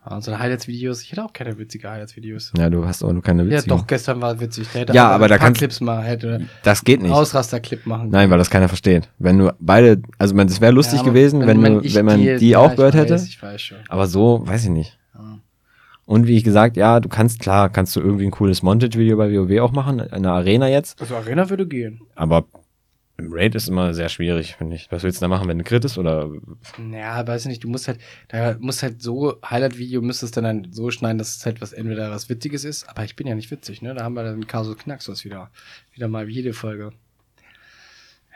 Also 0.06 0.38
Highlights-Videos, 0.38 1.02
ich 1.02 1.14
hätte 1.14 1.24
auch 1.24 1.32
keine 1.32 1.58
witzige 1.58 1.90
Highlights-Videos. 1.90 2.52
Ja, 2.58 2.70
du 2.70 2.86
hast 2.86 3.04
auch 3.04 3.14
nur 3.14 3.24
keine 3.24 3.44
Ja, 3.46 3.52
Witze. 3.52 3.70
doch, 3.70 3.88
gestern 3.88 4.20
war 4.22 4.38
witzig. 4.42 4.68
Der 4.74 4.82
hätte 4.82 4.94
Ja, 4.94 5.04
einfach 5.06 5.16
aber 5.16 5.28
da 5.30 5.38
kannst- 5.38 5.60
Clips 5.60 5.80
mal 5.80 6.04
hätte 6.04 6.46
Das 6.64 6.84
geht 6.84 7.02
nicht. 7.02 7.12
Ausraster-Clip 7.12 7.86
machen. 7.86 8.10
Nein, 8.10 8.30
weil 8.30 8.38
das 8.38 8.50
keiner 8.50 8.68
versteht. 8.68 9.08
Wenn 9.18 9.38
du 9.38 9.54
beide, 9.62 10.02
also 10.18 10.36
man, 10.36 10.48
das 10.48 10.60
wäre 10.60 10.74
lustig 10.74 11.00
Ja, 11.00 11.06
gewesen, 11.06 11.48
wenn, 11.48 11.64
du, 11.64 11.80
ich 11.80 11.96
wenn 11.96 12.06
man 12.06 12.20
die, 12.20 12.50
ja, 12.50 12.60
auch 12.60 12.76
gehört 12.76 12.96
weiß, 12.96 13.02
hätte. 13.02 13.16
Ich 13.16 13.42
weiß 13.42 13.62
schon. 13.62 13.78
Aber 13.88 14.08
so, 14.08 14.46
weiß 14.46 14.66
ich 14.66 14.72
nicht. 14.72 15.00
Ja. 15.16 15.40
Und 16.06 16.28
wie 16.28 16.36
ich 16.36 16.44
gesagt, 16.44 16.76
ja, 16.76 17.00
du 17.00 17.08
kannst, 17.08 17.40
klar, 17.40 17.70
kannst 17.70 17.96
du 17.96 18.02
irgendwie 18.02 18.26
ein 18.26 18.32
cooles 18.32 18.62
Montage-Video 18.62 19.16
bei 19.16 19.32
WoW 19.32 19.62
auch 19.62 19.72
machen, 19.72 20.00
in 20.00 20.24
der 20.24 20.34
Arena 20.34 20.68
jetzt. 20.68 21.00
Also 21.00 21.16
Arena 21.16 21.50
würde 21.50 21.66
gehen. 21.66 22.02
Aber 22.16 22.44
Raid 23.20 23.54
ist 23.54 23.70
immer 23.70 23.94
sehr 23.94 24.10
schwierig, 24.10 24.56
finde 24.56 24.76
ich. 24.76 24.92
Was 24.92 25.04
willst 25.04 25.22
du 25.22 25.24
da 25.24 25.28
machen, 25.28 25.48
wenn 25.48 25.60
du 25.60 25.64
Crit 25.64 25.86
ist 25.86 25.98
oder? 26.00 26.32
Ja, 26.92 27.26
weiß 27.26 27.44
ich 27.44 27.48
nicht, 27.48 27.64
du 27.64 27.70
musst 27.70 27.88
halt, 27.88 28.00
da 28.30 28.58
musst 28.60 28.82
halt 28.82 29.02
so, 29.02 29.40
Highlight-Video 29.48 30.02
müsstest 30.02 30.36
dann 30.36 30.46
halt 30.46 30.74
so 30.74 30.90
schneiden, 30.90 31.20
dass 31.20 31.36
es 31.36 31.46
halt 31.46 31.62
was, 31.62 31.74
entweder 31.74 32.10
was 32.10 32.28
Witziges 32.30 32.64
ist, 32.64 32.90
aber 32.90 33.04
ich 33.04 33.16
bin 33.16 33.28
ja 33.28 33.36
nicht 33.36 33.52
witzig, 33.52 33.82
ne? 33.84 33.94
Da 33.94 34.04
haben 34.04 34.16
wir 34.16 34.24
dann 34.24 34.48
Kaso 34.48 34.74
Knacksos 34.74 35.26
wieder, 35.26 35.52
wieder 35.94 36.08
mal 36.08 36.28
wie 36.28 36.34
jede 36.34 36.54
Folge. 36.54 36.92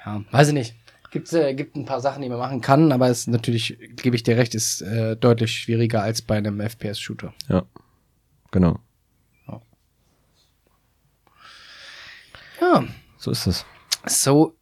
Ja, 0.06 0.24
weiß 0.32 0.50
ich 0.50 0.54
nicht. 0.54 0.76
Gibt's, 1.10 1.34
äh, 1.34 1.54
gibt 1.56 1.76
ein 1.76 1.86
paar 1.86 2.02
Sachen, 2.02 2.22
die 2.22 2.30
man 2.30 2.38
machen 2.38 2.62
kann, 2.62 2.92
aber 2.92 3.10
es 3.10 3.22
ist 3.22 3.28
natürlich, 3.28 3.80
gebe 3.96 4.16
ich 4.16 4.24
dir 4.24 4.38
recht, 4.38 4.54
ist 4.54 4.82
äh, 4.82 5.16
deutlich 5.16 5.54
schwieriger 5.54 6.04
als 6.04 6.22
bei 6.22 6.38
einem 6.38 6.60
FPS-Shooter. 6.60 7.34
Ja. 7.50 7.66
Genau. 8.52 8.80
Ja, 12.60 12.84
So 13.18 13.32
ist 13.32 13.46
es. 13.48 13.66
so 14.08 14.57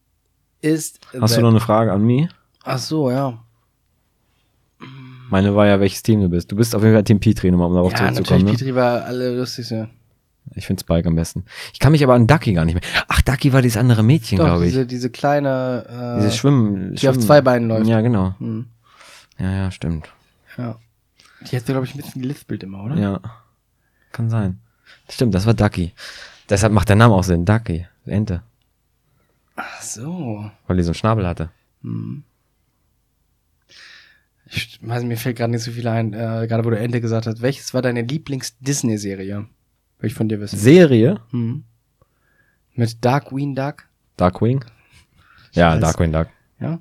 ist 0.66 1.00
Hast 1.22 1.34
du 1.34 1.36
that. 1.38 1.42
noch 1.44 1.50
eine 1.50 1.60
Frage 1.60 1.92
an 1.94 2.04
mich? 2.04 2.28
Ach 2.64 2.78
so, 2.80 3.12
ja. 3.12 3.38
Meine 5.30 5.56
war 5.56 5.66
ja, 5.66 5.80
welches 5.80 6.04
Team 6.04 6.22
du 6.22 6.30
bist. 6.30 6.52
Du 6.52 6.56
bist 6.56 6.76
auf 6.76 6.84
jeden 6.84 6.94
Fall 6.96 7.04
Team 7.04 7.20
Petri, 7.20 7.50
nochmal, 7.52 7.68
um 7.70 7.74
darauf 7.76 7.92
Ja, 7.94 7.98
zurückzukommen. 8.00 8.46
natürlich, 8.46 8.62
Ne? 8.62 8.66
Petri 8.68 8.76
war 8.76 9.06
alle 9.06 9.36
lustig, 9.38 9.70
ja. 9.70 9.88
Ich 10.54 10.68
finde 10.68 10.82
Spike 10.82 11.08
am 11.08 11.16
besten. 11.16 11.44
Ich 11.74 11.80
kann 11.80 11.92
mich 11.92 12.04
aber 12.04 12.14
an 12.14 12.28
Ducky 12.28 12.54
gar 12.54 12.66
nicht 12.66 12.76
mehr. 12.76 12.84
Ach, 13.08 13.22
Ducky 13.24 13.52
war 13.52 13.64
dieses 13.64 13.78
andere 13.78 14.04
Mädchen, 14.04 14.38
glaube 14.38 14.66
ich. 14.66 14.72
diese, 14.74 14.86
diese 14.86 15.10
kleine, 15.10 15.86
äh, 16.18 16.20
Dieses 16.22 16.38
Schwimmen. 16.38 16.94
die 16.96 17.10
auf 17.10 17.18
zwei 17.18 17.42
Beinen 17.42 17.68
läuft. 17.68 17.88
Ja, 17.88 18.02
genau. 18.02 18.36
Hm. 18.38 18.68
Ja, 19.40 19.52
ja, 19.52 19.72
stimmt. 19.72 20.08
Ja. 20.58 20.76
Die 21.50 21.56
hat, 21.56 21.66
glaube 21.66 21.86
ich, 21.86 21.96
ein 21.96 21.98
bisschen 21.98 22.22
gelispelt 22.22 22.62
immer, 22.64 22.84
oder? 22.84 22.96
Ja. 22.96 23.20
Kann 24.12 24.30
sein. 24.30 24.60
Stimmt, 25.10 25.34
das 25.34 25.46
war 25.48 25.56
Ducky. 25.56 25.94
Deshalb 26.50 26.72
macht 26.74 26.90
der 26.90 26.96
Name 26.96 27.16
auch 27.16 27.24
Sinn. 27.24 27.44
Ducky. 27.46 27.88
Ente. 28.06 28.44
Ach 29.56 29.82
so. 29.82 30.50
Weil 30.68 30.78
die 30.78 30.84
so 30.84 30.90
einen 30.90 30.96
Schnabel 30.96 31.26
hatte. 31.28 31.50
Ich 34.48 34.80
weiß, 34.82 35.04
mir 35.04 35.18
fällt 35.18 35.38
gerade 35.38 35.52
nicht 35.52 35.64
so 35.64 35.72
viel 35.72 35.88
ein, 35.88 36.14
äh, 36.14 36.46
gerade 36.48 36.64
wo 36.66 36.70
du 36.70 36.78
Ente 36.78 37.02
gesagt 37.02 37.26
hast. 37.28 37.42
Welches 37.42 37.74
war 37.74 37.82
deine 37.82 38.02
Lieblings-Disney-Serie? 38.02 39.46
Will 40.00 40.08
ich 40.08 40.14
von 40.14 40.30
dir 40.30 40.40
wissen. 40.40 40.58
Serie? 40.60 41.20
Hm. 41.32 41.64
Mit 42.74 43.04
Darkwing 43.04 43.56
Duck? 43.56 43.86
Darkwing? 44.18 44.64
Ja. 45.54 45.78
Darkwing 45.78 46.12
Duck. 46.12 46.28
Ja. 46.60 46.80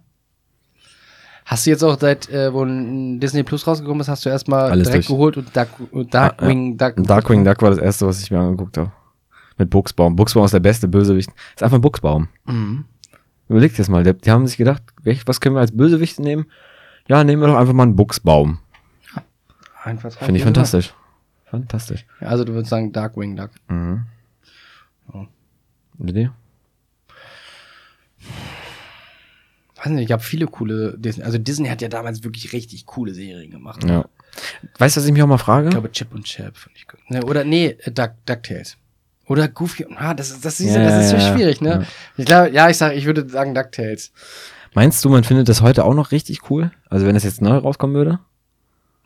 Hast 1.47 1.67
du 1.67 1.71
jetzt 1.71 1.83
auch 1.85 1.99
seit, 1.99 2.29
äh, 2.31 2.53
wo 2.53 2.63
ein 2.65 3.21
Disney 3.21 3.43
Plus 3.43 3.67
rausgekommen 3.67 4.01
ist, 4.01 4.09
hast 4.09 4.25
du 4.25 4.31
erstmal 4.31 4.71
Alles 4.71 4.89
direkt 4.89 5.09
durch. 5.09 5.15
geholt 5.17 5.37
und, 5.37 5.55
Dark, 5.55 5.69
Darkwing 6.11 6.77
Duck. 6.77 6.95
Darkwing 6.97 7.45
Duck 7.45 7.63
war 7.63 7.71
das 7.71 7.79
erste, 7.79 8.07
was 8.07 8.21
ich 8.23 8.31
mir 8.31 8.41
angeguckt 8.41 8.77
habe. 8.79 8.93
Mit 9.57 9.71
Buchsbaum. 9.71 10.17
Buchsbaum 10.17 10.45
ist 10.45 10.55
der 10.55 10.61
beste 10.61 10.89
Bösewicht. 10.89 11.31
Ist 11.55 11.63
einfach 11.63 11.79
ein 11.79 11.81
Buchsbaum. 11.81 12.29
Mhm. 12.47 12.85
Überleg 13.49 13.73
dir 13.73 13.79
das 13.79 13.89
mal. 13.89 14.03
Die, 14.03 14.31
haben 14.31 14.47
sich 14.47 14.57
gedacht, 14.57 14.83
was 15.27 15.41
können 15.41 15.55
wir 15.55 15.61
als 15.61 15.77
Bösewicht 15.77 16.19
nehmen? 16.19 16.47
Ja, 17.09 17.23
nehmen 17.23 17.43
wir 17.43 17.49
doch 17.49 17.57
einfach 17.57 17.75
mal 17.75 17.85
einen 17.85 17.97
Buchsbaum. 17.97 18.59
Einfach 19.83 20.11
drauf. 20.11 20.25
Finde 20.25 20.39
ich 20.39 20.45
fantastisch. 20.45 20.95
Fantastisch. 21.45 22.07
Ja, 22.21 22.29
also 22.29 22.45
du 22.45 22.55
würdest 22.55 22.71
sagen 22.71 22.91
Darkwing 22.91 23.37
Duck. 23.37 23.51
Mhm. 23.69 24.07
Ja. 25.13 25.27
Und 25.99 26.15
die? 26.15 26.31
Weiß 29.77 29.93
nicht, 29.93 30.07
ich 30.07 30.13
habe 30.13 30.23
viele 30.23 30.47
coole 30.47 30.97
Disney. 30.99 31.25
Also 31.25 31.37
Disney 31.37 31.69
hat 31.69 31.83
ja 31.83 31.89
damals 31.89 32.25
wirklich 32.25 32.55
richtig 32.55 32.87
coole 32.87 33.13
Serien 33.13 33.51
gemacht. 33.51 33.85
Ja. 33.85 34.07
Weißt 34.79 34.97
du, 34.97 35.01
was 35.01 35.07
ich 35.07 35.13
mich 35.13 35.23
auch 35.23 35.27
mal 35.27 35.39
frage? 35.39 35.69
Ich 35.69 35.73
glaube 35.73 35.93
Chip 35.93 36.13
und 36.15 36.25
Chap 36.25 36.57
finde 36.57 36.79
ich 36.79 36.89
gut. 36.89 36.99
Ne, 37.11 37.23
oder 37.25 37.45
nee, 37.45 37.77
Duck, 37.93 38.13
DuckTales. 38.25 38.79
Oder 39.27 39.49
Goofy. 39.49 39.87
Ah, 39.97 40.15
das 40.15 40.31
ist, 40.31 40.45
das 40.45 40.61
ist, 40.61 40.75
Ja, 40.75 40.83
das 40.83 41.05
ist 41.05 41.11
so 41.11 41.33
schwierig, 41.33 41.61
ne? 41.61 41.71
Ja. 41.71 41.83
Ich 42.17 42.25
glaube, 42.27 42.51
ja, 42.51 42.69
ich 42.69 42.77
sag, 42.77 42.95
ich 42.95 43.07
würde 43.07 43.29
sagen 43.29 43.55
DuckTales. 43.55 44.13
Meinst 44.75 45.05
du, 45.05 45.09
man 45.09 45.25
findet 45.25 45.49
das 45.49 45.63
heute 45.63 45.85
auch 45.85 45.95
noch 45.95 46.11
richtig 46.13 46.51
cool? 46.51 46.71
Also 46.91 47.07
wenn 47.07 47.15
das 47.15 47.25
jetzt 47.25 47.41
neu 47.41 47.57
rauskommen 47.57 47.97
würde? 47.97 48.19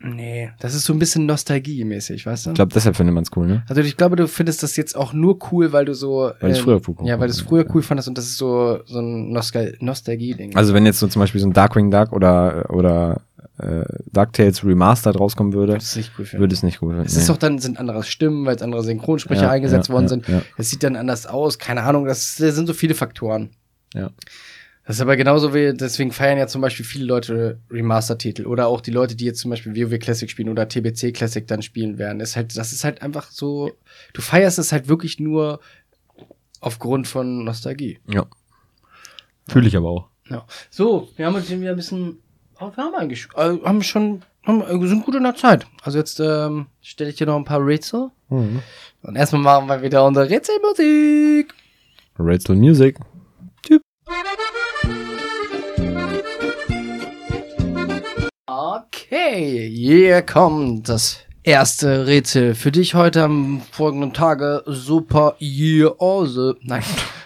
Nee, 0.01 0.51
das 0.61 0.75
ist 0.75 0.85
so 0.85 0.93
ein 0.93 1.01
bisschen 1.01 1.27
nostalgiemäßig, 1.27 2.25
weißt 2.25 2.47
du? 2.47 2.51
Ich 2.51 2.55
glaube, 2.55 2.73
deshalb 2.73 2.95
findet 2.95 3.15
man 3.15 3.25
es 3.25 3.31
cool, 3.37 3.49
ne? 3.49 3.65
also 3.69 3.81
ich 3.81 3.97
glaube, 3.97 4.15
du 4.15 4.29
findest 4.29 4.63
das 4.63 4.77
jetzt 4.77 4.97
auch 4.97 5.13
nur 5.13 5.39
cool, 5.51 5.73
weil 5.73 5.85
du 5.87 5.95
so. 5.95 6.31
Weil 6.39 6.55
ähm, 6.55 6.63
früher 6.63 6.81
cool 6.87 6.95
Ja, 7.03 7.19
weil 7.19 7.27
du 7.27 7.33
es 7.33 7.41
früher 7.41 7.67
cool 7.75 7.83
fandest 7.83 8.09
und 8.09 8.17
das 8.17 8.27
ist 8.27 8.37
so, 8.37 8.79
so 8.87 9.01
ein 9.01 9.33
Nostal 9.33 9.77
Nostalgie-Ding. 9.81 10.55
Also 10.57 10.73
wenn 10.73 10.87
jetzt 10.87 11.01
so 11.01 11.09
zum 11.09 11.19
Beispiel 11.19 11.41
so 11.41 11.49
ein 11.49 11.53
Darkwing 11.53 11.91
Duck 11.91 12.13
oder, 12.13 12.71
oder 12.71 13.23
äh, 13.59 13.85
DuckTales 14.13 14.65
Remastered 14.65 15.19
rauskommen 15.19 15.53
würde, 15.53 15.75
Das 15.75 15.85
ist 15.85 15.97
nicht 15.97 16.13
cool 16.19 16.25
für 16.25 16.39
würde 16.39 16.55
es 16.55 16.63
nicht 16.63 16.81
gut 16.81 16.95
Es 17.05 17.17
ist 17.17 17.29
doch 17.29 17.37
dann, 17.37 17.59
sind 17.59 17.79
andere 17.79 18.03
Stimmen, 18.03 18.47
weil 18.47 18.57
es 18.57 18.63
andere 18.63 18.83
Synchronsprecher 18.85 19.43
Ja, 19.43 19.51
eingesetzt 19.51 19.89
ja, 19.89 19.95
worden 19.95 20.05
ja, 20.05 20.09
sind. 20.09 20.27
Es 20.57 20.71
sieht 20.71 20.83
dann 20.83 20.97
anders 20.97 21.27
aus, 21.27 21.59
keine 21.59 21.83
Ahnung, 21.83 22.05
das, 22.05 22.37
das 22.37 22.55
sind 22.55 22.67
so 22.67 22.75
viele 22.75 22.95
Faktoren. 22.95 23.51
Ja. 23.95 24.11
Das 24.89 24.97
ist 24.97 25.03
aber 25.03 25.17
genauso 25.17 25.53
wie, 25.53 25.75
deswegen 25.75 26.13
feiern 26.13 26.39
ja 26.39 26.47
zum 26.47 26.63
Beispiel 26.63 26.87
viele 26.87 27.05
Leute 27.05 27.61
Remaster-Titel 27.71 28.47
oder 28.47 28.69
auch 28.69 28.81
die 28.81 28.91
Leute, 28.91 29.17
die 29.17 29.27
jetzt 29.27 29.41
zum 29.41 29.51
Beispiel 29.51 29.77
WoW 29.77 29.99
Classic 29.99 30.31
spielen 30.31 30.49
oder 30.49 30.67
TBC 30.67 31.13
Classic 31.13 31.47
dann 31.47 31.61
spielen 31.61 31.99
werden. 31.99 32.21
Ist 32.21 32.37
halt, 32.37 32.57
das 32.57 32.73
ist 32.73 32.85
halt 32.85 33.03
einfach 33.03 33.31
so, 33.31 33.73
du 34.15 34.23
feierst 34.23 34.59
es 34.59 34.73
halt 34.73 34.89
wirklich 34.89 35.21
nur 35.21 35.61
aufgrund 36.61 37.07
von 37.07 37.45
Nostalgie. 37.45 37.99
Ja. 38.09 38.27
Fühle 39.47 39.69
ich 39.69 39.77
aber 39.77 39.91
auch. 39.91 40.09
Ja. 40.31 40.47
So, 40.71 41.11
wir 41.17 41.27
haben 41.27 41.35
uns 41.35 41.51
wieder 41.51 41.71
ein 41.71 41.77
bisschen, 41.77 42.19
oh, 42.61 42.71
wir 42.75 42.85
haben 42.85 42.95
eigentlich, 42.95 43.29
äh, 43.37 43.59
haben 43.65 43.83
schon, 43.83 44.23
haben, 44.47 44.63
äh, 44.63 44.87
sind 44.87 45.05
gut 45.05 45.15
in 45.15 45.25
der 45.25 45.35
Zeit. 45.35 45.67
Also 45.83 45.99
jetzt 45.99 46.21
ähm, 46.21 46.67
stelle 46.81 47.11
ich 47.11 47.17
dir 47.17 47.27
noch 47.27 47.37
ein 47.37 47.45
paar 47.45 47.65
Rätsel. 47.65 48.11
Mhm. 48.29 48.63
Und 49.03 49.17
erstmal 49.17 49.43
machen 49.43 49.69
wir 49.69 49.83
wieder 49.83 50.05
unsere 50.05 50.29
Rätselmusik. 50.29 51.55
Rätsel 52.19 52.57
Music. 52.57 52.99
Okay, 58.47 59.71
hier 59.71 60.23
kommt 60.23 60.89
das 60.89 61.19
erste 61.43 62.07
Rätsel 62.07 62.55
für 62.55 62.73
dich 62.73 62.95
heute 62.95 63.23
am 63.23 63.63
folgenden 63.71 64.13
Tage. 64.13 64.65
Super 64.67 65.37
year 65.39 65.95
also. 66.01 66.55
Nein, 66.63 66.83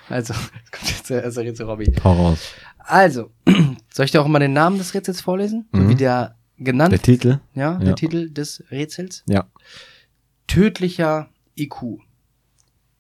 also, 0.09 0.35
es 0.35 0.71
kommt 0.71 0.91
jetzt 0.91 1.09
der 1.09 1.25
erste 1.25 1.41
Rätsel, 1.41 1.67
Robby. 1.67 1.91
Hau 2.05 2.13
raus. 2.13 2.53
Also, 2.87 3.31
soll 3.93 4.05
ich 4.05 4.11
dir 4.11 4.21
auch 4.23 4.27
mal 4.29 4.39
den 4.39 4.53
Namen 4.53 4.79
des 4.79 4.95
Rätsels 4.95 5.21
vorlesen? 5.21 5.67
Mhm. 5.73 5.89
wie 5.89 5.95
der 5.95 6.37
genannt, 6.59 6.93
Der 6.93 7.01
Titel? 7.03 7.41
ja, 7.55 7.79
der 7.79 7.89
Ja. 7.89 7.95
Titel 7.95 8.31
des 8.31 8.63
Rätsels? 8.71 9.25
Ja. 9.27 9.47
Tödlicher 10.47 11.29
IQ. 11.59 11.99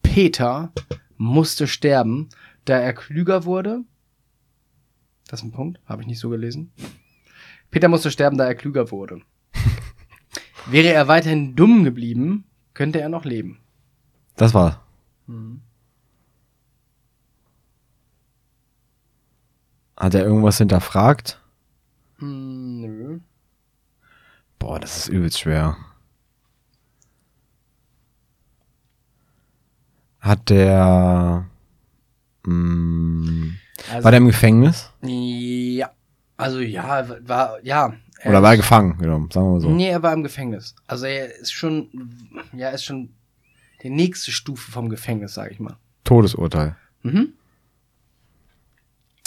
Peter 0.02 0.72
musste 1.16 1.66
sterben, 1.66 2.28
da 2.64 2.78
er 2.78 2.92
klüger 2.92 3.44
wurde. 3.44 3.82
Das 5.28 5.40
ist 5.40 5.44
ein 5.46 5.52
Punkt, 5.52 5.80
habe 5.86 6.02
ich 6.02 6.08
nicht 6.08 6.18
so 6.18 6.28
gelesen. 6.28 6.72
Peter 7.70 7.88
musste 7.88 8.10
sterben, 8.10 8.36
da 8.36 8.44
er 8.46 8.54
klüger 8.54 8.90
wurde. 8.90 9.20
Wäre 10.66 10.88
er 10.92 11.08
weiterhin 11.08 11.54
dumm 11.56 11.84
geblieben, 11.84 12.44
könnte 12.74 13.00
er 13.00 13.08
noch 13.08 13.24
leben. 13.24 13.60
Das 14.36 14.54
war. 14.54 14.84
Hat 20.02 20.14
er 20.14 20.24
irgendwas 20.24 20.58
hinterfragt? 20.58 21.40
Hm, 22.18 22.80
nö. 22.80 23.18
Boah, 24.58 24.80
das 24.80 24.96
ist 24.96 25.08
übelst 25.08 25.38
schwer. 25.38 25.76
Hat 30.18 30.50
der. 30.50 31.46
Mh, 32.44 33.52
Also, 33.92 34.04
war 34.04 34.10
der 34.10 34.18
im 34.18 34.26
Gefängnis? 34.26 34.90
ja. 35.02 35.88
Also 36.36 36.58
ja, 36.58 37.06
war 37.28 37.62
ja. 37.62 37.94
er 38.18 38.30
Oder 38.30 38.42
war 38.42 38.50
er 38.50 38.56
gefangen 38.56 38.98
genommen? 38.98 39.30
Sagen 39.30 39.46
wir 39.46 39.52
mal 39.52 39.60
so. 39.60 39.70
Nee, 39.70 39.90
er 39.90 40.02
war 40.02 40.12
im 40.14 40.24
Gefängnis. 40.24 40.74
Also 40.88 41.06
er 41.06 41.32
ist 41.38 41.52
schon, 41.52 42.10
ja, 42.52 42.70
ist 42.70 42.82
schon 42.84 43.14
die 43.84 43.90
nächste 43.90 44.32
Stufe 44.32 44.72
vom 44.72 44.88
Gefängnis, 44.88 45.34
sag 45.34 45.52
ich 45.52 45.60
mal. 45.60 45.76
Todesurteil. 46.02 46.74
Mhm. 47.02 47.34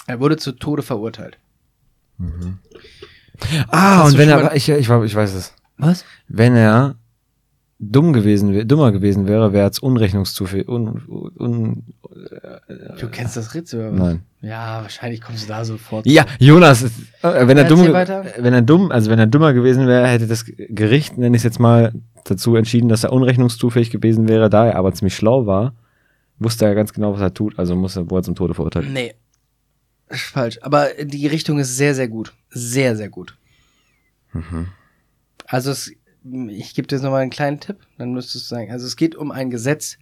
Er 0.07 0.19
wurde 0.19 0.37
zu 0.37 0.51
Tode 0.53 0.83
verurteilt. 0.83 1.37
Ah, 3.69 4.03
Hast 4.03 4.13
und 4.13 4.17
wenn 4.19 4.29
er. 4.29 4.55
Ich, 4.55 4.69
ich, 4.69 4.89
ich 4.89 5.15
weiß 5.15 5.33
es. 5.33 5.53
Was? 5.77 6.05
Wenn 6.27 6.55
er 6.55 6.95
dumm 7.79 8.13
gewesen 8.13 8.53
wär, 8.53 8.63
dummer 8.63 8.91
gewesen 8.93 9.27
wäre, 9.27 9.51
wäre 9.51 9.69
es 9.69 9.79
Unrechnungszufall. 9.79 10.63
Un, 10.67 11.01
un, 11.37 11.83
Du 12.97 13.09
kennst 13.09 13.35
das 13.35 13.53
Rätsel, 13.53 13.81
oder 13.81 13.91
was? 13.91 13.99
nein. 13.99 14.21
Ja, 14.41 14.81
wahrscheinlich 14.83 15.21
kommst 15.21 15.43
du 15.43 15.47
da 15.49 15.65
sofort. 15.65 16.05
Ja, 16.05 16.25
Jonas, 16.39 16.83
ist, 16.83 16.93
äh, 17.23 17.47
wenn 17.47 17.57
er 17.57 17.65
dumm, 17.65 17.81
wenn 17.81 18.53
er 18.53 18.61
dumm, 18.61 18.91
also 18.91 19.09
wenn 19.11 19.19
er 19.19 19.27
dummer 19.27 19.53
gewesen 19.53 19.87
wäre, 19.87 20.07
hätte 20.07 20.27
das 20.27 20.45
Gericht, 20.45 21.17
nenne 21.17 21.35
ich 21.35 21.41
es 21.41 21.43
jetzt 21.43 21.59
mal, 21.59 21.93
dazu 22.23 22.55
entschieden, 22.55 22.87
dass 22.87 23.03
er 23.03 23.11
unrechnungszufähig 23.11 23.89
gewesen 23.89 24.27
wäre, 24.29 24.49
da 24.49 24.67
er 24.67 24.75
aber 24.77 24.93
ziemlich 24.93 25.15
schlau 25.15 25.45
war, 25.45 25.73
wusste 26.39 26.65
er 26.65 26.75
ganz 26.75 26.93
genau, 26.93 27.13
was 27.13 27.21
er 27.21 27.33
tut, 27.33 27.57
also 27.59 27.75
muss 27.75 27.95
er, 27.97 28.09
wurde 28.09 28.21
er 28.21 28.23
zum 28.23 28.35
Tode 28.35 28.53
verurteilt. 28.53 28.87
Nee. 28.91 29.13
Falsch. 30.09 30.59
Aber 30.61 30.89
die 31.01 31.27
Richtung 31.27 31.59
ist 31.59 31.75
sehr, 31.75 31.95
sehr 31.95 32.07
gut. 32.07 32.33
Sehr, 32.49 32.95
sehr 32.95 33.09
gut. 33.09 33.37
Also 35.47 35.71
es, 35.71 35.91
ich 36.49 36.75
gebe 36.75 36.87
dir 36.87 36.95
jetzt 36.95 37.03
nochmal 37.03 37.21
einen 37.21 37.31
kleinen 37.31 37.59
Tipp, 37.59 37.77
dann 37.97 38.13
müsstest 38.13 38.45
du 38.45 38.55
sagen, 38.55 38.71
also 38.71 38.85
es 38.85 38.95
geht 38.95 39.15
um 39.15 39.31
ein 39.31 39.49
Gesetz 39.49 39.97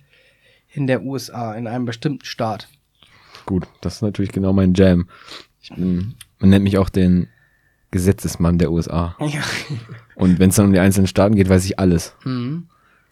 in 0.73 0.87
der 0.87 1.03
USA, 1.03 1.53
in 1.53 1.67
einem 1.67 1.85
bestimmten 1.85 2.25
Staat. 2.25 2.67
Gut, 3.45 3.67
das 3.81 3.95
ist 3.95 4.01
natürlich 4.01 4.31
genau 4.31 4.53
mein 4.53 4.73
Jam. 4.73 5.07
Ich 5.61 5.69
bin, 5.69 6.15
man 6.39 6.49
nennt 6.49 6.63
mich 6.63 6.77
auch 6.77 6.89
den 6.89 7.27
Gesetzesmann 7.91 8.57
der 8.57 8.71
USA. 8.71 9.15
Ja. 9.19 9.41
Und 10.15 10.39
wenn 10.39 10.49
es 10.49 10.55
dann 10.55 10.67
um 10.67 10.73
die 10.73 10.79
einzelnen 10.79 11.07
Staaten 11.07 11.35
geht, 11.35 11.49
weiß 11.49 11.65
ich 11.65 11.79
alles. 11.79 12.15
Mhm. 12.23 12.67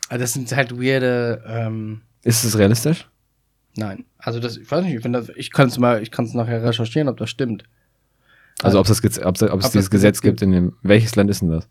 Also 0.09 0.23
das 0.23 0.33
sind 0.33 0.51
halt 0.53 0.73
weirde, 0.81 1.43
ähm, 1.47 2.01
Ist 2.23 2.43
es 2.43 2.57
realistisch? 2.57 3.07
Nein. 3.75 4.05
Also 4.17 4.39
das, 4.39 4.57
ich 4.57 4.69
weiß 4.69 4.83
nicht, 4.85 5.03
wenn 5.03 5.13
das, 5.13 5.29
ich 5.35 5.51
kann 5.51 5.67
es 5.67 5.77
mal, 5.77 6.01
ich 6.01 6.11
kann 6.11 6.25
es 6.25 6.33
nachher 6.33 6.63
recherchieren, 6.63 7.09
ob 7.09 7.17
das 7.17 7.29
stimmt. 7.29 7.63
Also 8.63 8.79
ob 8.79 8.87
es, 8.87 8.99
ob 9.23 9.35
es, 9.35 9.43
ob 9.43 9.59
es 9.59 9.65
das 9.65 9.71
dieses 9.71 9.89
Gesetz 9.89 10.17
Gesetz 10.17 10.21
gibt 10.21 10.41
in 10.41 10.51
dem, 10.51 10.77
welches 10.81 11.15
Land 11.15 11.29
ist 11.29 11.41
denn 11.41 11.49
das? 11.49 11.67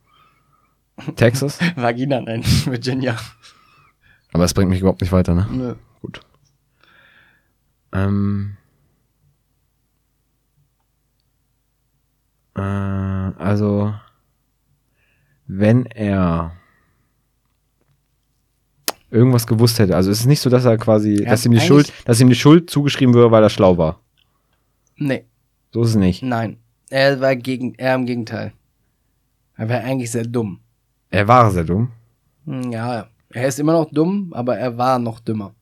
Texas? 1.17 1.59
Vagina, 1.77 2.21
nein, 2.21 2.43
Virginia. 2.65 3.17
Aber 4.33 4.45
das 4.45 4.55
bringt 4.55 4.71
mich 4.71 4.81
überhaupt 4.81 5.01
nicht 5.01 5.13
weiter, 5.13 5.35
ne? 5.35 5.47
Nö. 5.51 5.75
Gut. 6.01 6.21
Ähm. 7.93 8.57
Äh, 12.55 12.61
also, 12.61 13.95
wenn 15.47 15.87
er 15.87 16.53
irgendwas 19.11 19.47
gewusst 19.47 19.79
hätte, 19.79 19.97
also 19.97 20.11
es 20.11 20.21
ist 20.21 20.27
nicht 20.27 20.41
so, 20.41 20.51
dass 20.51 20.65
er 20.65 20.77
quasi, 20.79 21.23
Er 21.25 21.31
dass 21.31 21.45
ihm 21.47 21.53
die 21.53 21.61
Schuld, 21.61 21.93
dass 22.05 22.21
ihm 22.21 22.29
die 22.29 22.35
Schuld 22.35 22.71
zugeschrieben 22.71 23.15
würde, 23.15 23.31
weil 23.31 23.43
er 23.43 23.51
schlau 23.51 23.77
war. 23.79 24.01
Nee, 24.97 25.25
So 25.73 25.83
ist 25.83 25.91
es 25.91 25.97
nicht. 25.97 26.23
nein. 26.23 26.59
Er 26.91 27.21
war 27.21 27.37
gegen, 27.37 27.75
er 27.77 27.95
im 27.95 28.05
Gegenteil. 28.07 28.53
Er 29.57 29.69
war 29.69 29.79
eigentlich 29.81 30.11
sehr 30.11 30.25
dumm. 30.25 30.59
Er 31.11 31.29
war 31.29 31.51
sehr 31.53 31.65
dumm. 31.65 31.91
Hm, 32.47 32.73
Ja, 32.73 33.09
er 33.31 33.47
ist 33.49 33.61
immer 33.61 33.73
noch 33.75 33.91
dumm, 33.93 34.33
aber 34.35 34.57
er 34.59 34.77
war 34.77 34.99
noch 34.99 35.21
dümmer. 35.21 35.55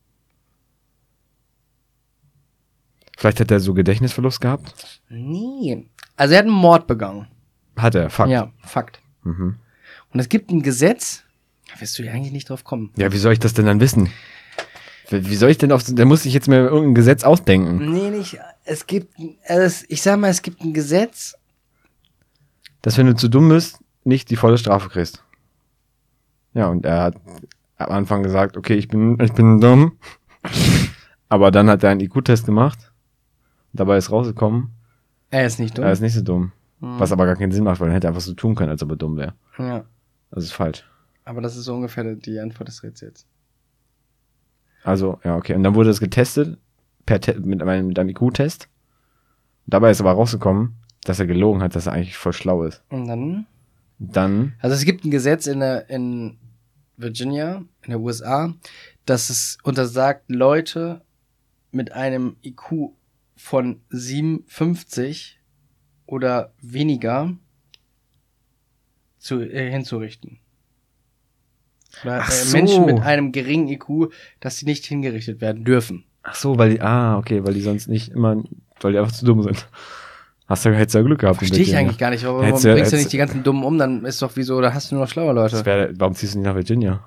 Vielleicht 3.17 3.39
hat 3.41 3.51
er 3.51 3.59
so 3.59 3.73
Gedächtnisverlust 3.73 4.39
gehabt. 4.41 5.01
Nee. 5.09 5.85
Also 6.15 6.33
er 6.33 6.39
hat 6.39 6.45
einen 6.45 6.55
Mord 6.55 6.87
begangen. 6.87 7.27
Hat 7.75 7.95
er, 7.95 8.09
Fakt. 8.09 8.29
Ja, 8.31 8.51
Fakt. 8.59 9.01
Mhm. 9.23 9.55
Und 10.13 10.19
es 10.19 10.29
gibt 10.29 10.49
ein 10.51 10.61
Gesetz, 10.61 11.23
wirst 11.81 11.97
du 11.99 12.03
ja 12.03 12.11
eigentlich 12.11 12.31
nicht 12.33 12.49
drauf 12.49 12.63
kommen. 12.63 12.91
Ja, 12.97 13.11
wie 13.11 13.17
soll 13.17 13.33
ich 13.33 13.39
das 13.39 13.53
denn 13.53 13.65
dann 13.65 13.79
wissen? 13.79 14.09
Wie 15.09 15.35
soll 15.35 15.49
ich 15.49 15.57
denn 15.57 15.71
auf, 15.71 15.83
da 15.83 16.05
muss 16.05 16.25
ich 16.25 16.33
jetzt 16.33 16.47
mir 16.47 16.57
irgendein 16.57 16.93
Gesetz 16.93 17.23
ausdenken. 17.23 17.91
Nee, 17.91 18.11
nicht. 18.11 18.37
Es 18.63 18.85
gibt, 18.85 19.15
es, 19.45 19.83
ich 19.89 20.01
sag 20.03 20.19
mal, 20.19 20.29
es 20.29 20.43
gibt 20.43 20.61
ein 20.61 20.73
Gesetz. 20.73 21.33
dass 22.83 22.97
wenn 22.97 23.07
du 23.07 23.15
zu 23.15 23.27
dumm 23.27 23.49
bist, 23.49 23.79
nicht 24.03 24.29
die 24.29 24.35
volle 24.35 24.57
Strafe 24.59 24.89
kriegst. 24.89 25.23
Ja, 26.53 26.67
und 26.67 26.85
er 26.85 27.01
hat 27.03 27.15
am 27.77 27.91
Anfang 27.91 28.21
gesagt, 28.23 28.55
okay, 28.57 28.75
ich 28.75 28.87
bin, 28.87 29.19
ich 29.19 29.33
bin 29.33 29.59
dumm. 29.59 29.97
Aber 31.27 31.51
dann 31.51 31.69
hat 31.69 31.83
er 31.83 31.89
einen 31.91 32.01
IQ-Test 32.01 32.45
gemacht. 32.45 32.91
Dabei 33.73 33.97
ist 33.97 34.11
rausgekommen, 34.11 34.71
Er 35.31 35.45
ist 35.45 35.59
nicht 35.59 35.77
dumm. 35.77 35.85
er 35.85 35.91
ist 35.91 36.01
nicht 36.01 36.13
so 36.13 36.21
dumm. 36.21 36.51
Hm. 36.81 36.99
Was 36.99 37.11
aber 37.11 37.25
gar 37.25 37.35
keinen 37.35 37.51
Sinn 37.51 37.63
macht, 37.63 37.79
weil 37.79 37.89
er 37.89 37.95
hätte 37.95 38.07
einfach 38.07 38.21
so 38.21 38.33
tun 38.33 38.55
können, 38.55 38.69
als 38.71 38.81
ob 38.83 38.89
er 38.91 38.95
dumm 38.95 39.17
wäre. 39.17 39.33
Ja, 39.57 39.85
Das 40.31 40.43
ist 40.43 40.53
falsch. 40.53 40.83
Aber 41.29 41.41
das 41.41 41.55
ist 41.55 41.65
so 41.65 41.75
ungefähr 41.75 42.15
die 42.15 42.39
Antwort 42.39 42.67
des 42.67 42.81
Rätsels. 42.81 43.27
Also, 44.83 45.19
ja, 45.23 45.35
okay. 45.35 45.53
Und 45.53 45.63
dann 45.63 45.75
wurde 45.75 45.91
es 45.91 45.99
getestet 45.99 46.57
per 47.05 47.21
Te 47.21 47.39
mit 47.39 47.61
einem, 47.61 47.87
mit 47.87 47.99
einem 47.99 48.09
IQ-Test. 48.09 48.67
Dabei 49.67 49.91
ist 49.91 50.01
aber 50.01 50.13
rausgekommen, 50.13 50.77
dass 51.03 51.19
er 51.19 51.27
gelogen 51.27 51.61
hat, 51.61 51.75
dass 51.75 51.85
er 51.85 51.93
eigentlich 51.93 52.17
voll 52.17 52.33
schlau 52.33 52.63
ist. 52.63 52.83
Und 52.89 53.07
dann 53.07 53.45
Dann, 53.99 54.55
Also 54.59 54.75
es 54.75 54.85
gibt 54.85 55.05
ein 55.05 55.11
Gesetz 55.11 55.45
in, 55.45 55.59
der, 55.59 55.87
in 55.91 56.39
Virginia, 56.97 57.63
in 57.83 57.91
der 57.91 57.99
USA, 57.99 58.55
das 59.05 59.29
es 59.29 59.59
untersagt, 59.61 60.23
Leute 60.29 61.01
mit 61.71 61.91
einem 61.91 62.37
IQ 62.43 62.93
von 63.35 63.81
57 63.89 65.39
oder 66.07 66.53
weniger 66.59 67.35
zu, 69.19 69.41
äh, 69.41 69.69
hinzurichten. 69.69 70.39
Oder 72.03 72.19
äh, 72.19 72.31
so. 72.31 72.55
Menschen 72.57 72.85
mit 72.85 73.01
einem 73.01 73.31
geringen 73.31 73.67
IQ, 73.67 74.11
dass 74.39 74.57
sie 74.57 74.65
nicht 74.65 74.85
hingerichtet 74.85 75.41
werden 75.41 75.63
dürfen. 75.65 76.03
ach 76.23 76.35
so, 76.35 76.57
weil 76.57 76.71
die, 76.71 76.81
ah, 76.81 77.17
okay, 77.17 77.43
weil 77.45 77.53
die 77.53 77.61
sonst 77.61 77.87
nicht 77.87 78.09
immer, 78.11 78.41
weil 78.81 78.91
die 78.93 78.97
einfach 78.99 79.11
zu 79.11 79.25
dumm 79.25 79.43
sind. 79.43 79.67
Hast 80.47 80.65
du, 80.65 80.75
hättest 80.75 80.95
du 80.95 80.99
ja 80.99 81.05
Glück 81.05 81.19
gehabt. 81.19 81.37
Verstehe 81.37 81.59
ich 81.61 81.67
Virginia. 81.67 81.81
eigentlich 81.81 81.97
gar 81.99 82.09
nicht. 82.09 82.25
Warum, 82.25 82.43
Hättest 82.43 82.65
du- 82.65 82.73
bringst 82.73 82.91
du 82.91 82.95
hättest- 82.97 83.03
nicht 83.05 83.13
die 83.13 83.17
ganzen 83.17 83.43
Dummen 83.43 83.63
um? 83.63 83.77
Dann 83.77 84.03
ist 84.05 84.21
doch 84.21 84.31
wieso, 84.35 84.59
da 84.61 84.73
hast 84.73 84.89
du 84.89 84.95
nur 84.95 85.03
noch 85.03 85.11
schlaue 85.11 85.31
Leute. 85.33 85.63
Wär, 85.65 85.91
warum 85.99 86.15
ziehst 86.15 86.33
du 86.33 86.39
nicht 86.39 86.47
nach 86.47 86.55
Virginia? 86.55 87.03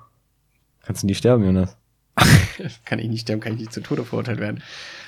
Kannst 0.85 1.03
du 1.03 1.07
nie 1.07 1.13
sterben, 1.15 1.43
Jonas? 1.43 1.75
kann 2.85 2.99
ich 2.99 3.09
nicht 3.09 3.21
sterben, 3.21 3.41
kann 3.41 3.53
ich 3.53 3.59
nicht 3.59 3.73
zu 3.73 3.81
Tode 3.81 4.05
verurteilt 4.05 4.39
werden. 4.39 4.61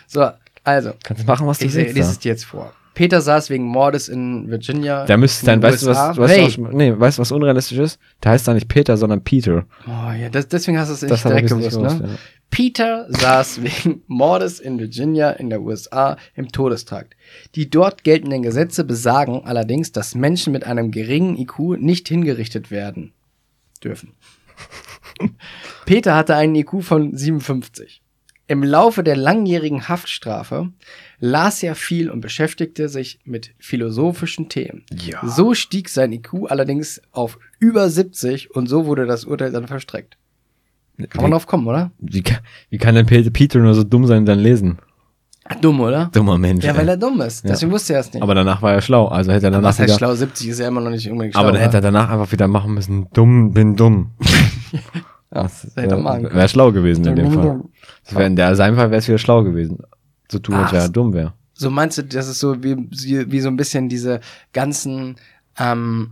So, 0.08 0.28
also, 0.64 0.94
Kannst 1.04 1.24
du 1.24 1.28
machen, 1.28 1.48
was 1.48 1.60
du 1.60 1.66
ich 1.66 1.74
willst. 1.76 1.96
lese 1.96 2.08
da. 2.08 2.12
es 2.12 2.20
dir 2.20 2.30
jetzt 2.32 2.46
vor. 2.46 2.74
Peter 2.96 3.22
saß 3.22 3.50
wegen 3.50 3.66
Mordes 3.66 4.08
in 4.08 4.50
Virginia. 4.50 5.06
Da 5.06 5.18
müsste 5.18 5.46
dann, 5.46 5.62
weißt 5.62 5.84
du 5.84 5.90
USA. 5.90 6.10
was, 6.10 6.18
weißt, 6.18 6.34
hey. 6.34 6.52
du 6.52 6.64
was, 6.64 6.74
nee, 6.74 6.94
weißt 6.98 7.18
du, 7.18 7.22
was 7.22 7.32
unrealistisch 7.32 7.78
ist? 7.78 8.00
Der 8.24 8.32
heißt 8.32 8.48
da 8.48 8.54
nicht 8.54 8.70
Peter, 8.70 8.96
sondern 8.98 9.22
Peter. 9.22 9.66
Oh, 9.86 10.12
ja, 10.12 10.30
das, 10.30 10.48
deswegen 10.48 10.80
hast 10.80 10.88
du 10.88 10.94
es 10.94 11.02
nicht 11.02 11.12
Das 11.12 11.24
direkt 11.24 11.50
gewusst, 11.50 11.80
ne? 11.80 12.00
ja. 12.02 12.10
Peter 12.50 13.06
saß 13.10 13.62
wegen 13.86 14.02
Mordes 14.08 14.62
in 14.62 14.80
Virginia 14.80 15.32
in 15.32 15.50
der 15.50 15.62
USA 15.62 16.18
im 16.36 16.48
Todestrakt. 16.48 17.16
Die 17.56 17.70
dort 17.70 18.06
geltenden 18.06 18.42
Gesetze 18.42 18.86
besagen 18.86 19.44
allerdings, 19.44 19.92
dass 19.92 20.16
Menschen 20.16 20.54
mit 20.54 20.66
einem 20.66 20.90
geringen 20.90 21.38
IQ 21.38 21.78
nicht 21.78 22.08
hingerichtet 22.08 22.72
werden 22.72 23.12
dürfen. 23.84 24.14
Peter 25.86 26.16
hatte 26.16 26.36
einen 26.36 26.56
IQ 26.56 26.82
von 26.82 27.16
57. 27.16 28.02
Im 28.48 28.62
Laufe 28.64 29.04
der 29.04 29.16
langjährigen 29.16 29.88
Haftstrafe 29.90 30.70
las 31.20 31.64
er 31.64 31.74
viel 31.74 32.12
und 32.12 32.22
beschäftigte 32.22 32.90
sich 32.90 33.20
mit 33.26 33.56
philosophischen 33.58 34.50
Themen. 34.50 34.84
Ja. 34.94 35.26
So 35.28 35.56
stieg 35.56 35.90
sein 35.90 36.12
IQ 36.14 36.50
allerdings 36.50 37.02
auf 37.12 37.40
über 37.60 37.90
70 37.90 38.52
und 38.54 38.68
so 38.68 38.86
wurde 38.86 39.08
das 39.08 39.26
Urteil 39.26 39.52
dann 39.52 39.68
verstreckt. 39.68 40.18
Kann 41.10 41.24
man 41.24 41.32
drauf 41.32 41.48
kommen, 41.48 41.66
oder? 41.68 41.92
Wie, 41.98 42.22
kann- 42.22 42.40
wie 42.70 42.78
kann 42.78 42.94
denn 42.96 43.06
Peter, 43.08 43.30
Peter 43.32 43.60
nur 43.60 43.74
so 43.74 43.84
dumm 43.84 44.06
sein 44.06 44.20
und 44.20 44.26
dann 44.28 44.40
lesen? 44.40 44.78
Dumm, 45.62 45.80
oder? 45.80 46.10
Dummer 46.14 46.38
Mensch. 46.38 46.64
Ja, 46.64 46.72
ey. 46.72 46.78
weil 46.78 46.90
er 46.90 46.98
dumm 46.98 47.22
ist. 47.22 47.44
Ja. 47.44 47.52
Deswegen 47.52 47.72
wusste 47.72 47.94
er 47.94 48.00
es 48.00 48.14
nicht. 48.14 48.22
aber 48.24 48.34
danach 48.34 48.62
war 48.62 48.74
er 48.74 48.82
schlau. 48.82 49.08
Also 49.08 49.32
hätte 49.32 49.46
er 49.48 49.52
danach 49.52 49.70
was 49.70 49.80
heißt 49.80 49.90
wieder, 49.90 49.98
schlau? 49.98 50.16
70 50.16 50.48
ist 50.50 50.60
ja 50.60 50.68
immer 50.68 50.82
noch 50.82 50.90
nicht 50.92 51.10
unbedingt 51.10 51.34
schlau. 51.34 51.42
aber 51.44 51.52
dann 51.52 51.62
hätte 51.62 51.78
er 51.78 51.82
danach 51.82 52.10
einfach 52.10 52.32
wieder 52.32 52.48
machen 52.48 52.74
müssen, 52.76 53.08
dumm, 53.14 53.54
bin 53.54 53.76
dumm. 53.76 54.12
das 55.44 55.76
wäre 55.76 56.50
schlau 56.50 56.72
gewesen 56.72 57.06
in 57.06 57.16
dem 57.16 57.32
Fall. 57.32 57.62
wär, 58.10 58.28
in 58.28 58.36
der, 58.36 58.56
seinem 58.56 58.76
Fall 58.76 58.90
wäre 58.90 59.00
es 59.00 59.08
wieder 59.08 59.18
schlau 59.18 59.44
gewesen. 59.44 59.80
So 60.32 60.40
tun, 60.40 60.56
als 60.56 60.72
wäre 60.72 60.84
er 60.84 60.90
dumm 60.90 61.14
wäre. 61.14 61.34
So 61.54 61.70
meinst 61.70 61.98
du, 61.98 62.04
das 62.04 62.28
ist 62.28 62.40
so 62.40 62.64
wie, 62.64 62.76
wie, 62.78 63.40
so 63.40 63.48
ein 63.48 63.56
bisschen 63.56 63.88
diese 63.88 64.20
ganzen, 64.54 65.16
ähm, 65.58 66.12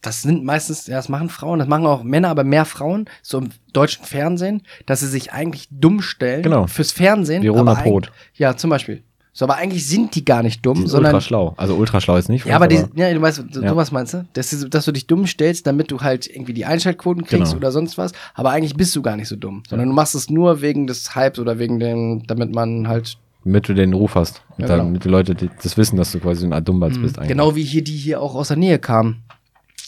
das 0.00 0.22
sind 0.22 0.44
meistens, 0.44 0.88
ja, 0.88 0.96
das 0.96 1.08
machen 1.08 1.28
Frauen, 1.28 1.60
das 1.60 1.68
machen 1.68 1.86
auch 1.86 2.02
Männer, 2.02 2.28
aber 2.28 2.42
mehr 2.42 2.64
Frauen, 2.64 3.08
so 3.22 3.38
im 3.38 3.50
deutschen 3.72 4.04
Fernsehen, 4.04 4.62
dass 4.86 5.00
sie 5.00 5.06
sich 5.06 5.32
eigentlich 5.32 5.68
dumm 5.70 6.02
stellen 6.02 6.42
Genau. 6.42 6.66
fürs 6.66 6.90
Fernsehen. 6.90 7.42
Wie 7.42 7.48
Rona 7.48 7.72
aber 7.72 7.82
Brot. 7.82 8.12
Ja, 8.34 8.56
zum 8.56 8.70
Beispiel. 8.70 9.04
So, 9.34 9.46
aber 9.46 9.56
eigentlich 9.56 9.86
sind 9.88 10.14
die 10.14 10.24
gar 10.26 10.42
nicht 10.42 10.64
dumm, 10.66 10.74
Die 10.74 10.80
sind 10.82 10.90
sondern 10.90 11.14
ultra 11.14 11.26
schlau. 11.26 11.54
Also 11.56 11.74
ultra 11.74 12.02
schlau 12.02 12.16
ist 12.16 12.28
nicht. 12.28 12.44
Ja, 12.44 12.56
aber, 12.56 12.68
die, 12.68 12.84
ja, 12.94 13.12
du 13.14 13.22
weißt, 13.22 13.44
du, 13.50 13.62
Ja. 13.62 13.74
was 13.74 13.90
meinst 13.90 14.12
du? 14.12 14.26
Dass, 14.34 14.50
du- 14.50 14.68
dass 14.68 14.84
du 14.84 14.92
dich 14.92 15.06
dumm 15.06 15.26
stellst, 15.26 15.66
damit 15.66 15.90
du 15.90 16.00
halt 16.02 16.26
irgendwie 16.26 16.52
die 16.52 16.66
Einschaltquoten 16.66 17.24
kriegst 17.24 17.52
Genau. 17.52 17.56
oder 17.56 17.72
sonst 17.72 17.96
was. 17.96 18.12
Aber 18.34 18.50
eigentlich 18.50 18.76
bist 18.76 18.94
du 18.94 19.00
gar 19.00 19.16
nicht 19.16 19.28
so 19.28 19.36
dumm, 19.36 19.62
sondern 19.70 19.88
du 19.88 19.94
machst 19.94 20.14
es 20.14 20.28
nur 20.28 20.60
wegen 20.60 20.86
des 20.86 21.16
Hypes 21.16 21.38
oder 21.38 21.58
wegen 21.58 21.80
dem, 21.80 22.24
damit 22.26 22.54
man 22.54 22.88
halt, 22.88 23.16
damit 23.44 23.66
du 23.70 23.74
den 23.74 23.94
Ruf 23.94 24.16
hast. 24.16 24.42
Ja, 24.58 24.66
genau. 24.66 24.76
damit 24.78 25.04
die 25.04 25.08
Leute 25.08 25.34
die, 25.34 25.48
das 25.62 25.78
wissen, 25.78 25.96
dass 25.96 26.12
du 26.12 26.20
quasi 26.20 26.46
ein 26.46 26.64
Dummbatz 26.64 26.98
bist 26.98 27.16
eigentlich. 27.18 27.28
genau 27.30 27.56
wie 27.56 27.64
hier 27.64 27.82
die 27.82 27.96
hier 27.96 28.20
auch 28.20 28.34
aus 28.34 28.48
der 28.48 28.58
Nähe 28.58 28.78
kamen. 28.78 29.22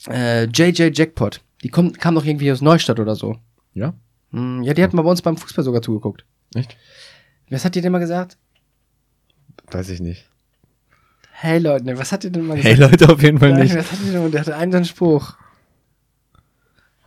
Äh, 0.09 0.45
JJ 0.45 0.91
Jackpot. 0.95 1.43
Die 1.63 1.69
kommt, 1.69 1.99
kam 2.01 2.15
doch 2.15 2.25
irgendwie 2.25 2.51
aus 2.51 2.63
Neustadt 2.63 2.99
oder 2.99 3.15
so. 3.15 3.37
Ja? 3.75 3.93
Hm, 4.33 4.63
ja, 4.63 4.73
die 4.73 4.83
hat 4.83 4.95
mal 4.95 5.03
bei 5.03 5.11
uns 5.11 5.21
beim 5.23 5.37
Fußball 5.37 5.65
sogar 5.65 5.83
zugeguckt. 5.83 6.25
Echt? 6.55 6.77
Was 7.51 7.65
hat 7.67 7.75
die 7.75 7.81
denn 7.83 7.93
mal 7.93 7.99
gesagt? 7.99 8.39
Weiß 9.71 9.89
ich 9.89 10.01
nicht. 10.01 10.27
Hey 11.33 11.59
Leute, 11.59 11.99
was 11.99 12.13
hat 12.13 12.23
die 12.23 12.31
denn 12.31 12.47
mal 12.47 12.57
Hey 12.57 12.75
gesagt? 12.75 13.01
Leute, 13.01 13.13
auf 13.13 13.23
jeden 13.23 13.39
Fall 13.39 13.53
Nein, 13.53 13.63
nicht. 13.65 13.75
was 13.77 13.91
hat 13.91 13.99
die 14.07 14.11
denn? 14.13 14.31
Der 14.31 14.41
hatte 14.41 14.57
einen 14.57 14.73
so 14.73 14.77
einen 14.77 14.85
Spruch. 14.85 15.35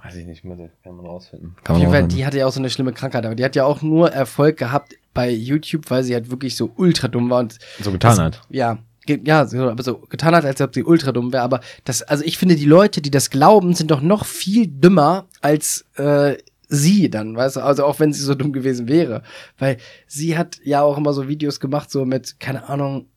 Weiß 0.04 0.16
ich 0.16 0.26
nicht, 0.26 0.44
Mitte. 0.44 0.70
Kann 0.84 0.96
man 0.96 1.06
rausfinden. 1.06 1.56
Auf 1.58 1.64
Kann 1.64 1.74
man 1.76 1.80
jeden 1.82 1.92
Fall, 1.92 2.02
rausfinden. 2.02 2.18
die 2.18 2.26
hatte 2.26 2.38
ja 2.38 2.46
auch 2.48 2.52
so 2.52 2.60
eine 2.60 2.70
schlimme 2.70 2.94
Krankheit, 2.94 3.26
aber 3.26 3.36
die 3.36 3.44
hat 3.44 3.56
ja 3.56 3.66
auch 3.66 3.82
nur 3.82 4.12
Erfolg 4.12 4.58
gehabt 4.58 4.96
bei 5.14 5.30
YouTube, 5.32 5.90
weil 5.90 6.04
sie 6.04 6.14
halt 6.14 6.30
wirklich 6.30 6.56
so 6.56 6.72
ultra 6.76 7.08
dumm 7.08 7.30
war 7.30 7.40
und 7.40 7.58
so 7.82 7.92
getan 7.92 8.12
das, 8.12 8.20
hat. 8.20 8.42
Ja, 8.50 8.78
ge- 9.06 9.22
ja, 9.26 9.46
so, 9.46 9.70
aber 9.70 9.82
so 9.84 9.98
getan 10.10 10.36
hat, 10.36 10.46
als 10.46 10.62
ob 10.62 10.74
sie 10.74 10.84
ultra 10.84 11.12
dumm 11.12 11.34
wäre. 11.34 11.42
Aber 11.44 11.62
das, 11.86 12.04
also 12.04 12.24
ich 12.24 12.38
finde, 12.38 12.56
die 12.56 12.66
Leute, 12.66 13.02
die 13.02 13.12
das 13.12 13.30
glauben, 13.32 13.74
sind 13.74 13.90
doch 13.92 14.02
noch 14.02 14.26
viel 14.26 14.68
dümmer 14.68 15.26
als 15.42 15.86
äh, 15.96 16.38
sie 16.68 17.10
dann, 17.10 17.36
weißt 17.36 17.58
du, 17.58 17.60
also 17.62 17.86
auch 17.86 18.00
wenn 18.00 18.14
sie 18.14 18.22
so 18.22 18.36
dumm 18.36 18.54
gewesen 18.54 18.88
wäre. 18.88 19.24
Weil 19.58 19.78
sie 20.08 20.38
hat 20.38 20.60
ja 20.64 20.82
auch 20.82 20.98
immer 20.98 21.14
so 21.14 21.28
Videos 21.28 21.60
gemacht, 21.60 21.90
so 21.90 22.06
mit, 22.06 22.40
keine 22.40 22.68
Ahnung, 22.68 23.08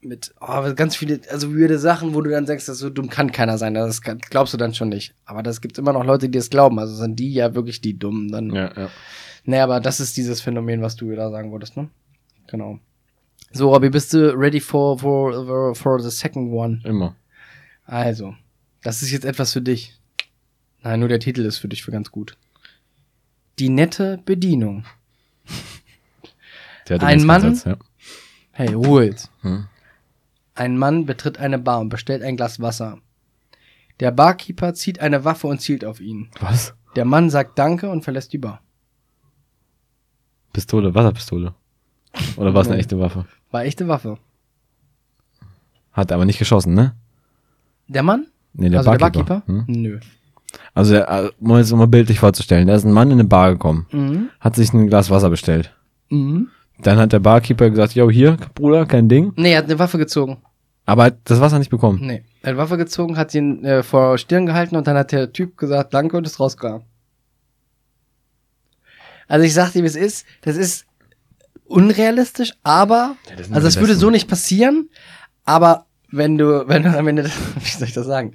mit 0.00 0.34
oh, 0.40 0.74
ganz 0.74 0.96
viele, 0.96 1.20
also 1.30 1.54
weirde 1.54 1.78
Sachen, 1.78 2.14
wo 2.14 2.20
du 2.20 2.30
dann 2.30 2.46
sagst, 2.46 2.68
das 2.68 2.78
so 2.78 2.90
dumm 2.90 3.08
kann 3.08 3.30
keiner 3.30 3.56
sein. 3.56 3.74
Das 3.74 4.02
kann, 4.02 4.18
glaubst 4.18 4.52
du 4.52 4.58
dann 4.58 4.74
schon 4.74 4.88
nicht. 4.88 5.14
Aber 5.24 5.42
das 5.42 5.60
gibt 5.60 5.78
immer 5.78 5.92
noch 5.92 6.04
Leute, 6.04 6.28
die 6.28 6.38
das 6.38 6.50
glauben. 6.50 6.78
Also 6.78 6.94
sind 6.94 7.18
die 7.18 7.32
ja 7.32 7.54
wirklich 7.54 7.80
die 7.80 7.98
Dummen 7.98 8.30
dann. 8.30 8.50
Ja, 8.52 8.72
ja. 8.76 8.90
Nee, 9.44 9.60
aber 9.60 9.80
das 9.80 10.00
ist 10.00 10.16
dieses 10.16 10.40
Phänomen, 10.40 10.82
was 10.82 10.96
du 10.96 11.14
da 11.14 11.30
sagen 11.30 11.50
wolltest, 11.52 11.76
ne? 11.76 11.88
Genau. 12.48 12.78
So, 13.52 13.72
Robby, 13.72 13.90
bist 13.90 14.12
du 14.14 14.36
ready 14.36 14.60
for, 14.60 14.98
for, 14.98 15.46
for, 15.46 15.74
for 15.74 16.00
the 16.00 16.10
second 16.10 16.52
one? 16.52 16.80
Immer. 16.84 17.16
Also, 17.84 18.34
das 18.82 19.02
ist 19.02 19.10
jetzt 19.10 19.24
etwas 19.24 19.52
für 19.52 19.60
dich. 19.60 19.98
Nein, 20.82 21.00
nur 21.00 21.08
der 21.08 21.20
Titel 21.20 21.44
ist 21.44 21.58
für 21.58 21.68
dich 21.68 21.82
für 21.82 21.90
ganz 21.92 22.10
gut. 22.10 22.36
Die 23.58 23.68
nette 23.68 24.18
Bedienung. 24.24 24.84
Der 26.88 26.96
hat 26.96 27.04
Ein 27.04 27.24
Mann? 27.24 27.44
Ansatz, 27.44 27.64
ja. 27.64 27.76
Hey, 28.52 28.74
jetzt. 29.06 29.30
Hm. 29.42 29.66
Ein 30.54 30.76
Mann 30.76 31.06
betritt 31.06 31.38
eine 31.38 31.58
Bar 31.58 31.80
und 31.80 31.88
bestellt 31.88 32.22
ein 32.22 32.36
Glas 32.36 32.60
Wasser. 32.60 32.98
Der 34.00 34.10
Barkeeper 34.10 34.74
zieht 34.74 35.00
eine 35.00 35.24
Waffe 35.24 35.46
und 35.46 35.60
zielt 35.60 35.84
auf 35.84 36.00
ihn. 36.00 36.30
Was? 36.40 36.74
Der 36.96 37.04
Mann 37.04 37.30
sagt 37.30 37.58
Danke 37.58 37.88
und 37.88 38.02
verlässt 38.04 38.32
die 38.32 38.38
Bar. 38.38 38.60
Pistole, 40.52 40.94
Wasserpistole. 40.94 41.54
Oder 42.36 42.52
war 42.52 42.62
es 42.62 42.68
eine 42.68 42.78
echte 42.78 42.98
Waffe? 42.98 43.26
War 43.50 43.64
echte 43.64 43.88
Waffe. 43.88 44.18
Hat 45.92 46.12
aber 46.12 46.24
nicht 46.24 46.38
geschossen, 46.38 46.74
ne? 46.74 46.94
Der 47.88 48.02
Mann? 48.02 48.26
Nee, 48.52 48.68
der 48.68 48.80
also 48.80 48.90
Barkeeper. 48.90 49.10
der 49.10 49.24
Barkeeper? 49.24 49.46
Hm? 49.46 49.64
Nö. 49.68 50.00
Also, 50.74 50.94
äh, 50.96 51.30
um 51.40 51.56
jetzt 51.56 51.72
mal 51.74 51.86
bildlich 51.86 52.18
vorzustellen, 52.20 52.66
da 52.68 52.74
ist 52.74 52.84
ein 52.84 52.92
Mann 52.92 53.08
in 53.10 53.18
eine 53.20 53.28
Bar 53.28 53.52
gekommen, 53.52 53.86
Mhm. 53.92 54.28
hat 54.40 54.56
sich 54.56 54.72
ein 54.72 54.86
Glas 54.88 55.10
Wasser 55.10 55.30
bestellt. 55.30 55.74
Mhm. 56.10 56.48
Dann 56.80 56.98
hat 56.98 57.12
der 57.12 57.20
Barkeeper 57.20 57.70
gesagt, 57.70 57.94
yo, 57.94 58.10
hier, 58.10 58.36
Bruder, 58.54 58.86
kein 58.86 59.08
Ding. 59.08 59.32
Nee, 59.36 59.52
er 59.52 59.58
hat 59.58 59.64
eine 59.66 59.78
Waffe 59.78 59.98
gezogen. 59.98 60.38
Aber 60.84 61.04
hat 61.04 61.18
das 61.24 61.40
Wasser 61.40 61.58
nicht 61.58 61.70
bekommen. 61.70 62.00
Nee. 62.02 62.22
Er 62.42 62.48
hat 62.48 62.48
eine 62.54 62.56
Waffe 62.58 62.76
gezogen, 62.76 63.16
hat 63.16 63.34
ihn 63.34 63.64
äh, 63.64 63.82
vor 63.82 64.18
Stirn 64.18 64.46
gehalten 64.46 64.74
und 64.76 64.86
dann 64.86 64.96
hat 64.96 65.12
der 65.12 65.32
Typ 65.32 65.56
gesagt, 65.56 65.94
danke 65.94 66.16
und 66.16 66.26
ist 66.26 66.40
rausgegangen. 66.40 66.82
Also 69.28 69.44
ich 69.46 69.54
sag 69.54 69.72
dir, 69.72 69.82
wie 69.82 69.86
es 69.86 69.96
ist, 69.96 70.26
das 70.42 70.56
ist 70.56 70.86
unrealistisch, 71.66 72.52
aber, 72.62 73.16
Ja, 73.30 73.36
das 73.36 73.50
also 73.52 73.66
das 73.66 73.76
würde 73.78 73.94
so 73.94 74.10
nicht 74.10 74.28
passieren, 74.28 74.90
aber 75.44 75.86
wenn 76.10 76.36
du, 76.36 76.68
wenn 76.68 76.82
du 76.82 76.98
am 76.98 77.06
Ende, 77.08 77.24
wie 77.60 77.70
soll 77.70 77.88
ich 77.88 77.94
das 77.94 78.06
sagen? 78.06 78.34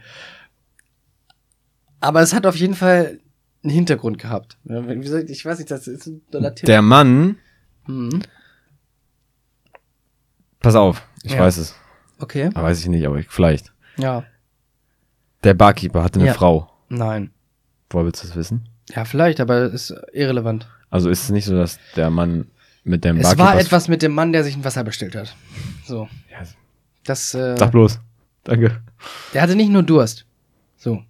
Aber 2.00 2.22
es 2.22 2.34
hat 2.34 2.46
auf 2.46 2.56
jeden 2.56 2.76
Fall 2.76 3.20
einen 3.64 3.74
Hintergrund 3.74 4.20
gehabt. 4.20 4.58
Ich, 4.66 5.46
weiß 5.46 5.58
nicht, 5.60 5.72
das 5.72 5.88
ist 5.88 6.08
ein 6.08 6.22
Tipp. 6.56 6.66
Der 6.66 6.82
Mann, 6.82 7.38
Mhm. 7.88 8.22
pass 10.60 10.76
auf, 10.76 11.02
ich 11.24 11.34
Ja. 11.34 11.40
weiß 11.40 11.58
es. 11.58 11.76
Okay. 12.20 12.50
Aber 12.54 12.64
weiß 12.64 12.80
ich 12.80 12.88
nicht, 12.88 13.06
aber 13.06 13.18
ich, 13.18 13.28
vielleicht. 13.30 13.74
Ja. 13.98 14.24
Der 15.44 15.54
Barkeeper 15.54 16.04
hatte 16.04 16.20
eine 16.20 16.28
Ja. 16.30 16.34
Frau. 16.34 16.70
Nein. 16.90 17.32
Woher 17.90 18.06
willst 18.06 18.24
du 18.24 18.28
das 18.28 18.36
wissen? 18.36 18.68
Ja, 18.90 19.06
vielleicht, 19.06 19.40
aber 19.40 19.66
ist 19.72 19.94
irrelevant. 20.14 20.68
Also 20.90 21.10
ist 21.10 21.24
es 21.24 21.30
nicht 21.30 21.46
so, 21.46 21.56
dass 21.56 21.80
der 21.96 22.10
Mann 22.10 22.48
mit 22.84 23.04
dem 23.04 23.18
Es 23.18 23.24
Barkeeper... 23.24 23.44
war 23.46 23.60
etwas 23.60 23.88
mit 23.88 24.02
dem 24.02 24.14
Mann, 24.14 24.32
der 24.34 24.44
sich 24.44 24.56
ein 24.56 24.64
Wasser 24.64 24.84
bestellt 24.84 25.16
hat. 25.16 25.36
So. 25.86 26.08
Ja, 26.32 26.40
Das, 27.04 27.34
äh, 27.34 27.56
sag 27.58 27.72
bloß. 27.72 28.00
Danke. 28.44 28.82
der 29.34 29.42
hatte 29.42 29.56
nicht 29.56 29.70
nur 29.70 29.84
Durst. 29.84 30.26
So. 30.78 31.04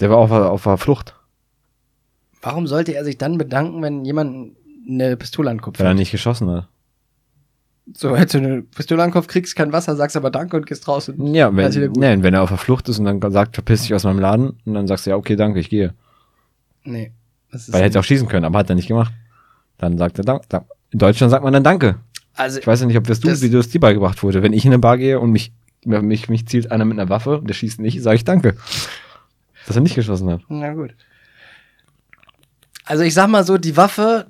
Der 0.00 0.10
war 0.10 0.18
auf, 0.18 0.30
auf 0.30 0.62
der 0.64 0.76
Flucht, 0.76 1.14
Warum 2.42 2.66
sollte 2.68 2.94
er 2.94 3.04
sich 3.04 3.18
dann 3.18 3.38
bedanken, 3.38 3.82
wenn 3.82 4.04
jemand 4.04 4.56
eine 4.88 5.16
Pistole 5.16 5.50
an 5.50 5.56
den 5.56 5.62
Kopf 5.62 5.78
weil 5.80 5.86
er 5.86 5.90
hat? 5.90 5.96
nicht 5.96 6.12
geschossen 6.12 6.48
hat. 6.50 6.68
So, 7.94 8.16
hättest 8.16 8.34
du 8.34 8.38
eine 8.38 8.62
Pistole 8.62 9.02
an 9.02 9.08
den 9.08 9.12
Kopf, 9.14 9.26
kriegst 9.26 9.56
kein 9.56 9.72
Wasser, 9.72 9.96
sagst 9.96 10.16
aber 10.16 10.30
Danke 10.30 10.56
und 10.56 10.66
gehst 10.66 10.86
raus. 10.86 11.08
Und 11.08 11.34
Ja, 11.34 11.48
Alles 11.48 11.74
wieder 11.76 11.86
wenn, 11.86 11.92
gut. 11.94 12.00
nee, 12.02 12.16
wenn 12.22 12.34
er 12.34 12.42
auf 12.42 12.50
der 12.50 12.58
Flucht 12.58 12.88
ist 12.88 12.98
und 13.00 13.04
dann 13.04 13.32
sagt, 13.32 13.54
verpiss 13.56 13.82
dich 13.82 13.94
aus 13.94 14.04
meinem 14.04 14.18
Laden 14.20 14.58
und 14.64 14.74
dann 14.74 14.86
sagst 14.86 15.06
du, 15.06 15.10
ja, 15.10 15.16
okay, 15.16 15.34
danke, 15.34 15.58
ich 15.60 15.70
gehe. 15.70 15.94
nee. 16.84 17.12
Das 17.50 17.62
ist 17.68 17.72
Weil 17.72 17.80
er 17.80 17.86
hätte 17.86 18.00
auch 18.00 18.04
schießen 18.04 18.26
können, 18.28 18.44
aber 18.44 18.58
hat 18.58 18.68
er 18.70 18.74
nicht 18.76 18.88
gemacht. 18.88 19.12
Dann 19.78 19.96
sagt 19.98 20.18
er, 20.18 20.24
danke. 20.24 20.44
Dank. 20.48 20.66
In 20.90 20.98
Deutschland 20.98 21.30
sagt 21.30 21.42
man 21.44 21.52
dann 21.52 21.62
Danke. 21.64 21.96
also, 22.34 22.58
Ich 22.58 22.66
weiß 22.66 22.80
ja 22.80 22.86
nicht, 22.86 22.96
ob 22.98 23.04
das 23.06 23.20
du, 23.20 23.28
Das- 23.28 23.40
wie 23.42 23.50
das 23.50 23.68
dir 23.68 23.80
beigebracht 23.80 24.22
wurde. 24.22 24.42
Wenn 24.42 24.52
ich 24.52 24.64
in 24.64 24.72
eine 24.72 24.78
Bar 24.80 24.98
gehe 24.98 25.18
und 25.20 25.30
mich, 25.30 25.52
mich, 25.84 26.28
mich 26.28 26.46
zielt 26.48 26.70
einer 26.72 26.84
mit 26.84 26.98
einer 26.98 27.08
Waffe 27.08 27.38
und 27.38 27.48
der 27.48 27.54
schießt 27.54 27.80
nicht, 27.80 28.02
sage 28.02 28.16
ich 28.16 28.24
Danke. 28.24 28.56
Dass 29.66 29.76
er 29.76 29.82
nicht 29.82 29.94
geschossen 29.94 30.30
hat. 30.30 30.42
na 30.48 30.72
gut. 30.74 30.94
Also 32.84 33.02
ich 33.02 33.14
sag 33.14 33.28
mal 33.28 33.44
so, 33.44 33.58
die 33.58 33.76
Waffe 33.76 34.26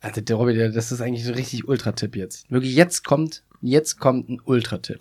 Also 0.00 0.20
der 0.20 0.36
Robby, 0.36 0.54
das 0.72 0.92
ist 0.92 1.00
eigentlich 1.00 1.24
so 1.24 1.30
ein 1.32 1.36
richtig 1.36 1.66
Ultra-Tipp 1.66 2.16
jetzt. 2.16 2.50
Wirklich, 2.50 2.74
jetzt 2.74 3.04
kommt, 3.04 3.42
jetzt 3.62 3.98
kommt 3.98 4.28
ein 4.28 4.40
Ultra-Tipp. 4.44 5.00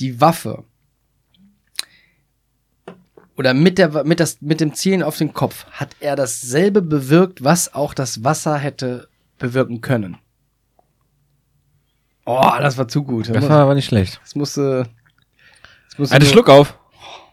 Die 0.00 0.20
Waffe 0.20 0.64
oder 3.36 3.52
mit, 3.54 3.78
der, 3.78 4.04
mit, 4.04 4.18
das, 4.18 4.40
mit 4.40 4.60
dem 4.60 4.74
Zielen 4.74 5.02
auf 5.02 5.18
den 5.18 5.32
Kopf 5.34 5.66
hat 5.66 5.94
er 6.00 6.16
dasselbe 6.16 6.80
bewirkt, 6.82 7.44
was 7.44 7.74
auch 7.74 7.92
das 7.94 8.24
Wasser 8.24 8.56
hätte 8.58 9.08
bewirken 9.38 9.80
können. 9.82 10.16
Oh, 12.24 12.50
das 12.58 12.76
war 12.78 12.88
zu 12.88 13.04
gut. 13.04 13.28
Das 13.28 13.48
war 13.48 13.60
aber 13.60 13.74
nicht 13.74 13.84
schlecht. 13.86 14.18
Das 14.22 14.34
musste. 14.34 14.88
Das 15.90 15.98
musste 15.98 16.14
Einen 16.16 16.24
nur- 16.24 16.32
Schluck 16.32 16.48
auf. 16.48 16.78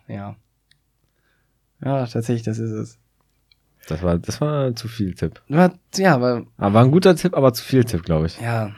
Ja. 0.08 0.36
Ja, 1.84 2.06
tatsächlich, 2.06 2.44
das 2.44 2.60
ist 2.60 2.72
es. 2.72 2.98
Das 3.88 4.02
war, 4.02 4.18
das 4.18 4.40
war 4.40 4.74
zu 4.76 4.88
viel 4.88 5.14
Tipp. 5.14 5.42
War- 5.50 5.74
Ja, 5.96 6.16
aber. 6.16 6.46
Aber 6.58 6.74
war 6.74 6.84
ein 6.84 6.92
guter 6.92 7.16
Tipp, 7.16 7.36
aber 7.36 7.54
zu 7.54 7.64
viel 7.64 7.84
Tipp, 7.84 8.04
glaube 8.04 8.28
ich. 8.28 8.40
Ja. 8.40 8.72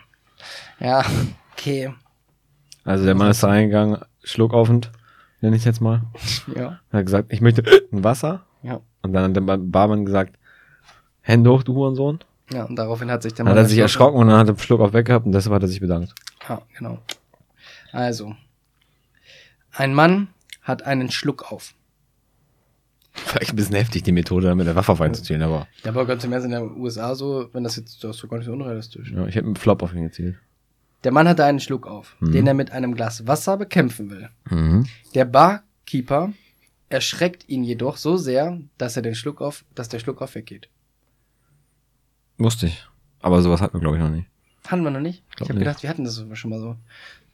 Ja, 0.80 1.04
okay. 1.54 1.94
Also 2.84 3.06
der 3.06 3.16
Mann 3.16 3.30
ist 3.32 3.42
da 3.44 3.48
reingegangen, 3.48 4.00
Schluck 4.24 4.54
aufend, 4.54 4.92
nenne 5.42 5.56
ich 5.56 5.66
jetzt 5.66 5.82
mal. 5.82 6.02
Ja. 6.56 6.80
Er 6.92 7.00
hat 7.00 7.06
gesagt, 7.06 7.32
ich 7.34 7.42
möchte 7.42 7.64
ein 7.92 8.04
Wasser. 8.04 8.46
Ja. 8.64 8.82
Und 9.04 9.14
dann 9.14 9.24
hat 9.26 9.36
der 9.36 9.42
Ba- 9.42 9.58
Barmann 9.60 10.06
gesagt, 10.06 10.38
Hände 11.22 11.52
hoch, 11.52 11.64
du 11.64 11.74
Hurensohn. 11.76 12.20
Ja, 12.52 12.64
und 12.66 12.76
daraufhin 12.76 13.10
hat 13.10 13.24
sich 13.24 13.34
der 13.34 13.46
Dann 13.46 13.52
hat 13.54 13.58
er 13.58 13.66
sich 13.66 13.80
erschrocken. 13.80 14.20
und 14.20 14.28
dann 14.28 14.38
hat 14.38 14.48
er 14.48 14.52
einen 14.52 14.60
Schluck 14.60 14.82
auf 14.82 14.94
weggehabt 14.94 15.26
und 15.26 15.32
deshalb 15.32 15.56
hat 15.56 15.62
er 15.64 15.68
sich 15.68 15.80
bedankt. 15.80 16.14
Ja, 16.48 16.62
genau. 16.78 17.00
Also. 17.92 18.36
Ein 19.72 19.94
Mann 19.94 20.28
hat 20.62 20.84
einen 20.84 21.10
Schluck 21.12 21.52
auf. 21.52 21.74
Vielleicht 23.16 23.52
ein 23.54 23.56
bisschen 23.56 23.76
heftig, 23.76 24.04
die 24.04 24.12
Methode, 24.12 24.54
mit 24.56 24.68
der 24.68 24.76
Waffe 24.76 24.92
auf 24.92 25.02
einzuzielen, 25.02 25.42
aber 25.42 25.68
Ja, 25.84 25.92
aber 25.92 26.06
ganz 26.06 26.24
im 26.24 26.34
Ernst 26.34 26.46
in 26.46 26.52
den 26.52 26.78
USA 26.78 27.16
so, 27.16 27.50
wenn 27.54 27.64
das 27.64 27.76
jetzt, 27.78 28.04
das 28.04 28.16
ist 28.18 28.24
doch 28.24 28.30
gar 28.30 28.38
nicht 28.38 28.46
so 28.46 28.54
unrealistisch. 28.54 29.12
ja, 29.12 29.26
ich 29.26 29.36
hätte 29.36 29.46
einen 29.48 29.56
Flop 29.56 29.82
auf 29.84 29.94
ihn 29.94 30.04
gezielt. 30.04 30.36
Der 31.04 31.12
Mann 31.12 31.28
hatte 31.28 31.46
einen 31.46 31.60
Schluck 31.60 31.88
auf, 31.88 32.16
Mhm. 32.20 32.32
den 32.32 32.48
er 32.48 32.54
mit 32.54 32.72
einem 32.72 32.94
Glas 32.96 33.26
Wasser 33.28 33.58
bekämpfen 33.58 34.10
will. 34.10 34.30
Mhm. 34.50 34.86
Der 35.14 35.26
Barkeeper 35.26 36.34
erschreckt 36.90 37.48
ihn 37.48 37.64
jedoch 37.64 37.98
so 37.98 38.18
sehr, 38.18 38.60
dass 38.78 38.96
er 38.96 39.02
den 39.02 39.16
Schluck 39.16 39.42
auf, 39.42 39.66
dass 39.76 39.88
der 39.90 40.00
Schluck 40.00 40.22
auf 40.22 40.36
weggeht. 40.36 40.70
Wusste 42.38 42.68
ich. 42.68 42.86
Aber 43.22 43.42
sowas 43.42 43.62
hatten 43.62 43.76
wir, 43.76 43.82
glaube 43.82 43.98
ich, 43.98 44.04
noch 44.04 44.10
nie. 44.10 44.26
Hatten 44.68 44.84
wir 44.84 44.92
noch 44.92 45.00
nicht? 45.00 45.24
Ich 45.30 45.36
Glaub 45.38 45.50
habe 45.50 45.60
nicht. 45.60 45.66
gedacht, 45.68 45.84
wir 45.84 45.90
hatten 45.90 46.04
das 46.04 46.24
schon 46.34 46.50
mal 46.50 46.60
so. 46.60 46.76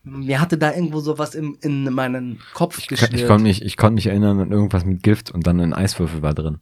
Mir 0.03 0.41
hatte 0.41 0.57
da 0.57 0.73
irgendwo 0.73 0.99
sowas 0.99 1.35
im, 1.35 1.57
in 1.61 1.83
meinen 1.93 2.39
Kopf 2.53 2.79
Ich, 2.79 2.87
kann- 2.87 3.13
ich 3.13 3.27
konnte 3.27 3.43
mich, 3.43 3.61
ich 3.63 3.77
konnte 3.77 3.95
mich 3.95 4.07
erinnern 4.07 4.39
an 4.39 4.51
irgendwas 4.51 4.83
mit 4.83 5.03
Gift 5.03 5.29
und 5.31 5.45
dann 5.45 5.59
ein 5.59 5.73
Eiswürfel 5.73 6.21
war 6.23 6.33
drin. 6.33 6.59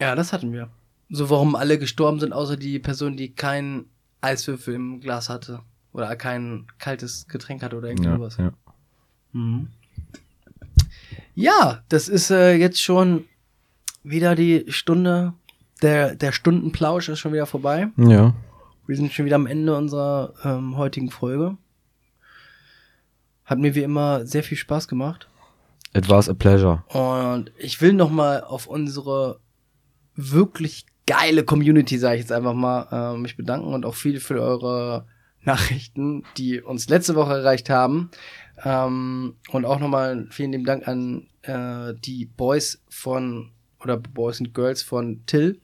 Ja, 0.00 0.14
das 0.16 0.32
hatten 0.32 0.52
wir. 0.52 0.68
So, 1.08 1.30
warum 1.30 1.54
alle 1.54 1.78
gestorben 1.78 2.18
sind, 2.18 2.32
außer 2.32 2.56
die 2.56 2.78
Person, 2.80 3.16
die 3.16 3.32
keinen 3.34 3.84
Eiswürfel 4.20 4.74
im 4.74 5.00
Glas 5.00 5.28
hatte. 5.28 5.60
Oder 5.92 6.16
kein 6.16 6.66
kaltes 6.78 7.28
Getränk 7.28 7.62
hatte 7.62 7.76
oder 7.76 7.88
irgend 7.88 8.06
Ja, 8.06 8.44
ja. 8.46 8.52
Mhm. 9.32 9.68
Ja, 11.34 11.82
das 11.88 12.08
ist 12.08 12.30
äh, 12.30 12.54
jetzt 12.54 12.82
schon 12.82 13.24
wieder 14.02 14.34
die 14.34 14.64
Stunde. 14.68 15.34
Der, 15.82 16.14
der 16.14 16.32
Stundenplausch 16.32 17.08
ist 17.08 17.18
schon 17.18 17.32
wieder 17.32 17.46
vorbei. 17.46 17.88
ja. 17.96 18.34
Wir 18.86 18.96
sind 18.96 19.12
schon 19.12 19.26
wieder 19.26 19.36
am 19.36 19.46
Ende 19.46 19.76
unserer 19.76 20.34
ähm, 20.44 20.76
heutigen 20.76 21.08
Folge. 21.10 21.56
Hat 23.44 23.58
mir 23.58 23.74
wie 23.74 23.82
immer 23.82 24.26
sehr 24.26 24.42
viel 24.42 24.56
Spaß 24.56 24.88
gemacht. 24.88 25.28
It 25.94 26.08
was 26.08 26.28
a 26.28 26.34
pleasure. 26.34 26.84
Und 26.88 27.52
ich 27.58 27.80
will 27.80 27.92
noch 27.92 28.10
mal 28.10 28.42
auf 28.42 28.66
unsere 28.66 29.40
wirklich 30.14 30.86
geile 31.06 31.44
Community, 31.44 31.98
sage 31.98 32.16
ich 32.16 32.20
jetzt 32.22 32.32
einfach 32.32 32.54
mal, 32.54 33.14
äh, 33.14 33.18
mich 33.18 33.36
bedanken 33.36 33.74
und 33.74 33.84
auch 33.84 33.94
viel 33.94 34.20
für 34.20 34.40
eure 34.40 35.06
Nachrichten, 35.42 36.24
die 36.36 36.60
uns 36.60 36.88
letzte 36.88 37.14
Woche 37.14 37.34
erreicht 37.34 37.68
haben. 37.68 38.10
Ähm, 38.64 39.34
und 39.50 39.64
auch 39.64 39.80
nochmal 39.80 40.26
vielen 40.30 40.52
lieben 40.52 40.64
Dank 40.64 40.86
an 40.86 41.26
äh, 41.42 41.94
die 41.98 42.26
Boys 42.26 42.82
von 42.88 43.50
oder 43.80 43.96
Boys 43.96 44.40
und 44.40 44.54
Girls 44.54 44.82
von 44.82 45.26
Till, 45.26 45.60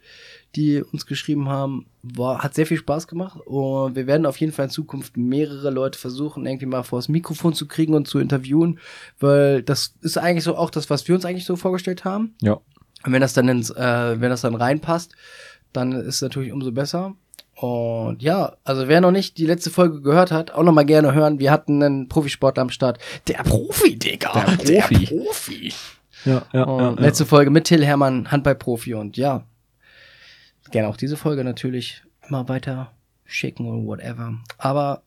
die 0.56 0.82
uns 0.82 1.06
geschrieben 1.06 1.48
haben. 1.48 1.86
War, 2.02 2.42
hat 2.42 2.54
sehr 2.54 2.66
viel 2.66 2.78
Spaß 2.78 3.06
gemacht 3.06 3.38
und 3.44 3.94
wir 3.94 4.06
werden 4.06 4.24
auf 4.24 4.38
jeden 4.38 4.52
Fall 4.52 4.66
in 4.66 4.70
Zukunft 4.70 5.16
mehrere 5.16 5.70
Leute 5.70 5.98
versuchen, 5.98 6.46
irgendwie 6.46 6.66
mal 6.66 6.82
vor 6.82 6.98
das 6.98 7.08
Mikrofon 7.08 7.52
zu 7.52 7.68
kriegen 7.68 7.94
und 7.94 8.08
zu 8.08 8.18
interviewen, 8.18 8.78
weil 9.18 9.62
das 9.62 9.94
ist 10.00 10.16
eigentlich 10.16 10.44
so 10.44 10.56
auch 10.56 10.70
das, 10.70 10.88
was 10.88 11.06
wir 11.06 11.14
uns 11.14 11.24
eigentlich 11.24 11.44
so 11.44 11.56
vorgestellt 11.56 12.04
haben. 12.04 12.34
Ja. 12.40 12.54
Und 13.04 13.12
wenn 13.12 13.20
das 13.20 13.34
dann 13.34 13.48
ins, 13.48 13.70
äh, 13.70 14.20
wenn 14.20 14.30
das 14.30 14.40
dann 14.40 14.54
reinpasst, 14.54 15.14
dann 15.72 15.92
ist 15.92 16.16
es 16.16 16.22
natürlich 16.22 16.52
umso 16.52 16.72
besser. 16.72 17.14
Und 17.54 18.22
ja, 18.22 18.56
also 18.64 18.86
wer 18.86 19.00
noch 19.00 19.10
nicht 19.10 19.36
die 19.36 19.46
letzte 19.46 19.70
Folge 19.70 20.00
gehört 20.00 20.30
hat, 20.30 20.52
auch 20.52 20.62
noch 20.62 20.72
mal 20.72 20.84
gerne 20.84 21.12
hören. 21.12 21.40
Wir 21.40 21.50
hatten 21.50 21.82
einen 21.82 22.08
Profisportler 22.08 22.62
am 22.62 22.70
Start. 22.70 22.98
Der 23.26 23.42
Profi, 23.42 23.98
Digga. 23.98 24.56
Der 24.66 24.82
Profi. 24.82 25.06
Profi. 25.06 25.72
Ja, 26.24 26.42
ja, 26.52 26.62
Und 26.64 27.00
letzte 27.00 27.26
Folge 27.26 27.50
mit 27.50 27.64
Till 27.64 27.84
Hermann, 27.84 28.30
Handballprofi. 28.30 28.94
Und 28.94 29.16
ja, 29.16 29.44
gerne 30.70 30.88
auch 30.88 30.96
diese 30.96 31.16
Folge 31.16 31.44
natürlich 31.44 32.02
immer 32.28 32.48
weiter 32.48 32.92
schicken 33.24 33.66
oder 33.66 33.86
whatever. 33.86 34.34
Aber 34.58 35.02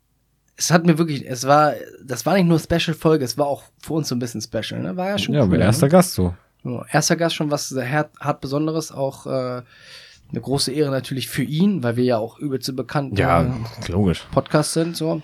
es 0.58 0.72
hat 0.72 0.86
mir 0.86 0.98
wirklich, 0.98 1.28
es 1.28 1.48
war, 1.48 1.74
das 2.04 2.26
war 2.26 2.36
nicht 2.36 2.46
nur 2.48 2.60
Special-Folge, 2.60 3.26
es 3.26 3.38
war 3.38 3.48
auch 3.48 3.64
für 3.82 3.94
uns 3.94 4.10
so 4.10 4.16
ein 4.16 4.20
bisschen 4.20 4.42
Special. 4.42 4.80
Ne? 4.82 4.96
War 4.98 5.10
ja 5.10 5.18
schon 5.18 5.34
Ja, 5.34 5.42
cool, 5.42 5.50
mein 5.50 5.60
ne? 5.60 5.66
erster 5.66 5.90
Gast 5.90 6.14
so. 6.14 6.36
Ja, 6.64 6.86
erster 6.92 7.16
Gast 7.16 7.36
schon 7.36 7.50
was 7.50 7.70
sehr 7.70 7.90
hart, 7.90 8.12
hart 8.20 8.42
Besonderes, 8.42 8.92
auch 8.92 9.26
äh, 9.26 9.30
eine 9.30 10.42
große 10.42 10.72
Ehre 10.72 10.92
natürlich 10.92 11.28
für 11.30 11.44
ihn, 11.44 11.82
weil 11.84 11.96
wir 11.96 12.04
ja 12.04 12.18
auch 12.18 12.38
übelst 12.38 12.74
bekannt 12.76 13.18
Ja, 13.18 13.54
logisch. 13.88 14.26
Podcast 14.32 14.74
sind, 14.74 14.96
so. 14.96 15.22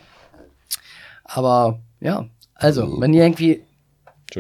Aber 1.23 1.79
ja, 1.99 2.25
also, 2.55 2.99
wenn 2.99 3.13
ihr 3.13 3.23
irgendwie 3.23 3.63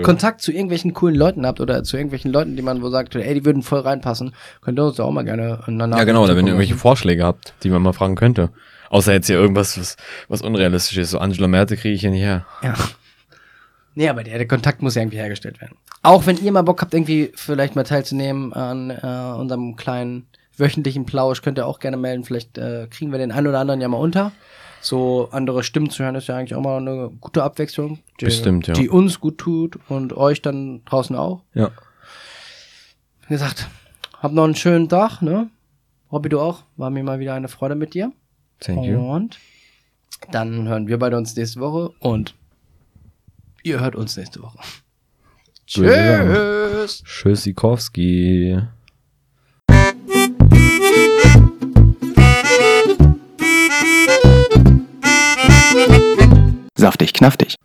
Kontakt 0.03 0.41
zu 0.41 0.51
irgendwelchen 0.51 0.93
coolen 0.93 1.15
Leuten 1.15 1.45
habt 1.45 1.61
oder 1.61 1.83
zu 1.83 1.97
irgendwelchen 1.97 2.31
Leuten, 2.31 2.55
die 2.55 2.61
man 2.61 2.81
wo 2.81 2.89
sagt, 2.89 3.15
ey, 3.15 3.33
die 3.33 3.45
würden 3.45 3.63
voll 3.63 3.79
reinpassen, 3.79 4.33
könnt 4.61 4.79
ihr 4.79 4.85
uns 4.85 4.97
da 4.97 5.03
auch 5.03 5.11
mal 5.11 5.23
gerne 5.23 5.61
einander. 5.65 5.97
Ja, 5.97 6.03
genau, 6.03 6.23
oder 6.23 6.35
wenn 6.35 6.45
ihr 6.45 6.51
irgendwelche 6.51 6.75
Vorschläge 6.75 7.23
habt, 7.23 7.53
die 7.63 7.69
man 7.69 7.81
mal 7.81 7.93
fragen 7.93 8.15
könnte. 8.15 8.49
Außer 8.89 9.13
jetzt 9.13 9.27
hier 9.27 9.37
irgendwas, 9.37 9.77
was, 9.79 9.97
was 10.27 10.41
unrealistisch 10.41 10.97
ist. 10.97 11.11
So 11.11 11.19
Angela 11.19 11.47
Merte 11.47 11.77
kriege 11.77 11.95
ich 11.95 12.01
hier 12.01 12.11
nicht 12.11 12.21
her. 12.21 12.45
Ja. 12.61 12.73
Nee, 13.95 14.09
aber 14.09 14.23
der, 14.23 14.37
der 14.37 14.47
Kontakt 14.47 14.81
muss 14.81 14.95
ja 14.95 15.01
irgendwie 15.01 15.17
hergestellt 15.17 15.59
werden. 15.59 15.75
Auch 16.03 16.25
wenn 16.25 16.37
ihr 16.37 16.51
mal 16.51 16.61
Bock 16.61 16.81
habt, 16.81 16.93
irgendwie 16.93 17.31
vielleicht 17.35 17.75
mal 17.75 17.83
teilzunehmen 17.83 18.53
an 18.53 18.91
äh, 18.91 19.39
unserem 19.39 19.75
kleinen 19.75 20.27
wöchentlichen 20.55 21.05
Plausch, 21.05 21.41
könnt 21.41 21.57
ihr 21.57 21.65
auch 21.65 21.79
gerne 21.79 21.97
melden. 21.97 22.23
Vielleicht 22.23 22.57
äh, 22.57 22.87
kriegen 22.89 23.11
wir 23.11 23.17
den 23.17 23.31
einen 23.31 23.47
oder 23.47 23.59
anderen 23.59 23.81
ja 23.81 23.87
mal 23.87 23.97
unter. 23.97 24.31
So 24.81 25.29
andere 25.31 25.63
Stimmen 25.63 25.89
zu 25.89 26.03
hören, 26.03 26.15
ist 26.15 26.27
ja 26.27 26.37
eigentlich 26.37 26.55
auch 26.55 26.61
mal 26.61 26.77
eine 26.77 27.09
gute 27.19 27.43
Abwechslung. 27.43 27.99
Die, 28.19 28.25
Bestimmt, 28.25 28.67
ja. 28.67 28.73
Die 28.73 28.89
uns 28.89 29.19
gut 29.19 29.37
tut 29.37 29.79
und 29.89 30.13
euch 30.15 30.41
dann 30.41 30.83
draußen 30.85 31.15
auch. 31.15 31.41
Ja. 31.53 31.71
Wie 33.27 33.33
gesagt, 33.33 33.67
habt 34.21 34.33
noch 34.33 34.43
einen 34.43 34.55
schönen 34.55 34.87
Tag, 34.87 35.21
ne? 35.21 35.49
Robby, 36.11 36.29
du 36.29 36.39
auch. 36.39 36.63
War 36.77 36.89
mir 36.89 37.03
mal 37.03 37.19
wieder 37.19 37.33
eine 37.33 37.47
Freude 37.49 37.75
mit 37.75 37.93
dir. 37.93 38.11
Thank 38.59 38.85
you. 38.85 38.99
Und 38.99 39.37
dann 40.31 40.67
hören 40.67 40.87
wir 40.87 40.97
beide 40.97 41.17
uns 41.17 41.35
nächste 41.35 41.59
Woche 41.59 41.89
und 41.99 42.35
ihr 43.63 43.79
hört 43.79 43.95
uns 43.95 44.17
nächste 44.17 44.41
Woche. 44.41 44.59
Würde 45.75 46.85
Tschüss. 46.85 47.03
Tschüssikowski. 47.03 48.61
Saftig, 56.77 57.13
knaftig. 57.13 57.55